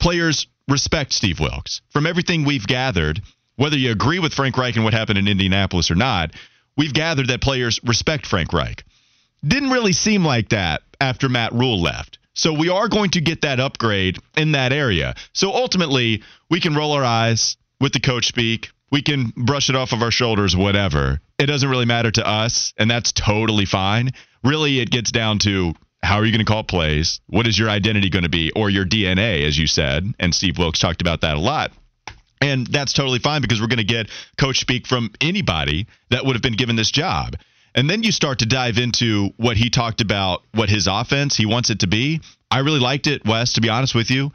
Players 0.00 0.48
respect 0.66 1.12
Steve 1.12 1.38
Wilks. 1.38 1.82
From 1.90 2.04
everything 2.04 2.44
we've 2.44 2.66
gathered, 2.66 3.22
whether 3.54 3.76
you 3.76 3.92
agree 3.92 4.18
with 4.18 4.34
Frank 4.34 4.58
Reich 4.58 4.74
and 4.74 4.82
what 4.82 4.92
happened 4.92 5.18
in 5.20 5.28
Indianapolis 5.28 5.88
or 5.88 5.94
not, 5.94 6.32
we've 6.76 6.92
gathered 6.92 7.28
that 7.28 7.40
players 7.40 7.78
respect 7.84 8.26
Frank 8.26 8.52
Reich. 8.52 8.82
Didn't 9.46 9.70
really 9.70 9.92
seem 9.92 10.24
like 10.24 10.48
that 10.48 10.82
after 11.00 11.28
Matt 11.28 11.52
Rhule 11.52 11.80
left. 11.80 12.18
So 12.34 12.52
we 12.52 12.70
are 12.70 12.88
going 12.88 13.10
to 13.10 13.20
get 13.20 13.42
that 13.42 13.60
upgrade 13.60 14.18
in 14.36 14.50
that 14.52 14.72
area. 14.72 15.14
So 15.32 15.52
ultimately, 15.52 16.24
we 16.50 16.58
can 16.58 16.74
roll 16.74 16.90
our 16.90 17.04
eyes 17.04 17.56
with 17.80 17.92
the 17.92 18.00
coach 18.00 18.26
speak. 18.26 18.70
We 18.90 19.02
can 19.02 19.32
brush 19.36 19.70
it 19.70 19.76
off 19.76 19.92
of 19.92 20.02
our 20.02 20.10
shoulders, 20.10 20.56
whatever. 20.56 21.20
It 21.38 21.46
doesn't 21.46 21.68
really 21.68 21.86
matter 21.86 22.10
to 22.10 22.26
us, 22.26 22.74
and 22.76 22.90
that's 22.90 23.12
totally 23.12 23.64
fine. 23.64 24.10
Really, 24.42 24.80
it 24.80 24.90
gets 24.90 25.12
down 25.12 25.38
to 25.40 25.74
how 26.02 26.16
are 26.16 26.24
you 26.24 26.32
going 26.32 26.44
to 26.44 26.50
call 26.50 26.64
plays? 26.64 27.20
What 27.26 27.46
is 27.46 27.58
your 27.58 27.70
identity 27.70 28.10
going 28.10 28.24
to 28.24 28.28
be, 28.28 28.52
or 28.52 28.70
your 28.70 28.84
DNA, 28.84 29.46
as 29.46 29.56
you 29.56 29.66
said? 29.66 30.12
And 30.18 30.34
Steve 30.34 30.58
Wilks 30.58 30.78
talked 30.78 31.02
about 31.02 31.20
that 31.20 31.36
a 31.36 31.40
lot. 31.40 31.72
And 32.40 32.66
that's 32.66 32.94
totally 32.94 33.18
fine 33.18 33.42
because 33.42 33.60
we're 33.60 33.66
going 33.66 33.78
to 33.78 33.84
get 33.84 34.08
coach 34.38 34.60
speak 34.60 34.86
from 34.86 35.10
anybody 35.20 35.86
that 36.08 36.24
would 36.24 36.34
have 36.34 36.42
been 36.42 36.54
given 36.54 36.74
this 36.74 36.90
job. 36.90 37.36
And 37.74 37.88
then 37.88 38.02
you 38.02 38.12
start 38.12 38.38
to 38.40 38.46
dive 38.46 38.78
into 38.78 39.30
what 39.36 39.56
he 39.56 39.70
talked 39.70 40.00
about, 40.00 40.42
what 40.52 40.68
his 40.68 40.86
offense 40.86 41.36
he 41.36 41.46
wants 41.46 41.70
it 41.70 41.80
to 41.80 41.86
be. 41.86 42.20
I 42.50 42.60
really 42.60 42.80
liked 42.80 43.06
it, 43.06 43.24
Wes, 43.26 43.52
to 43.52 43.60
be 43.60 43.68
honest 43.68 43.94
with 43.94 44.10
you. 44.10 44.32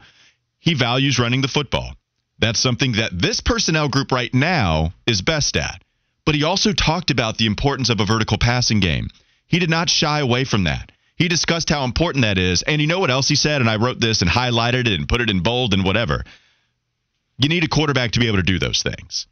He 0.60 0.74
values 0.74 1.18
running 1.18 1.42
the 1.42 1.48
football. 1.48 1.94
That's 2.38 2.60
something 2.60 2.92
that 2.92 3.18
this 3.18 3.40
personnel 3.40 3.88
group 3.88 4.12
right 4.12 4.32
now 4.32 4.92
is 5.06 5.22
best 5.22 5.56
at. 5.56 5.82
But 6.24 6.34
he 6.34 6.42
also 6.42 6.72
talked 6.72 7.10
about 7.10 7.38
the 7.38 7.46
importance 7.46 7.88
of 7.88 8.00
a 8.00 8.04
vertical 8.04 8.36
passing 8.38 8.80
game. 8.80 9.08
He 9.46 9.58
did 9.58 9.70
not 9.70 9.88
shy 9.88 10.20
away 10.20 10.44
from 10.44 10.64
that. 10.64 10.92
He 11.16 11.28
discussed 11.28 11.70
how 11.70 11.84
important 11.84 12.22
that 12.22 12.36
is. 12.36 12.62
And 12.62 12.80
you 12.80 12.86
know 12.86 13.00
what 13.00 13.10
else 13.10 13.28
he 13.28 13.36
said? 13.36 13.60
And 13.60 13.70
I 13.70 13.76
wrote 13.76 14.00
this 14.00 14.20
and 14.20 14.30
highlighted 14.30 14.86
it 14.86 14.98
and 14.98 15.08
put 15.08 15.20
it 15.20 15.30
in 15.30 15.42
bold 15.42 15.72
and 15.72 15.84
whatever. 15.84 16.24
You 17.38 17.48
need 17.48 17.64
a 17.64 17.68
quarterback 17.68 18.12
to 18.12 18.20
be 18.20 18.26
able 18.26 18.38
to 18.38 18.42
do 18.42 18.58
those 18.58 18.82
things. 18.82 19.26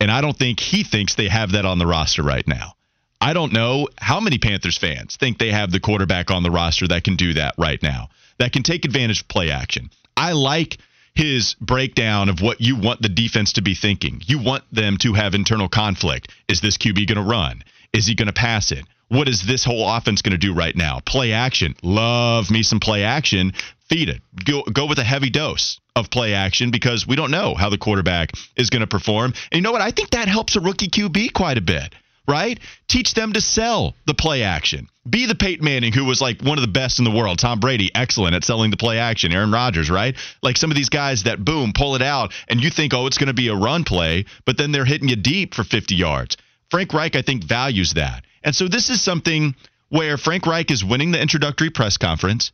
And 0.00 0.10
I 0.10 0.20
don't 0.20 0.36
think 0.36 0.60
he 0.60 0.84
thinks 0.84 1.14
they 1.14 1.28
have 1.28 1.52
that 1.52 1.66
on 1.66 1.78
the 1.78 1.86
roster 1.86 2.22
right 2.22 2.46
now. 2.46 2.74
I 3.20 3.32
don't 3.32 3.52
know 3.52 3.88
how 3.98 4.20
many 4.20 4.38
Panthers 4.38 4.78
fans 4.78 5.16
think 5.16 5.38
they 5.38 5.50
have 5.50 5.72
the 5.72 5.80
quarterback 5.80 6.30
on 6.30 6.44
the 6.44 6.50
roster 6.50 6.86
that 6.88 7.04
can 7.04 7.16
do 7.16 7.34
that 7.34 7.54
right 7.58 7.82
now, 7.82 8.10
that 8.38 8.52
can 8.52 8.62
take 8.62 8.84
advantage 8.84 9.22
of 9.22 9.28
play 9.28 9.50
action. 9.50 9.90
I 10.16 10.32
like 10.32 10.78
his 11.18 11.54
breakdown 11.60 12.28
of 12.28 12.40
what 12.40 12.60
you 12.60 12.76
want 12.76 13.02
the 13.02 13.08
defense 13.08 13.54
to 13.54 13.60
be 13.60 13.74
thinking. 13.74 14.22
You 14.24 14.38
want 14.38 14.62
them 14.70 14.98
to 14.98 15.14
have 15.14 15.34
internal 15.34 15.68
conflict. 15.68 16.30
Is 16.46 16.60
this 16.60 16.78
QB 16.78 17.08
going 17.08 17.16
to 17.16 17.28
run? 17.28 17.64
Is 17.92 18.06
he 18.06 18.14
going 18.14 18.28
to 18.28 18.32
pass 18.32 18.70
it? 18.70 18.84
What 19.08 19.26
is 19.26 19.44
this 19.44 19.64
whole 19.64 19.84
offense 19.88 20.22
going 20.22 20.30
to 20.30 20.38
do 20.38 20.54
right 20.54 20.76
now? 20.76 21.00
Play 21.04 21.32
action. 21.32 21.74
Love 21.82 22.52
me 22.52 22.62
some 22.62 22.78
play 22.78 23.02
action. 23.02 23.52
Feed 23.88 24.10
it. 24.10 24.20
Go, 24.44 24.62
go 24.62 24.86
with 24.86 25.00
a 25.00 25.04
heavy 25.04 25.30
dose 25.30 25.80
of 25.96 26.08
play 26.08 26.34
action 26.34 26.70
because 26.70 27.04
we 27.04 27.16
don't 27.16 27.32
know 27.32 27.56
how 27.56 27.68
the 27.68 27.78
quarterback 27.78 28.30
is 28.54 28.70
going 28.70 28.82
to 28.82 28.86
perform. 28.86 29.32
And 29.50 29.58
you 29.58 29.62
know 29.62 29.72
what? 29.72 29.80
I 29.80 29.90
think 29.90 30.10
that 30.10 30.28
helps 30.28 30.54
a 30.54 30.60
rookie 30.60 30.88
QB 30.88 31.32
quite 31.32 31.58
a 31.58 31.62
bit 31.62 31.92
right? 32.28 32.60
Teach 32.86 33.14
them 33.14 33.32
to 33.32 33.40
sell 33.40 33.96
the 34.06 34.14
play 34.14 34.42
action. 34.42 34.88
Be 35.08 35.24
the 35.26 35.34
Peyton 35.34 35.64
Manning, 35.64 35.94
who 35.94 36.04
was 36.04 36.20
like 36.20 36.42
one 36.42 36.58
of 36.58 36.62
the 36.62 36.68
best 36.68 36.98
in 36.98 37.04
the 37.04 37.10
world. 37.10 37.38
Tom 37.38 37.58
Brady, 37.58 37.90
excellent 37.94 38.34
at 38.34 38.44
selling 38.44 38.70
the 38.70 38.76
play 38.76 38.98
action. 38.98 39.32
Aaron 39.32 39.50
Rodgers, 39.50 39.90
right? 39.90 40.14
Like 40.42 40.58
some 40.58 40.70
of 40.70 40.76
these 40.76 40.90
guys 40.90 41.22
that 41.22 41.42
boom, 41.42 41.72
pull 41.74 41.96
it 41.96 42.02
out, 42.02 42.32
and 42.48 42.62
you 42.62 42.68
think, 42.68 42.92
oh, 42.92 43.06
it's 43.06 43.18
going 43.18 43.28
to 43.28 43.34
be 43.34 43.48
a 43.48 43.54
run 43.54 43.84
play, 43.84 44.26
but 44.44 44.58
then 44.58 44.70
they're 44.70 44.84
hitting 44.84 45.08
you 45.08 45.16
deep 45.16 45.54
for 45.54 45.64
50 45.64 45.94
yards. 45.94 46.36
Frank 46.70 46.92
Reich, 46.92 47.16
I 47.16 47.22
think, 47.22 47.44
values 47.44 47.94
that. 47.94 48.24
And 48.44 48.54
so 48.54 48.68
this 48.68 48.90
is 48.90 49.02
something 49.02 49.54
where 49.88 50.18
Frank 50.18 50.46
Reich 50.46 50.70
is 50.70 50.84
winning 50.84 51.12
the 51.12 51.20
introductory 51.20 51.70
press 51.70 51.96
conference. 51.96 52.52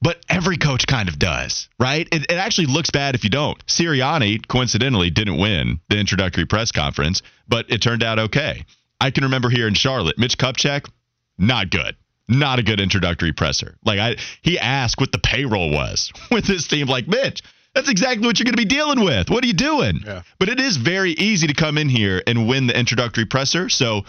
But 0.00 0.22
every 0.28 0.58
coach 0.58 0.86
kind 0.86 1.08
of 1.08 1.18
does, 1.18 1.68
right? 1.80 2.06
It, 2.12 2.30
it, 2.30 2.36
actually 2.36 2.66
looks 2.66 2.90
bad 2.90 3.14
if 3.14 3.24
you 3.24 3.30
don't. 3.30 3.64
Sirianni, 3.66 4.46
coincidentally, 4.46 5.08
didn't 5.08 5.38
win 5.38 5.80
the 5.88 5.98
introductory 5.98 6.44
press 6.44 6.72
conference, 6.72 7.22
but 7.48 7.70
it 7.70 7.80
turned 7.80 8.02
out 8.02 8.18
okay. 8.18 8.66
I 9.00 9.10
can 9.10 9.24
remember 9.24 9.50
here 9.50 9.68
in 9.68 9.74
Charlotte, 9.74 10.18
Mitch 10.18 10.38
Kupchak, 10.38 10.88
not 11.38 11.70
good. 11.70 11.96
Not 12.26 12.58
a 12.58 12.62
good 12.62 12.80
introductory 12.80 13.32
presser. 13.32 13.76
Like 13.84 13.98
I 13.98 14.16
he 14.40 14.58
asked 14.58 14.98
what 14.98 15.12
the 15.12 15.18
payroll 15.18 15.70
was 15.70 16.10
with 16.30 16.46
this 16.46 16.66
team. 16.66 16.86
Like, 16.86 17.06
Mitch, 17.06 17.42
that's 17.74 17.90
exactly 17.90 18.26
what 18.26 18.38
you're 18.38 18.44
going 18.44 18.56
to 18.56 18.62
be 18.62 18.64
dealing 18.64 19.04
with. 19.04 19.28
What 19.28 19.44
are 19.44 19.46
you 19.46 19.52
doing? 19.52 20.00
Yeah. 20.04 20.22
But 20.38 20.48
it 20.48 20.60
is 20.60 20.76
very 20.76 21.12
easy 21.12 21.48
to 21.48 21.54
come 21.54 21.76
in 21.76 21.88
here 21.88 22.22
and 22.26 22.48
win 22.48 22.66
the 22.66 22.78
introductory 22.78 23.26
presser. 23.26 23.68
So 23.68 24.04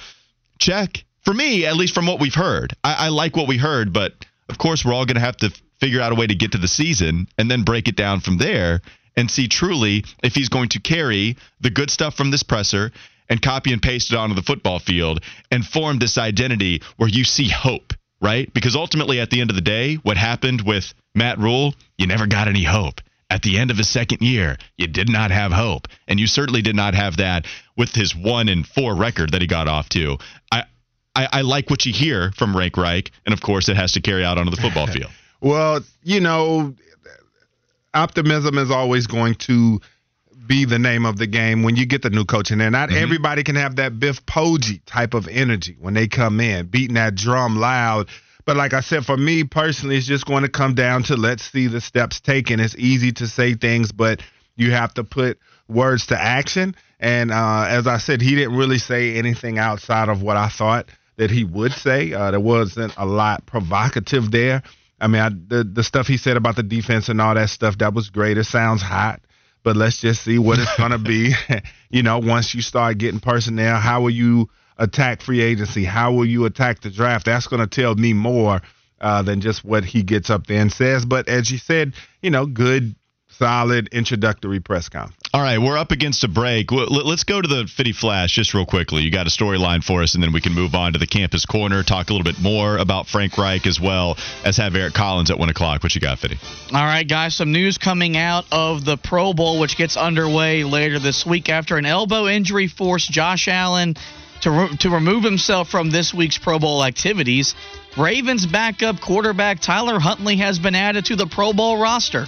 check. 0.60 1.04
For 1.24 1.34
me, 1.34 1.66
at 1.66 1.76
least 1.76 1.96
from 1.96 2.06
what 2.06 2.20
we've 2.20 2.36
heard, 2.36 2.74
I, 2.84 2.94
I 2.94 3.08
like 3.10 3.36
what 3.36 3.48
we 3.48 3.58
heard, 3.58 3.92
but 3.92 4.14
of 4.48 4.60
course 4.60 4.86
we're 4.86 4.94
all 4.94 5.06
going 5.06 5.16
to 5.16 5.22
have 5.22 5.38
to 5.38 5.50
figure 5.80 6.00
out 6.00 6.12
a 6.12 6.16
way 6.16 6.28
to 6.28 6.36
get 6.36 6.52
to 6.52 6.60
the 6.60 6.68
season 6.68 7.28
and 7.38 7.50
then 7.50 7.64
break 7.64 7.88
it 7.88 7.96
down 7.96 8.20
from 8.20 8.38
there 8.38 8.82
and 9.18 9.30
see 9.30 9.48
truly 9.48 10.06
if 10.24 10.36
he's 10.36 10.50
going 10.50 10.70
to 10.70 10.80
carry 10.80 11.36
the 11.62 11.72
good 11.72 11.90
stuff 11.90 12.16
from 12.16 12.30
this 12.30 12.44
presser 12.44 12.92
and 13.30 13.42
copy 13.42 13.74
and 13.74 13.82
paste 13.82 14.12
it 14.12 14.18
onto 14.18 14.36
the 14.36 14.42
football 14.42 14.80
field 14.80 15.22
and 15.52 15.66
form 15.66 16.00
this 16.00 16.18
identity 16.18 16.82
where 16.98 17.10
you 17.10 17.24
see 17.24 17.50
hope, 17.50 17.94
right? 18.22 18.52
Because 18.54 18.76
ultimately, 18.76 19.20
at 19.20 19.30
the 19.30 19.42
end 19.42 19.50
of 19.50 19.56
the 19.56 19.62
day, 19.62 19.96
what 19.96 20.18
happened 20.18 20.62
with 20.62 20.94
Matt 21.14 21.40
Rhule, 21.40 21.76
you 21.98 22.08
never 22.08 22.28
got 22.28 22.48
any 22.48 22.64
hope. 22.64 23.02
At 23.30 23.42
the 23.42 23.58
end 23.58 23.72
of 23.72 23.78
his 23.78 23.90
second 23.90 24.22
year, 24.22 24.58
you 24.78 24.88
did 24.88 25.10
not 25.10 25.32
have 25.32 25.52
hope. 25.52 25.88
And 26.08 26.20
you 26.20 26.28
certainly 26.28 26.62
did 26.62 26.76
not 26.76 26.94
have 26.94 27.18
that 27.18 27.46
with 27.76 27.94
his 27.94 28.16
one 28.16 28.50
and 28.50 28.66
four 28.66 28.96
record 28.96 29.32
that 29.32 29.42
he 29.42 29.48
got 29.48 29.68
off 29.68 29.90
to. 29.90 30.18
I, 30.52 30.64
I, 31.16 31.28
I 31.32 31.42
like 31.42 31.70
what 31.70 31.86
you 31.86 31.94
hear 31.94 32.32
from 32.34 32.54
Frank 32.54 32.78
Reich, 32.78 33.12
and 33.26 33.34
of 33.34 33.42
course, 33.42 33.68
it 33.68 33.78
has 33.78 33.94
to 33.94 34.02
carry 34.02 34.24
out 34.24 34.38
onto 34.38 34.52
the 34.52 34.62
football 34.62 34.88
field. 34.94 35.12
well, 35.42 35.82
you 36.04 36.20
know, 36.20 36.76
optimism 37.96 38.58
is 38.58 38.70
always 38.70 39.08
going 39.08 39.36
to 39.36 39.82
be 40.48 40.66
the 40.66 40.80
name 40.80 41.06
of 41.06 41.18
the 41.18 41.28
game 41.28 41.64
when 41.64 41.76
you 41.76 41.86
get 41.86 42.02
the 42.02 42.10
new 42.10 42.26
coach 42.26 42.52
in 42.52 42.58
there. 42.58 42.72
Not 42.72 42.90
mm-hmm. 42.90 43.04
everybody 43.04 43.44
can 43.44 43.56
have 43.56 43.78
that 43.78 44.00
Biff 44.00 44.26
Poggi 44.26 44.82
type 44.86 45.14
of 45.14 45.28
energy 45.28 45.76
when 45.80 45.94
they 45.94 46.08
come 46.08 46.40
in, 46.40 46.68
beating 46.68 46.96
that 46.96 47.16
drum 47.16 47.58
loud. 47.58 48.10
But 48.46 48.58
like 48.58 48.74
I 48.74 48.82
said, 48.82 49.06
for 49.06 49.18
me 49.18 49.44
personally, 49.44 49.98
it's 49.98 50.06
just 50.06 50.26
going 50.26 50.44
to 50.44 50.50
come 50.50 50.76
down 50.76 51.04
to 51.04 51.16
let's 51.16 51.52
see 51.52 51.68
the 51.68 51.82
steps 51.82 52.20
taken. 52.20 52.60
It's 52.60 52.76
easy 52.76 53.12
to 53.14 53.28
say 53.28 53.56
things, 53.56 53.92
but 53.92 54.22
you 54.56 54.72
have 54.72 54.94
to 54.96 55.04
put 55.04 55.40
words 55.68 56.08
to 56.08 56.20
action. 56.20 56.76
And 57.00 57.32
uh, 57.32 57.66
as 57.68 57.88
I 57.88 57.98
said, 57.98 58.22
he 58.22 58.36
didn't 58.36 58.56
really 58.56 58.78
say 58.78 59.16
anything 59.16 59.58
outside 59.58 60.10
of 60.10 60.22
what 60.22 60.38
I 60.38 60.50
thought 60.50 60.90
that 61.18 61.32
he 61.32 61.44
would 61.44 61.72
say. 61.74 62.14
Uh, 62.14 62.32
there 62.32 62.40
wasn't 62.40 62.94
a 62.98 63.06
lot 63.06 63.46
provocative 63.46 64.32
there. 64.32 64.64
I 65.02 65.08
mean, 65.08 65.22
I, 65.22 65.30
the 65.30 65.64
the 65.64 65.84
stuff 65.84 66.08
he 66.08 66.18
said 66.18 66.38
about 66.38 66.56
the 66.56 66.64
defense 66.64 67.10
and 67.10 67.20
all 67.20 67.36
that 67.36 67.50
stuff 67.50 67.80
that 67.80 67.94
was 67.94 68.10
great. 68.10 68.38
It 68.38 68.46
sounds 68.46 68.82
hot 68.82 69.22
but 69.66 69.76
let's 69.76 70.00
just 70.00 70.22
see 70.22 70.38
what 70.38 70.60
it's 70.60 70.78
going 70.78 70.92
to 70.92 71.00
be. 71.00 71.34
you 71.90 72.04
know, 72.04 72.20
once 72.20 72.54
you 72.54 72.62
start 72.62 73.00
getting 73.00 73.20
personnel, 73.20 73.78
how 73.78 74.02
will 74.02 74.12
you 74.12 74.48
attack 74.78 75.22
free 75.22 75.42
agency? 75.42 75.84
How 75.84 76.14
will 76.14 76.26
you 76.26 76.46
attack 76.46 76.82
the 76.82 76.92
draft? 76.92 77.26
That's 77.26 77.48
going 77.48 77.68
to 77.68 77.68
tell 77.68 77.96
me 77.96 78.14
more 78.14 78.62
uh, 79.02 79.24
than 79.24 79.42
just 79.42 79.66
what 79.66 79.84
he 79.84 80.04
gets 80.04 80.30
up 80.30 80.46
there 80.46 80.62
and 80.62 80.72
says. 80.72 81.04
But 81.04 81.28
as 81.28 81.50
you 81.50 81.58
said, 81.58 81.96
you 82.22 82.30
know, 82.30 82.46
good 82.46 82.96
solid 83.38 83.90
introductory 83.90 84.60
press 84.60 84.90
conference. 84.90 85.16
All 85.34 85.42
right, 85.42 85.58
we're 85.58 85.78
up 85.78 85.92
against 85.92 86.24
a 86.24 86.30
break. 86.30 86.72
Let's 86.72 87.26
go 87.26 87.42
to 87.42 87.48
the 87.48 87.68
Fitty 87.68 87.92
Flash 87.92 88.34
just 88.34 88.54
real 88.54 88.66
quickly. 88.66 89.02
You 89.02 89.12
got 89.12 89.28
a 89.28 89.30
storyline 89.30 89.84
for 89.84 90.02
us, 90.02 90.16
and 90.16 90.24
then 90.24 90.32
we 90.32 90.40
can 90.40 90.54
move 90.54 90.76
on 90.76 90.94
to 90.94 91.00
the 91.00 91.08
campus 91.08 91.46
corner, 91.46 91.84
talk 91.84 92.10
a 92.10 92.14
little 92.14 92.24
bit 92.24 92.42
more 92.42 92.78
about 92.78 93.08
Frank 93.08 93.38
Reich 93.38 93.68
as 93.68 93.80
well 93.80 94.18
as 94.46 94.58
have 94.58 94.76
Eric 94.76 94.94
Collins 94.94 95.30
at 95.32 95.38
1 95.38 95.50
o'clock. 95.50 95.84
What 95.84 95.94
you 95.94 96.00
got, 96.00 96.20
Fitty? 96.20 96.38
All 96.72 96.86
right, 96.86 97.08
guys, 97.08 97.36
some 97.36 97.52
news 97.52 97.78
coming 97.78 98.16
out 98.16 98.46
of 98.52 98.86
the 98.86 98.96
Pro 98.96 99.34
Bowl, 99.34 99.60
which 99.60 99.76
gets 99.76 99.98
underway 99.98 100.64
later 100.64 101.00
this 101.00 101.26
week 101.26 101.50
after 101.50 101.78
an 101.78 101.86
elbow 101.86 102.28
injury 102.28 102.68
forced 102.68 103.12
Josh 103.12 103.50
Allen 103.50 103.96
to, 104.42 104.52
re- 104.52 104.78
to 104.78 104.90
remove 104.90 105.24
himself 105.24 105.68
from 105.70 105.92
this 105.92 106.14
week's 106.14 106.38
Pro 106.38 106.60
Bowl 106.60 106.84
activities. 106.84 107.56
Ravens 107.98 108.46
backup 108.46 109.02
quarterback 109.02 109.60
Tyler 109.60 110.00
Huntley 110.00 110.38
has 110.38 110.60
been 110.60 110.76
added 110.76 111.06
to 111.06 111.16
the 111.16 111.28
Pro 111.28 111.52
Bowl 111.52 111.78
roster. 111.78 112.28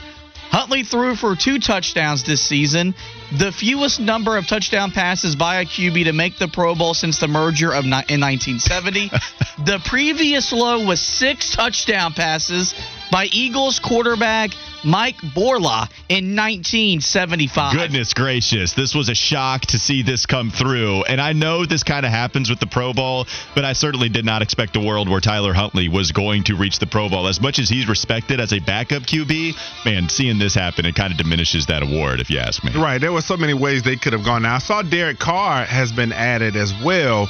Huntley 0.49 0.83
threw 0.83 1.15
for 1.15 1.35
two 1.35 1.59
touchdowns 1.59 2.23
this 2.23 2.41
season, 2.41 2.95
the 3.37 3.51
fewest 3.51 3.99
number 3.99 4.37
of 4.37 4.47
touchdown 4.47 4.91
passes 4.91 5.35
by 5.35 5.61
a 5.61 5.65
QB 5.65 6.05
to 6.05 6.13
make 6.13 6.37
the 6.37 6.47
Pro 6.47 6.75
Bowl 6.75 6.93
since 6.93 7.19
the 7.19 7.27
merger 7.27 7.73
of 7.73 7.83
ni- 7.83 8.03
in 8.07 8.21
1970. 8.21 9.09
the 9.65 9.79
previous 9.85 10.51
low 10.53 10.85
was 10.85 11.01
six 11.01 11.49
touchdown 11.51 12.13
passes 12.13 12.73
by 13.11 13.25
Eagles 13.31 13.79
quarterback 13.79 14.51
Mike 14.87 15.17
Boryla 15.17 15.89
in 16.07 16.33
1975. 16.33 17.73
Goodness 17.73 18.13
gracious. 18.13 18.71
This 18.71 18.95
was 18.95 19.09
a 19.09 19.15
shock 19.15 19.63
to 19.67 19.79
see 19.79 20.01
this 20.01 20.25
come 20.25 20.49
through. 20.49 21.03
And 21.03 21.19
I 21.19 21.33
know 21.33 21.65
this 21.65 21.83
kind 21.83 22.05
of 22.05 22.11
happens 22.11 22.49
with 22.49 22.59
the 22.59 22.67
Pro 22.67 22.93
Bowl, 22.93 23.27
but 23.53 23.65
I 23.65 23.73
certainly 23.73 24.07
did 24.07 24.23
not 24.23 24.41
expect 24.41 24.77
a 24.77 24.79
world 24.79 25.09
where 25.09 25.19
Tyler 25.19 25.53
Huntley 25.53 25.89
was 25.89 26.13
going 26.13 26.45
to 26.45 26.55
reach 26.55 26.79
the 26.79 26.87
Pro 26.87 27.09
Bowl. 27.09 27.27
As 27.27 27.41
much 27.41 27.59
as 27.59 27.67
he's 27.67 27.89
respected 27.89 28.39
as 28.39 28.53
a 28.53 28.59
backup 28.59 29.03
QB, 29.03 29.55
man, 29.85 30.07
seeing 30.07 30.39
this 30.39 30.55
happen, 30.55 30.85
it 30.85 30.95
kind 30.95 31.11
of 31.11 31.17
diminishes 31.17 31.65
that 31.65 31.83
award, 31.83 32.21
if 32.21 32.29
you 32.29 32.39
ask 32.39 32.63
me. 32.63 32.71
Right. 32.73 33.01
There 33.01 33.11
were 33.11 33.21
so 33.21 33.35
many 33.35 33.53
ways 33.53 33.83
they 33.83 33.97
could 33.97 34.13
have 34.13 34.23
gone. 34.23 34.43
Now, 34.43 34.55
I 34.55 34.59
saw 34.59 34.83
Derek 34.83 35.19
Carr 35.19 35.65
has 35.65 35.91
been 35.91 36.13
added 36.13 36.55
as 36.55 36.73
well. 36.81 37.29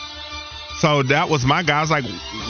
So 0.80 1.02
that 1.04 1.28
was 1.30 1.44
my 1.44 1.64
guy. 1.64 1.80
I 1.80 1.82
was 1.82 1.90
like, 1.90 2.06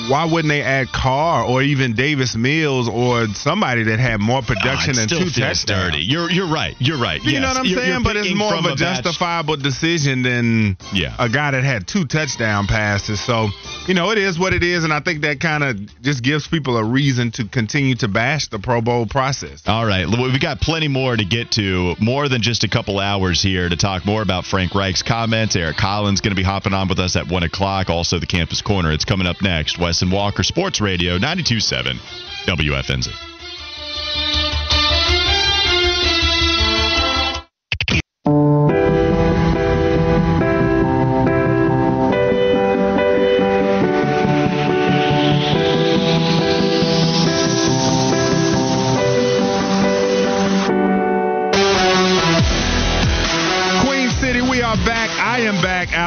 why 0.09 0.25
wouldn't 0.25 0.49
they 0.49 0.61
add 0.61 0.91
Carr 0.91 1.43
or 1.45 1.61
even 1.61 1.93
Davis 1.93 2.35
Mills 2.35 2.89
or 2.89 3.27
somebody 3.27 3.83
that 3.83 3.99
had 3.99 4.19
more 4.19 4.41
production 4.41 4.91
Ah, 4.91 4.93
than 4.95 5.03
it 5.05 5.09
still 5.09 5.19
two 5.19 5.29
touchdowns? 5.29 5.63
dirty. 5.63 6.03
You're 6.03 6.29
you're 6.29 6.47
right. 6.47 6.75
You're 6.79 6.97
right. 6.97 7.23
You 7.23 7.31
Yes. 7.31 7.41
know 7.41 7.47
what 7.47 7.57
I'm 7.57 7.65
You're- 7.65 7.81
saying? 7.81 7.91
you're 7.93 8.01
but 8.03 8.15
it's 8.17 8.33
more 8.35 8.53
of 8.53 8.63
from 8.65 8.73
a, 8.73 8.75
justifiable 8.75 9.55
decision 9.55 10.23
than 10.23 10.77
Yeah. 10.91 11.13
a 11.19 11.29
guy 11.29 11.51
that 11.51 11.63
had 11.63 11.87
two 11.87 12.03
touchdown 12.05 12.67
passes. 12.67 13.21
So, 13.21 13.49
you 13.87 13.93
know, 13.93 14.11
it 14.11 14.17
is 14.17 14.37
what 14.37 14.53
it 14.53 14.63
is. 14.63 14.83
And 14.83 14.91
I 14.91 14.99
think 14.99 15.21
that 15.21 15.39
kind 15.39 15.63
of 15.63 16.01
just 16.01 16.21
gives 16.21 16.47
people 16.47 16.75
a 16.77 16.83
reason 16.83 17.31
to 17.31 17.45
continue 17.45 17.95
to 17.95 18.09
bash 18.09 18.47
the 18.47 18.59
Pro 18.59 18.81
Bowl 18.81 19.05
process. 19.05 19.61
All 19.67 19.85
right, 19.85 20.05
we 20.07 20.37
got 20.37 20.59
plenty 20.59 20.89
more 20.89 21.15
to 21.15 21.23
get 21.25 21.51
to, 21.51 21.95
more 21.99 22.27
than 22.27 22.41
just 22.41 22.63
a 22.65 22.67
couple 22.67 22.99
hours 22.99 23.41
here 23.41 23.69
to 23.69 23.77
talk 23.77 24.05
more 24.05 24.21
about 24.21 24.45
Frank 24.45 24.75
Reich's 24.75 25.01
comments. 25.03 25.55
Eric 25.55 25.77
Collins 25.77 26.19
going 26.19 26.31
to 26.31 26.35
be 26.35 26.43
hopping 26.43 26.73
on 26.73 26.89
with 26.89 26.99
us 26.99 27.15
at 27.15 27.27
one 27.27 27.43
o'clock. 27.43 27.89
Also, 27.89 28.16
the 28.19 28.27
Campus 28.27 28.61
Corner. 28.61 28.91
It's 28.91 29.05
coming 29.05 29.27
up 29.27 29.41
next. 29.41 29.77
Wes 29.77 30.01
and 30.01 30.11
Walker 30.11 30.43
Sports 30.43 30.81
Radio 30.81 31.17
92.7 31.17 31.97
WFNZ. 32.45 34.66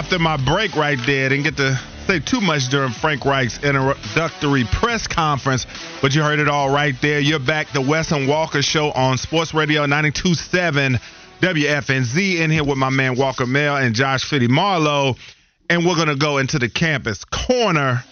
After 0.01 0.18
my 0.18 0.38
break 0.46 0.74
right 0.76 0.98
there. 1.05 1.28
Didn't 1.28 1.44
get 1.44 1.59
to 1.59 1.78
say 2.07 2.20
too 2.20 2.40
much 2.40 2.70
during 2.70 2.90
Frank 2.90 3.26
Reich's 3.26 3.62
introductory 3.62 4.64
press 4.64 5.07
conference, 5.07 5.66
but 6.01 6.14
you 6.14 6.22
heard 6.22 6.38
it 6.38 6.48
all 6.48 6.70
right 6.70 6.94
there. 7.03 7.20
You're 7.20 7.38
back. 7.38 7.70
The 7.74 7.82
Wes 7.82 8.11
and 8.11 8.26
Walker 8.26 8.62
Show 8.62 8.92
on 8.92 9.18
Sports 9.18 9.53
Radio 9.53 9.84
92.7 9.84 10.98
WFNZ. 11.42 12.38
In 12.38 12.51
here 12.51 12.64
with 12.64 12.78
my 12.78 12.88
man 12.88 13.14
Walker 13.14 13.44
Mel 13.44 13.76
and 13.76 13.94
Josh 13.94 14.24
Fitty 14.24 14.48
Marlowe. 14.48 15.16
And 15.68 15.84
we're 15.84 16.03
to 16.07 16.16
go 16.16 16.38
into 16.38 16.59
the 16.59 16.70
campus 16.70 17.22
corner. 17.26 18.03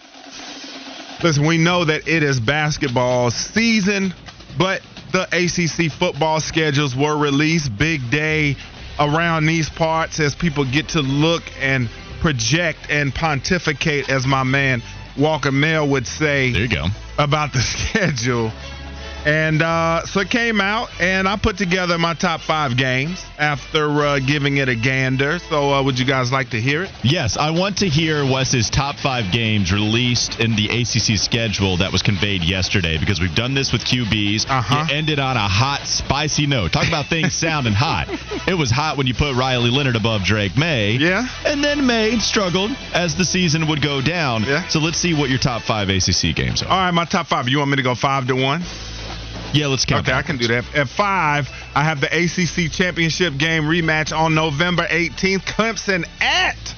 Listen, 1.23 1.47
we 1.47 1.57
know 1.57 1.87
that 1.87 2.07
it 2.07 2.23
is 2.23 2.39
basketball 2.39 3.31
season, 3.31 4.13
but 4.59 4.83
the 5.13 5.23
ACC 5.23 5.91
football 5.91 6.41
schedules 6.41 6.95
were 6.95 7.17
released. 7.17 7.79
Big 7.79 8.11
day 8.11 8.59
around 8.99 9.47
these 9.47 9.69
parts 9.69 10.21
as 10.21 10.35
people 10.35 10.65
get 10.65 10.91
to 10.91 11.01
look 11.01 11.43
and 11.61 11.89
project 12.21 12.79
and 12.91 13.15
pontificate, 13.15 14.09
as 14.11 14.27
my 14.27 14.43
man 14.43 14.83
Walker 15.17 15.53
Mel 15.53 15.89
would 15.89 16.07
say. 16.07 16.53
There 16.53 16.63
you 16.63 16.69
go. 16.69 16.87
About 17.19 17.53
the 17.53 17.61
schedule. 17.63 18.53
And 19.29 19.61
uh, 19.61 20.07
so 20.07 20.21
it 20.21 20.31
came 20.31 20.59
out, 20.59 20.89
and 20.99 21.29
I 21.29 21.37
put 21.37 21.59
together 21.59 21.99
my 21.99 22.15
top 22.15 22.41
five 22.41 22.79
games 22.79 23.23
after 23.39 23.85
uh, 24.01 24.19
giving 24.21 24.57
it 24.57 24.71
a 24.71 24.75
gander. 24.75 25.39
So, 25.39 25.71
uh, 25.71 25.83
would 25.83 25.99
you 25.99 26.07
guys 26.07 26.33
like 26.33 26.49
to 26.51 26.61
hear 26.61 26.85
it? 26.85 26.91
Yes, 27.03 27.37
I 27.37 27.51
want 27.51 27.77
to 27.79 27.91
hear 27.91 28.25
Wes's 28.25 28.71
top 28.71 28.97
five 28.97 29.31
games 29.31 29.71
released 29.71 30.41
in 30.41 30.57
the 30.57 30.69
ACC 30.69 31.19
schedule 31.19 31.77
that 31.77 31.93
was 31.93 32.01
conveyed 32.01 32.43
yesterday 32.43 32.97
because 32.97 33.21
we've 33.21 33.35
done 33.35 33.53
this 33.53 33.71
with 33.71 33.83
QBs. 33.83 34.49
Uh-huh. 34.49 34.87
You 34.89 34.97
ended 34.97 35.19
on 35.19 35.37
a 35.37 35.47
hot, 35.47 35.87
spicy 35.87 36.47
note. 36.47 36.73
Talk 36.73 36.89
about 36.89 37.09
things 37.09 37.35
sounding 37.39 37.75
hot. 37.75 38.09
It 38.49 38.55
was 38.55 38.71
hot 38.71 38.97
when 38.97 39.07
you 39.07 39.13
put 39.13 39.37
Riley 39.37 39.69
Leonard 39.69 39.97
above 39.97 40.25
Drake 40.25 40.57
Maye. 40.57 40.93
Yeah. 40.93 41.29
And 41.45 41.63
then 41.63 41.87
Maye 41.87 42.19
struggled 42.21 42.71
as 42.95 43.15
the 43.15 43.27
season 43.27 43.67
would 43.67 43.83
go 43.83 44.01
down. 44.01 44.45
Yeah. 44.45 44.67
So 44.69 44.81
let's 44.81 44.97
see 44.97 45.13
what 45.13 45.29
your 45.29 45.39
top 45.39 45.61
five 45.61 45.91
ACC 45.91 46.35
games 46.35 46.63
are. 46.63 46.69
All 46.71 46.79
right, 46.79 46.95
my 46.95 47.05
top 47.05 47.27
five. 47.27 47.47
You 47.51 47.59
want 47.59 47.69
me 47.69 47.77
to 47.77 47.83
go 47.83 47.95
five 47.95 48.27
to 48.29 48.35
one? 48.35 48.63
Yeah, 49.53 49.67
let's 49.69 49.85
count. 49.85 50.07
Okay, 50.07 50.17
I 50.17 50.23
can 50.23 50.37
do 50.37 50.49
that. 50.49 50.75
At 50.75 50.89
five, 50.89 51.49
I 51.75 51.85
have 51.85 52.01
the 52.01 52.07
ACC 52.07 52.71
championship 52.71 53.37
game 53.39 53.65
rematch 53.65 54.17
on 54.17 54.35
November 54.35 54.85
18th. 54.85 55.45
Clemson 55.45 56.07
at 56.21 56.75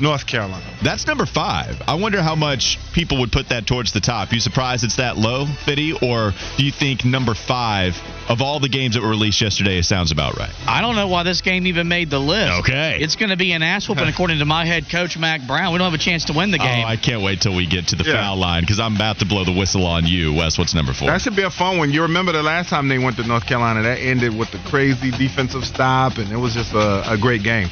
North 0.00 0.26
Carolina. 0.26 0.64
That's 0.82 1.06
number 1.06 1.26
five. 1.26 1.80
I 1.86 1.94
wonder 1.94 2.22
how 2.22 2.34
much 2.34 2.78
people 2.92 3.20
would 3.20 3.32
put 3.32 3.48
that 3.48 3.66
towards 3.66 3.92
the 3.92 4.00
top. 4.00 4.32
You 4.32 4.40
surprised 4.40 4.84
it's 4.84 4.96
that 4.96 5.16
low, 5.16 5.46
Fitty? 5.64 5.92
Or 6.02 6.32
do 6.56 6.64
you 6.64 6.72
think 6.72 7.04
number 7.04 7.34
five 7.34 7.94
of 8.28 8.40
all 8.42 8.60
the 8.60 8.68
games 8.68 8.94
that 8.94 9.02
were 9.02 9.08
released 9.10 9.40
yesterday 9.40 9.80
sounds 9.82 10.12
about 10.12 10.36
right? 10.36 10.50
I 10.66 10.80
don't 10.80 10.96
know 10.96 11.08
why 11.08 11.22
this 11.22 11.40
game 11.40 11.66
even 11.66 11.88
made 11.88 12.10
the 12.10 12.18
list. 12.18 12.60
Okay. 12.60 12.98
It's 13.00 13.16
going 13.16 13.30
to 13.30 13.36
be 13.36 13.52
an 13.52 13.62
ass 13.62 13.88
whooping, 13.88 14.08
according 14.08 14.38
to 14.40 14.44
my 14.44 14.64
head 14.66 14.88
coach, 14.90 15.16
Mack 15.18 15.46
Brown. 15.46 15.72
We 15.72 15.78
don't 15.78 15.90
have 15.90 15.98
a 15.98 16.02
chance 16.02 16.24
to 16.26 16.32
win 16.32 16.50
the 16.50 16.58
game. 16.58 16.84
Oh, 16.84 16.88
I 16.88 16.96
can't 16.96 17.22
wait 17.22 17.40
till 17.40 17.54
we 17.54 17.66
get 17.66 17.88
to 17.88 17.96
the 17.96 18.04
Yeah. 18.04 18.14
foul 18.22 18.36
line 18.36 18.62
because 18.62 18.80
I'm 18.80 18.96
about 18.96 19.18
to 19.20 19.24
blow 19.26 19.44
the 19.44 19.52
whistle 19.52 19.86
on 19.86 20.06
you. 20.06 20.32
Wes, 20.34 20.58
what's 20.58 20.74
number 20.74 20.92
four? 20.92 21.08
That 21.08 21.20
should 21.22 21.36
be 21.36 21.42
a 21.42 21.50
fun 21.50 21.78
one. 21.78 21.90
You 21.92 22.02
remember 22.02 22.32
the 22.32 22.42
last 22.42 22.68
time 22.68 22.88
they 22.88 22.98
went 22.98 23.16
to 23.16 23.24
North 23.26 23.46
Carolina? 23.46 23.82
That 23.82 23.98
ended 23.98 24.36
with 24.36 24.50
the 24.50 24.58
crazy 24.68 25.10
defensive 25.10 25.64
stop, 25.64 26.18
and 26.18 26.30
it 26.30 26.36
was 26.36 26.54
just 26.54 26.72
a, 26.74 27.10
a 27.12 27.16
great 27.16 27.42
game. 27.42 27.68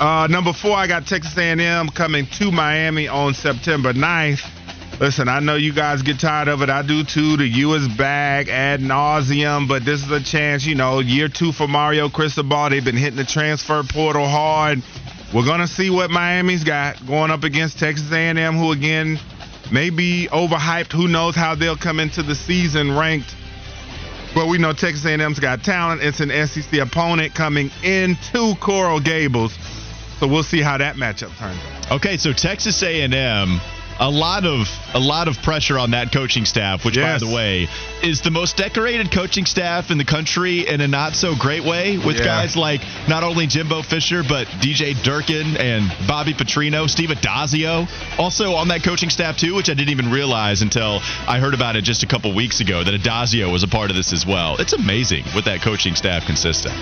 Uh, 0.00 0.26
number 0.30 0.54
four, 0.54 0.74
I 0.74 0.86
got 0.86 1.06
Texas 1.06 1.36
A&M 1.36 1.90
coming 1.90 2.24
to 2.38 2.50
Miami 2.50 3.06
on 3.06 3.34
September 3.34 3.92
9th. 3.92 4.40
Listen, 4.98 5.28
I 5.28 5.40
know 5.40 5.56
you 5.56 5.74
guys 5.74 6.00
get 6.00 6.18
tired 6.18 6.48
of 6.48 6.62
it. 6.62 6.70
I 6.70 6.80
do 6.80 7.04
too. 7.04 7.36
The 7.36 7.46
U 7.46 7.74
is 7.74 7.86
back 7.86 8.48
ad 8.48 8.80
nauseum, 8.80 9.68
but 9.68 9.84
this 9.84 10.02
is 10.02 10.10
a 10.10 10.22
chance. 10.22 10.64
You 10.64 10.74
know, 10.74 11.00
year 11.00 11.28
two 11.28 11.52
for 11.52 11.68
Mario 11.68 12.08
Cristobal. 12.08 12.70
They've 12.70 12.82
been 12.82 12.96
hitting 12.96 13.18
the 13.18 13.26
transfer 13.26 13.82
portal 13.82 14.26
hard. 14.26 14.82
We're 15.34 15.44
gonna 15.44 15.68
see 15.68 15.90
what 15.90 16.10
Miami's 16.10 16.64
got 16.64 17.06
going 17.06 17.30
up 17.30 17.44
against 17.44 17.78
Texas 17.78 18.10
A&M, 18.10 18.56
who 18.56 18.72
again 18.72 19.18
may 19.70 19.90
be 19.90 20.28
overhyped. 20.32 20.92
Who 20.92 21.08
knows 21.08 21.34
how 21.34 21.54
they'll 21.54 21.76
come 21.76 22.00
into 22.00 22.22
the 22.22 22.34
season 22.34 22.96
ranked? 22.96 23.34
But 24.34 24.46
we 24.46 24.58
know 24.58 24.72
Texas 24.72 25.04
A&M's 25.04 25.40
got 25.40 25.62
talent. 25.62 26.02
It's 26.02 26.20
an 26.20 26.30
SEC 26.46 26.80
opponent 26.80 27.34
coming 27.34 27.70
into 27.82 28.54
Coral 28.60 29.00
Gables, 29.00 29.56
so 30.20 30.28
we'll 30.28 30.42
see 30.42 30.60
how 30.60 30.76
that 30.78 30.96
matchup 30.96 31.36
turns 31.38 31.58
out. 31.64 31.92
Okay, 31.92 32.18
so 32.18 32.32
Texas 32.34 32.80
A&M, 32.82 33.60
a 33.98 34.10
lot 34.10 34.44
of 34.44 34.68
a 34.94 35.00
lot 35.00 35.28
of 35.28 35.42
pressure 35.42 35.78
on 35.78 35.92
that 35.92 36.12
coaching 36.12 36.44
staff, 36.44 36.84
which 36.84 36.96
Yes. 36.96 37.20
by 37.20 37.26
the 37.26 37.34
way 37.34 37.68
is 38.02 38.20
the 38.20 38.30
most 38.30 38.56
decorated 38.56 39.10
coaching 39.10 39.46
staff 39.46 39.90
in 39.90 39.98
the 39.98 40.04
country 40.04 40.66
in 40.66 40.80
a 40.80 40.88
not 40.88 41.14
so 41.14 41.34
great 41.36 41.64
way 41.64 41.98
with 41.98 42.16
Yeah. 42.18 42.24
guys 42.24 42.56
like 42.56 42.80
not 43.08 43.22
only 43.22 43.46
Jimbo 43.46 43.82
Fisher 43.82 44.22
but 44.22 44.46
DJ 44.60 44.94
Durkin 45.02 45.56
and 45.56 45.92
Bobby 46.06 46.32
Petrino, 46.34 46.88
Steve 46.88 47.10
Addazio, 47.10 47.88
also 48.18 48.54
on 48.54 48.68
that 48.68 48.82
coaching 48.82 49.10
staff 49.10 49.36
too, 49.36 49.54
which 49.54 49.68
I 49.70 49.74
didn't 49.74 49.90
even 49.90 50.10
realize 50.10 50.62
until 50.62 51.02
I 51.26 51.38
heard 51.38 51.54
about 51.54 51.76
it 51.76 51.82
just 51.82 52.02
a 52.02 52.06
couple 52.06 52.32
weeks 52.34 52.60
ago 52.60 52.82
that 52.84 52.94
Addazio 52.94 53.50
was 53.52 53.62
a 53.62 53.68
part 53.68 53.90
of 53.90 53.96
this 53.96 54.12
as 54.12 54.26
well. 54.26 54.56
It's 54.58 54.72
amazing 54.72 55.24
what 55.32 55.44
that 55.44 55.62
coaching 55.62 55.94
staff 55.94 56.26
consists 56.26 56.66
of. 56.66 56.72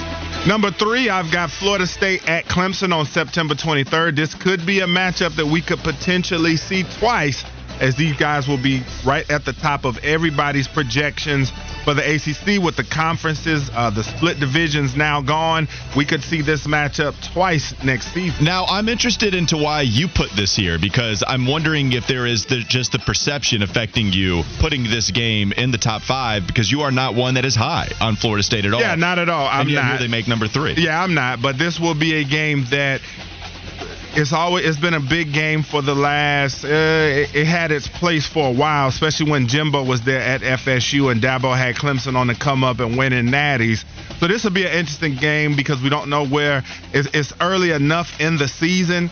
Number 0.46 0.70
three, 0.70 1.08
I've 1.10 1.30
got 1.32 1.50
Florida 1.50 1.86
State 1.86 2.28
at 2.28 2.44
Clemson 2.46 2.92
on 2.94 3.06
September 3.06 3.54
23rd. 3.54 4.14
This 4.16 4.34
could 4.34 4.64
be 4.64 4.80
a 4.80 4.86
matchup 4.86 5.36
that 5.36 5.46
we 5.46 5.60
could 5.60 5.80
potentially 5.80 6.56
see 6.56 6.84
twice, 6.98 7.44
as 7.80 7.96
these 7.96 8.16
guys 8.16 8.48
will 8.48 8.62
be 8.62 8.82
right 9.04 9.28
at 9.30 9.44
the 9.44 9.52
top 9.52 9.84
of 9.84 9.98
everybody's 9.98 10.68
projections 10.68 11.52
for 11.84 11.94
the 11.94 12.02
ACC 12.02 12.62
with 12.62 12.76
the 12.76 12.84
conferences, 12.84 13.70
uh, 13.74 13.90
the 13.90 14.04
split 14.04 14.38
divisions 14.40 14.96
now 14.96 15.20
gone. 15.20 15.68
We 15.96 16.04
could 16.04 16.22
see 16.22 16.42
this 16.42 16.66
matchup 16.66 17.14
twice 17.32 17.74
next 17.84 18.12
season. 18.12 18.44
Now, 18.44 18.64
I'm 18.66 18.88
interested 18.88 19.34
into 19.34 19.56
why 19.56 19.82
you 19.82 20.08
put 20.08 20.30
this 20.36 20.54
here 20.54 20.78
because 20.78 21.24
I'm 21.26 21.46
wondering 21.46 21.92
if 21.92 22.06
there 22.06 22.26
is 22.26 22.46
the, 22.46 22.60
just 22.60 22.92
the 22.92 22.98
perception 22.98 23.62
affecting 23.62 24.12
you 24.12 24.42
putting 24.60 24.84
this 24.84 25.10
game 25.10 25.52
in 25.52 25.70
the 25.70 25.78
top 25.78 26.02
five 26.02 26.46
because 26.46 26.70
you 26.70 26.82
are 26.82 26.90
not 26.90 27.14
one 27.14 27.34
that 27.34 27.44
is 27.44 27.54
high 27.54 27.88
on 28.00 28.16
Florida 28.16 28.42
State 28.42 28.64
at 28.64 28.74
all. 28.74 28.80
Yeah, 28.80 28.94
not 28.94 29.18
at 29.18 29.28
all. 29.28 29.46
I'm 29.46 29.62
and 29.62 29.70
yet 29.70 29.82
not. 29.82 29.90
here 29.90 29.98
they 29.98 30.08
make 30.08 30.28
number 30.28 30.48
three. 30.48 30.74
Yeah, 30.76 31.02
I'm 31.02 31.14
not. 31.14 31.40
But 31.40 31.58
this 31.58 31.78
will 31.80 31.94
be 31.94 32.14
a 32.14 32.24
game 32.24 32.66
that 32.70 33.00
it's 34.14 34.32
always 34.32 34.64
it's 34.64 34.78
been 34.78 34.94
a 34.94 35.00
big 35.00 35.32
game 35.32 35.62
for 35.62 35.82
the 35.82 35.94
last. 35.94 36.64
Uh, 36.64 36.68
it, 36.68 37.34
it 37.34 37.46
had 37.46 37.70
its 37.70 37.88
place 37.88 38.26
for 38.26 38.48
a 38.48 38.52
while, 38.52 38.88
especially 38.88 39.30
when 39.30 39.46
Jimbo 39.46 39.84
was 39.84 40.02
there 40.02 40.20
at 40.20 40.40
FSU 40.40 41.10
and 41.10 41.20
Dabo 41.20 41.56
had 41.56 41.76
Clemson 41.76 42.16
on 42.16 42.26
the 42.26 42.34
come 42.34 42.64
up 42.64 42.80
and 42.80 42.96
winning 42.96 43.26
natties. 43.26 43.84
So 44.18 44.26
this 44.26 44.44
will 44.44 44.50
be 44.50 44.64
an 44.66 44.72
interesting 44.72 45.14
game 45.16 45.56
because 45.56 45.80
we 45.82 45.88
don't 45.88 46.08
know 46.08 46.26
where 46.26 46.64
it's, 46.92 47.08
it's 47.14 47.32
early 47.40 47.70
enough 47.70 48.20
in 48.20 48.36
the 48.36 48.48
season. 48.48 49.10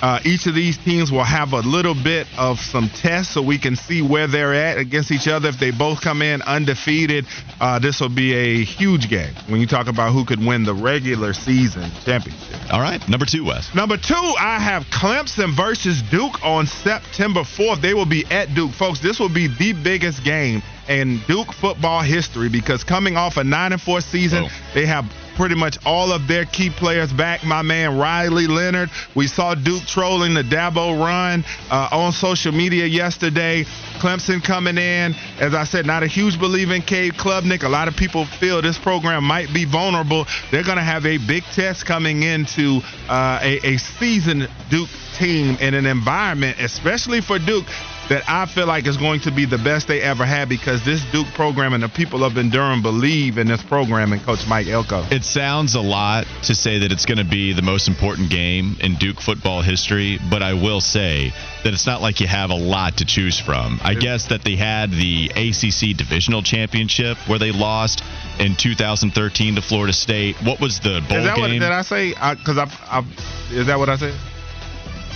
Uh, 0.00 0.20
each 0.24 0.46
of 0.46 0.54
these 0.54 0.78
teams 0.78 1.10
will 1.10 1.24
have 1.24 1.52
a 1.52 1.60
little 1.60 1.94
bit 1.94 2.26
of 2.38 2.60
some 2.60 2.88
tests 2.88 3.34
so 3.34 3.42
we 3.42 3.58
can 3.58 3.76
see 3.76 4.02
where 4.02 4.26
they're 4.26 4.54
at 4.54 4.78
against 4.78 5.10
each 5.10 5.26
other. 5.26 5.48
If 5.48 5.58
they 5.58 5.70
both 5.70 6.00
come 6.00 6.22
in 6.22 6.42
undefeated, 6.42 7.26
uh, 7.60 7.78
this 7.78 8.00
will 8.00 8.08
be 8.08 8.32
a 8.34 8.64
huge 8.64 9.08
game 9.08 9.34
when 9.48 9.60
you 9.60 9.66
talk 9.66 9.88
about 9.88 10.12
who 10.12 10.24
could 10.24 10.38
win 10.38 10.64
the 10.64 10.74
regular 10.74 11.32
season 11.32 11.90
championship. 12.04 12.72
All 12.72 12.80
right, 12.80 13.06
number 13.08 13.26
two, 13.26 13.44
Wes. 13.44 13.74
Number 13.74 13.96
two, 13.96 14.14
I 14.14 14.58
have 14.60 14.84
Clemson 14.84 15.56
versus 15.56 16.02
Duke 16.02 16.44
on 16.44 16.66
September 16.66 17.40
4th. 17.40 17.80
They 17.80 17.94
will 17.94 18.06
be 18.06 18.24
at 18.26 18.54
Duke. 18.54 18.72
Folks, 18.72 19.00
this 19.00 19.18
will 19.18 19.28
be 19.32 19.48
the 19.48 19.72
biggest 19.72 20.22
game 20.24 20.62
in 20.88 21.20
Duke 21.26 21.52
football 21.52 22.02
history 22.02 22.48
because 22.48 22.84
coming 22.84 23.16
off 23.16 23.36
a 23.36 23.44
9 23.44 23.72
and 23.72 23.80
4 23.80 24.00
season, 24.00 24.44
Whoa. 24.44 24.50
they 24.74 24.86
have 24.86 25.04
pretty 25.38 25.54
much 25.54 25.78
all 25.86 26.10
of 26.12 26.26
their 26.26 26.44
key 26.44 26.68
players 26.68 27.12
back. 27.12 27.44
My 27.44 27.62
man 27.62 27.96
Riley 27.96 28.48
Leonard. 28.48 28.90
We 29.14 29.28
saw 29.28 29.54
Duke 29.54 29.84
trolling 29.84 30.34
the 30.34 30.42
Dabo 30.42 30.98
run 30.98 31.44
uh, 31.70 31.88
on 31.92 32.10
social 32.12 32.50
media 32.50 32.86
yesterday. 32.86 33.64
Clemson 34.00 34.42
coming 34.42 34.76
in. 34.76 35.14
As 35.38 35.54
I 35.54 35.62
said, 35.62 35.86
not 35.86 36.02
a 36.02 36.08
huge 36.08 36.40
believer 36.40 36.74
in 36.74 36.82
Cade 36.82 37.12
Klubnik. 37.14 37.62
A 37.62 37.68
lot 37.68 37.86
of 37.86 37.94
people 37.94 38.26
feel 38.26 38.60
this 38.60 38.78
program 38.78 39.22
might 39.22 39.54
be 39.54 39.64
vulnerable. 39.64 40.26
They're 40.50 40.64
going 40.64 40.76
to 40.76 40.82
have 40.82 41.06
a 41.06 41.18
big 41.18 41.44
test 41.54 41.86
coming 41.86 42.24
into 42.24 42.80
uh, 43.08 43.38
a, 43.40 43.74
a 43.74 43.76
seasoned 43.76 44.48
Duke 44.70 44.90
team 45.18 45.56
in 45.60 45.74
an 45.74 45.86
environment, 45.86 46.58
especially 46.60 47.20
for 47.20 47.38
Duke, 47.38 47.66
that 48.08 48.22
I 48.28 48.46
feel 48.46 48.66
like 48.66 48.86
is 48.86 48.96
going 48.96 49.20
to 49.20 49.30
be 49.30 49.44
the 49.44 49.58
best 49.58 49.86
they 49.88 50.00
ever 50.00 50.24
had 50.24 50.48
because 50.48 50.84
this 50.84 51.04
Duke 51.12 51.26
program 51.34 51.74
and 51.74 51.82
the 51.82 51.88
people 51.88 52.24
of 52.24 52.34
Durham 52.34 52.82
believe 52.82 53.36
in 53.36 53.46
this 53.46 53.62
program 53.62 54.12
and 54.12 54.22
Coach 54.22 54.46
Mike 54.48 54.66
Elko. 54.66 55.04
It 55.10 55.24
sounds 55.24 55.74
a 55.74 55.80
lot 55.80 56.26
to 56.44 56.54
say 56.54 56.78
that 56.78 56.92
it's 56.92 57.04
going 57.04 57.18
to 57.18 57.24
be 57.24 57.52
the 57.52 57.62
most 57.62 57.88
important 57.88 58.30
game 58.30 58.76
in 58.80 58.94
Duke 58.94 59.20
football 59.20 59.60
history, 59.60 60.18
but 60.30 60.42
I 60.42 60.54
will 60.54 60.80
say 60.80 61.32
that 61.64 61.74
it's 61.74 61.86
not 61.86 62.00
like 62.00 62.20
you 62.20 62.26
have 62.26 62.50
a 62.50 62.54
lot 62.54 62.98
to 62.98 63.04
choose 63.04 63.38
from. 63.38 63.78
I 63.82 63.94
guess 63.94 64.28
that 64.28 64.42
they 64.42 64.56
had 64.56 64.90
the 64.90 65.30
ACC 65.34 65.96
Divisional 65.96 66.42
Championship 66.42 67.18
where 67.28 67.38
they 67.38 67.52
lost 67.52 68.02
in 68.38 68.56
2013 68.56 69.56
to 69.56 69.62
Florida 69.62 69.92
State. 69.92 70.36
What 70.42 70.60
was 70.60 70.80
the 70.80 71.02
bowl 71.08 71.18
Is 71.18 71.24
that 71.24 71.38
what 71.38 71.48
game? 71.48 71.60
did 71.60 71.72
I 71.72 71.82
say? 71.82 72.10
Because 72.10 72.58
I, 72.58 72.70
I, 72.88 73.04
is 73.50 73.66
that 73.66 73.78
what 73.78 73.88
I 73.88 73.96
said? 73.96 74.14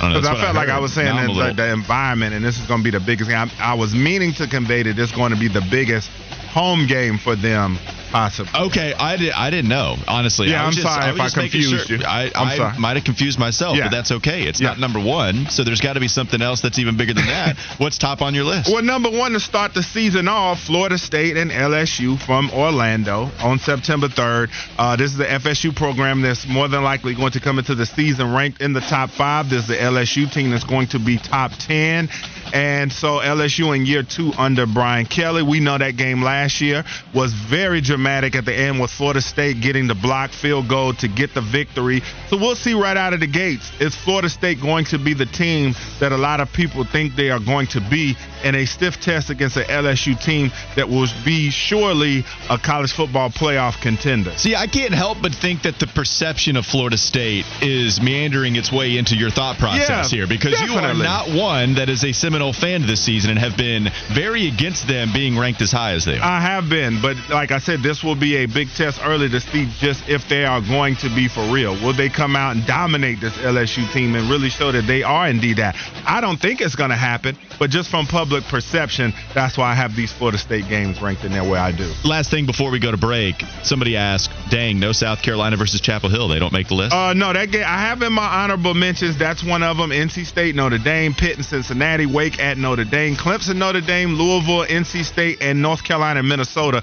I 0.03 0.09
know, 0.09 0.15
Because 0.15 0.31
that's 0.31 0.41
I 0.41 0.43
felt 0.43 0.57
like 0.57 0.69
I 0.69 0.81
was 0.81 0.93
saying 0.93 1.15
that 1.15 1.57
the, 1.57 1.63
the 1.63 1.73
environment, 1.73 2.35
and 2.35 2.45
this 2.45 2.59
is 2.59 2.67
going 2.67 2.81
to 2.81 2.85
be 2.85 2.91
the 2.91 3.05
biggest 3.05 3.31
game. 3.31 3.39
I, 3.39 3.73
I 3.73 3.75
was 3.75 3.95
meaning 3.95 4.33
to 4.35 4.49
convey 4.49 4.83
that 4.83 4.97
this 4.97 5.11
is 5.11 5.17
going 5.17 5.33
to 5.33 5.39
be 5.39 5.49
the 5.49 5.65
biggest 5.71 6.11
home 6.53 6.87
game 6.87 7.19
for 7.19 7.37
them 7.37 7.79
possibly. 8.13 8.53
Okay, 8.69 8.95
I, 8.95 9.17
did, 9.17 9.33
I 9.33 9.51
didn't 9.51 9.69
know, 9.69 9.97
honestly. 10.07 10.51
Yeah, 10.51 10.67
I 10.67 10.71
just, 10.71 10.83
sorry 10.83 11.05
I 11.07 11.11
if 11.15 11.21
I 11.21 11.31
confused 11.31 11.89
sure. 11.89 11.97
you. 11.97 12.05
I, 12.05 12.31
I'm 12.35 12.49
I 12.49 12.57
sorry. 12.57 12.79
might 12.79 12.97
have 12.97 13.05
confused 13.05 13.39
myself, 13.39 13.77
Yeah. 13.77 13.85
but 13.85 13.91
that's 13.93 14.13
okay. 14.13 14.43
It's 14.43 14.61
Yeah. 14.61 14.69
not 14.69 14.79
number 14.79 15.01
one, 15.01 15.49
so 15.49 15.65
there's 15.65 15.81
got 15.81 15.95
to 15.95 16.01
be 16.01 16.09
something 16.09 16.41
else 16.43 16.61
that's 16.61 16.79
even 16.79 16.97
bigger 16.97 17.15
than 17.15 17.27
that. 17.27 17.57
What's 17.79 17.99
top 17.99 18.23
on 18.23 18.35
your 18.35 18.45
list? 18.45 18.71
Well, 18.73 18.83
number 18.83 19.11
one 19.11 19.33
to 19.33 19.41
start 19.41 19.75
the 19.75 19.83
season 19.83 20.29
off, 20.29 20.61
Florida 20.61 20.99
State 20.99 21.37
and 21.37 21.51
LSU 21.51 22.21
from 22.21 22.51
Orlando 22.51 23.31
on 23.41 23.59
September 23.59 24.09
3rd. 24.09 24.51
Uh, 24.79 24.97
this 24.97 25.11
is 25.11 25.17
the 25.17 25.25
FSU 25.25 25.75
program 25.75 26.21
that's 26.21 26.47
more 26.47 26.69
than 26.69 26.85
likely 26.85 27.15
going 27.15 27.33
to 27.33 27.41
come 27.41 27.59
into 27.59 27.75
the 27.75 27.87
season 27.87 28.33
ranked 28.35 28.61
in 28.61 28.75
the 28.75 28.81
top 28.81 29.11
five. 29.11 29.49
This 29.49 29.63
is 29.63 29.69
the 29.69 29.77
LSU 29.77 30.31
team 30.31 30.51
that's 30.51 30.65
going 30.65 30.89
to 30.89 30.99
be 30.99 31.17
top 31.17 31.53
10. 31.59 32.09
And 32.53 32.93
so 32.93 33.19
LSU 33.21 33.75
in 33.75 33.87
year 33.87 34.03
two 34.03 34.31
under 34.37 34.67
Brian 34.67 35.07
Kelly. 35.07 35.43
We 35.43 35.61
know 35.61 35.79
that 35.79 35.97
game 35.97 36.23
last 36.23 36.61
year 36.61 36.85
was 37.15 37.33
very 37.33 37.81
dramatic 37.81 38.02
at 38.07 38.45
the 38.45 38.55
end 38.55 38.81
with 38.81 38.91
Florida 38.91 39.21
State 39.21 39.61
getting 39.61 39.87
the 39.87 39.95
block 39.95 40.31
field 40.31 40.69
goal 40.69 40.95
to 40.95 41.09
get 41.09 41.35
the 41.35 41.41
victory. 41.41 42.03
So 42.29 42.37
we'll 42.37 42.57
see 42.57 42.75
right 42.75 42.97
out 42.97 43.13
of 43.13 43.21
the 43.21 43.27
gates. 43.27 43.71
Is 43.81 43.95
Florida 43.95 44.29
State 44.29 44.61
going 44.61 44.85
to 44.87 44.99
be 44.99 45.15
the 45.15 45.27
team 45.27 45.75
that 46.01 46.13
a 46.13 46.17
lot 46.17 46.41
of 46.41 46.53
people 46.53 46.85
think 46.85 47.17
they 47.17 47.31
are 47.31 47.41
going 47.41 47.67
to 47.69 47.81
be 47.81 48.17
in 48.45 48.55
a 48.55 48.67
stiff 48.67 49.01
test 49.01 49.31
against 49.31 49.57
an 49.57 49.65
LSU 49.65 50.21
team 50.21 50.51
that 50.77 50.89
will 50.89 51.07
be 51.25 51.51
surely 51.51 52.25
a 52.51 52.59
college 52.59 52.93
football 52.93 53.31
playoff 53.31 53.81
contender? 53.81 54.33
See, 54.37 54.55
I 54.55 54.67
can't 54.67 54.95
help 54.95 55.19
but 55.23 55.35
think 55.35 55.63
that 55.63 55.79
the 55.79 55.87
perception 55.87 56.57
of 56.57 56.67
Florida 56.67 56.97
State 56.97 57.45
is 57.61 58.01
meandering 58.01 58.57
its 58.57 58.73
way 58.73 58.97
into 58.97 59.17
your 59.17 59.31
thought 59.31 59.59
process 59.59 60.13
Yeah, 60.13 60.19
here 60.19 60.27
because 60.27 60.61
you 60.61 60.73
are 60.75 60.95
not 60.95 61.29
one 61.29 61.75
that 61.75 61.89
is 61.89 62.05
a 62.05 62.13
Seminole 62.13 62.53
fan 62.53 62.87
this 62.87 63.05
season 63.05 63.31
and 63.31 63.39
have 63.39 63.57
been 63.57 63.89
very 64.15 64.49
against 64.49 64.87
them 64.87 65.13
being 65.13 65.37
ranked 65.37 65.61
as 65.61 65.73
high 65.73 65.93
as 65.93 66.05
they 66.05 66.19
are. 66.19 66.23
I 66.23 66.41
have 66.41 66.69
been, 66.69 67.01
but 67.03 67.17
like 67.29 67.51
I 67.51 67.59
said, 67.59 67.83
this 67.83 67.92
will 68.01 68.15
be 68.15 68.37
a 68.37 68.47
big 68.47 68.69
test 68.77 69.01
early 69.03 69.29
to 69.29 69.41
see 69.41 69.69
just 69.79 70.09
if 70.09 70.29
they 70.29 70.45
are 70.45 70.61
going 70.61 70.95
to 70.97 71.09
be 71.09 71.27
for 71.27 71.43
real. 71.53 71.73
Will 71.83 71.93
they 71.93 72.09
come 72.09 72.37
out 72.37 72.55
and 72.55 72.65
dominate 72.65 73.21
this 73.21 73.33
LSU 73.39 73.91
team 73.93 74.15
and 74.15 74.31
really 74.31 74.51
show 74.51 74.71
that 74.71 74.87
they 74.87 75.03
are 75.03 75.27
indeed 75.27 75.57
that? 75.57 75.75
I 76.07 76.21
don't 76.21 76.41
think 76.41 76.61
it's 76.61 76.77
going 76.77 76.91
to 76.91 76.97
happen, 76.97 77.37
but 77.59 77.71
just 77.71 77.91
from 77.91 78.07
public 78.07 78.45
perception, 78.45 79.13
that's 79.35 79.59
why 79.59 79.73
I 79.73 79.75
have 79.75 79.97
these 79.97 80.13
Florida 80.13 80.39
State 80.39 80.69
games 80.69 81.03
ranked 81.03 81.25
in 81.25 81.33
there 81.33 81.43
where 81.43 81.61
I 81.61 81.73
do. 81.73 81.93
Last 82.05 82.31
thing 82.31 82.47
before 82.47 82.71
we 82.71 82.79
go 82.79 82.93
to 82.93 82.97
break, 82.97 83.43
somebody 83.65 83.97
asked, 83.97 84.31
dang, 84.51 84.79
no 84.79 84.93
South 84.93 85.23
Carolina 85.23 85.57
versus 85.57 85.81
Chapel 85.81 86.09
Hill. 86.09 86.29
They 86.29 86.39
don't 86.39 86.53
make 86.53 86.69
the 86.69 86.75
list? 86.75 86.95
Uh, 86.95 87.15
no, 87.15 87.33
that 87.33 87.51
game 87.51 87.65
I 87.67 87.81
have 87.81 88.03
in 88.03 88.13
my 88.13 88.45
honorable 88.45 88.75
mentions. 88.75 89.19
That's 89.19 89.43
one 89.43 89.63
of 89.63 89.77
them. 89.77 89.91
NC 89.91 90.27
State, 90.27 90.55
Notre 90.55 90.79
Dame, 90.79 91.15
Pitt, 91.15 91.37
and 91.37 91.45
Cincinnati. 91.45 92.07
Wake 92.07 92.39
at 92.39 92.59
Notre 92.59 92.85
Dame, 92.85 93.17
Clemson, 93.17 93.57
Notre 93.57 93.81
Dame, 93.81 94.11
Louisville, 94.15 94.65
NC 94.67 95.05
State, 95.05 95.39
and 95.41 95.63
North 95.63 95.83
Carolina, 95.83 96.23
Minnesota. 96.23 96.83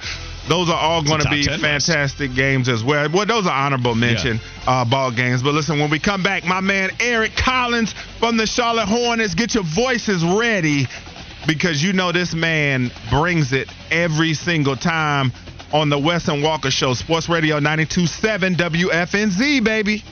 Those 0.49 0.69
are 0.69 0.77
all 0.77 1.03
going 1.03 1.21
to 1.21 1.29
be 1.29 1.43
10 1.43 1.61
list. 1.61 1.85
fantastic 1.85 2.33
games 2.33 2.67
as 2.67 2.83
well. 2.83 3.07
Well, 3.09 3.25
those 3.25 3.45
are 3.45 3.53
honorable 3.53 3.93
mention 3.93 4.39
uh, 4.65 4.83
ball 4.83 5.11
games. 5.11 5.43
But 5.43 5.53
listen, 5.53 5.79
when 5.79 5.91
we 5.91 5.99
come 5.99 6.23
back, 6.23 6.43
my 6.43 6.59
man 6.59 6.89
Eric 6.99 7.35
Collins 7.37 7.93
from 8.19 8.35
the 8.35 8.47
Charlotte 8.47 8.87
Hornets, 8.87 9.35
get 9.35 9.53
your 9.53 9.63
voices 9.63 10.23
ready 10.23 10.87
because 11.45 11.83
you 11.83 11.93
know 11.93 12.11
this 12.11 12.33
man 12.33 12.91
brings 13.11 13.53
it 13.53 13.69
every 13.91 14.33
single 14.33 14.75
time 14.75 15.31
on 15.71 15.89
the 15.89 15.99
Wes 15.99 16.27
and 16.27 16.41
Walker 16.41 16.71
Show, 16.71 16.95
Sports 16.95 17.29
Radio 17.29 17.59
92.7 17.59 18.55
WFNZ, 18.55 19.63
baby. 19.63 20.03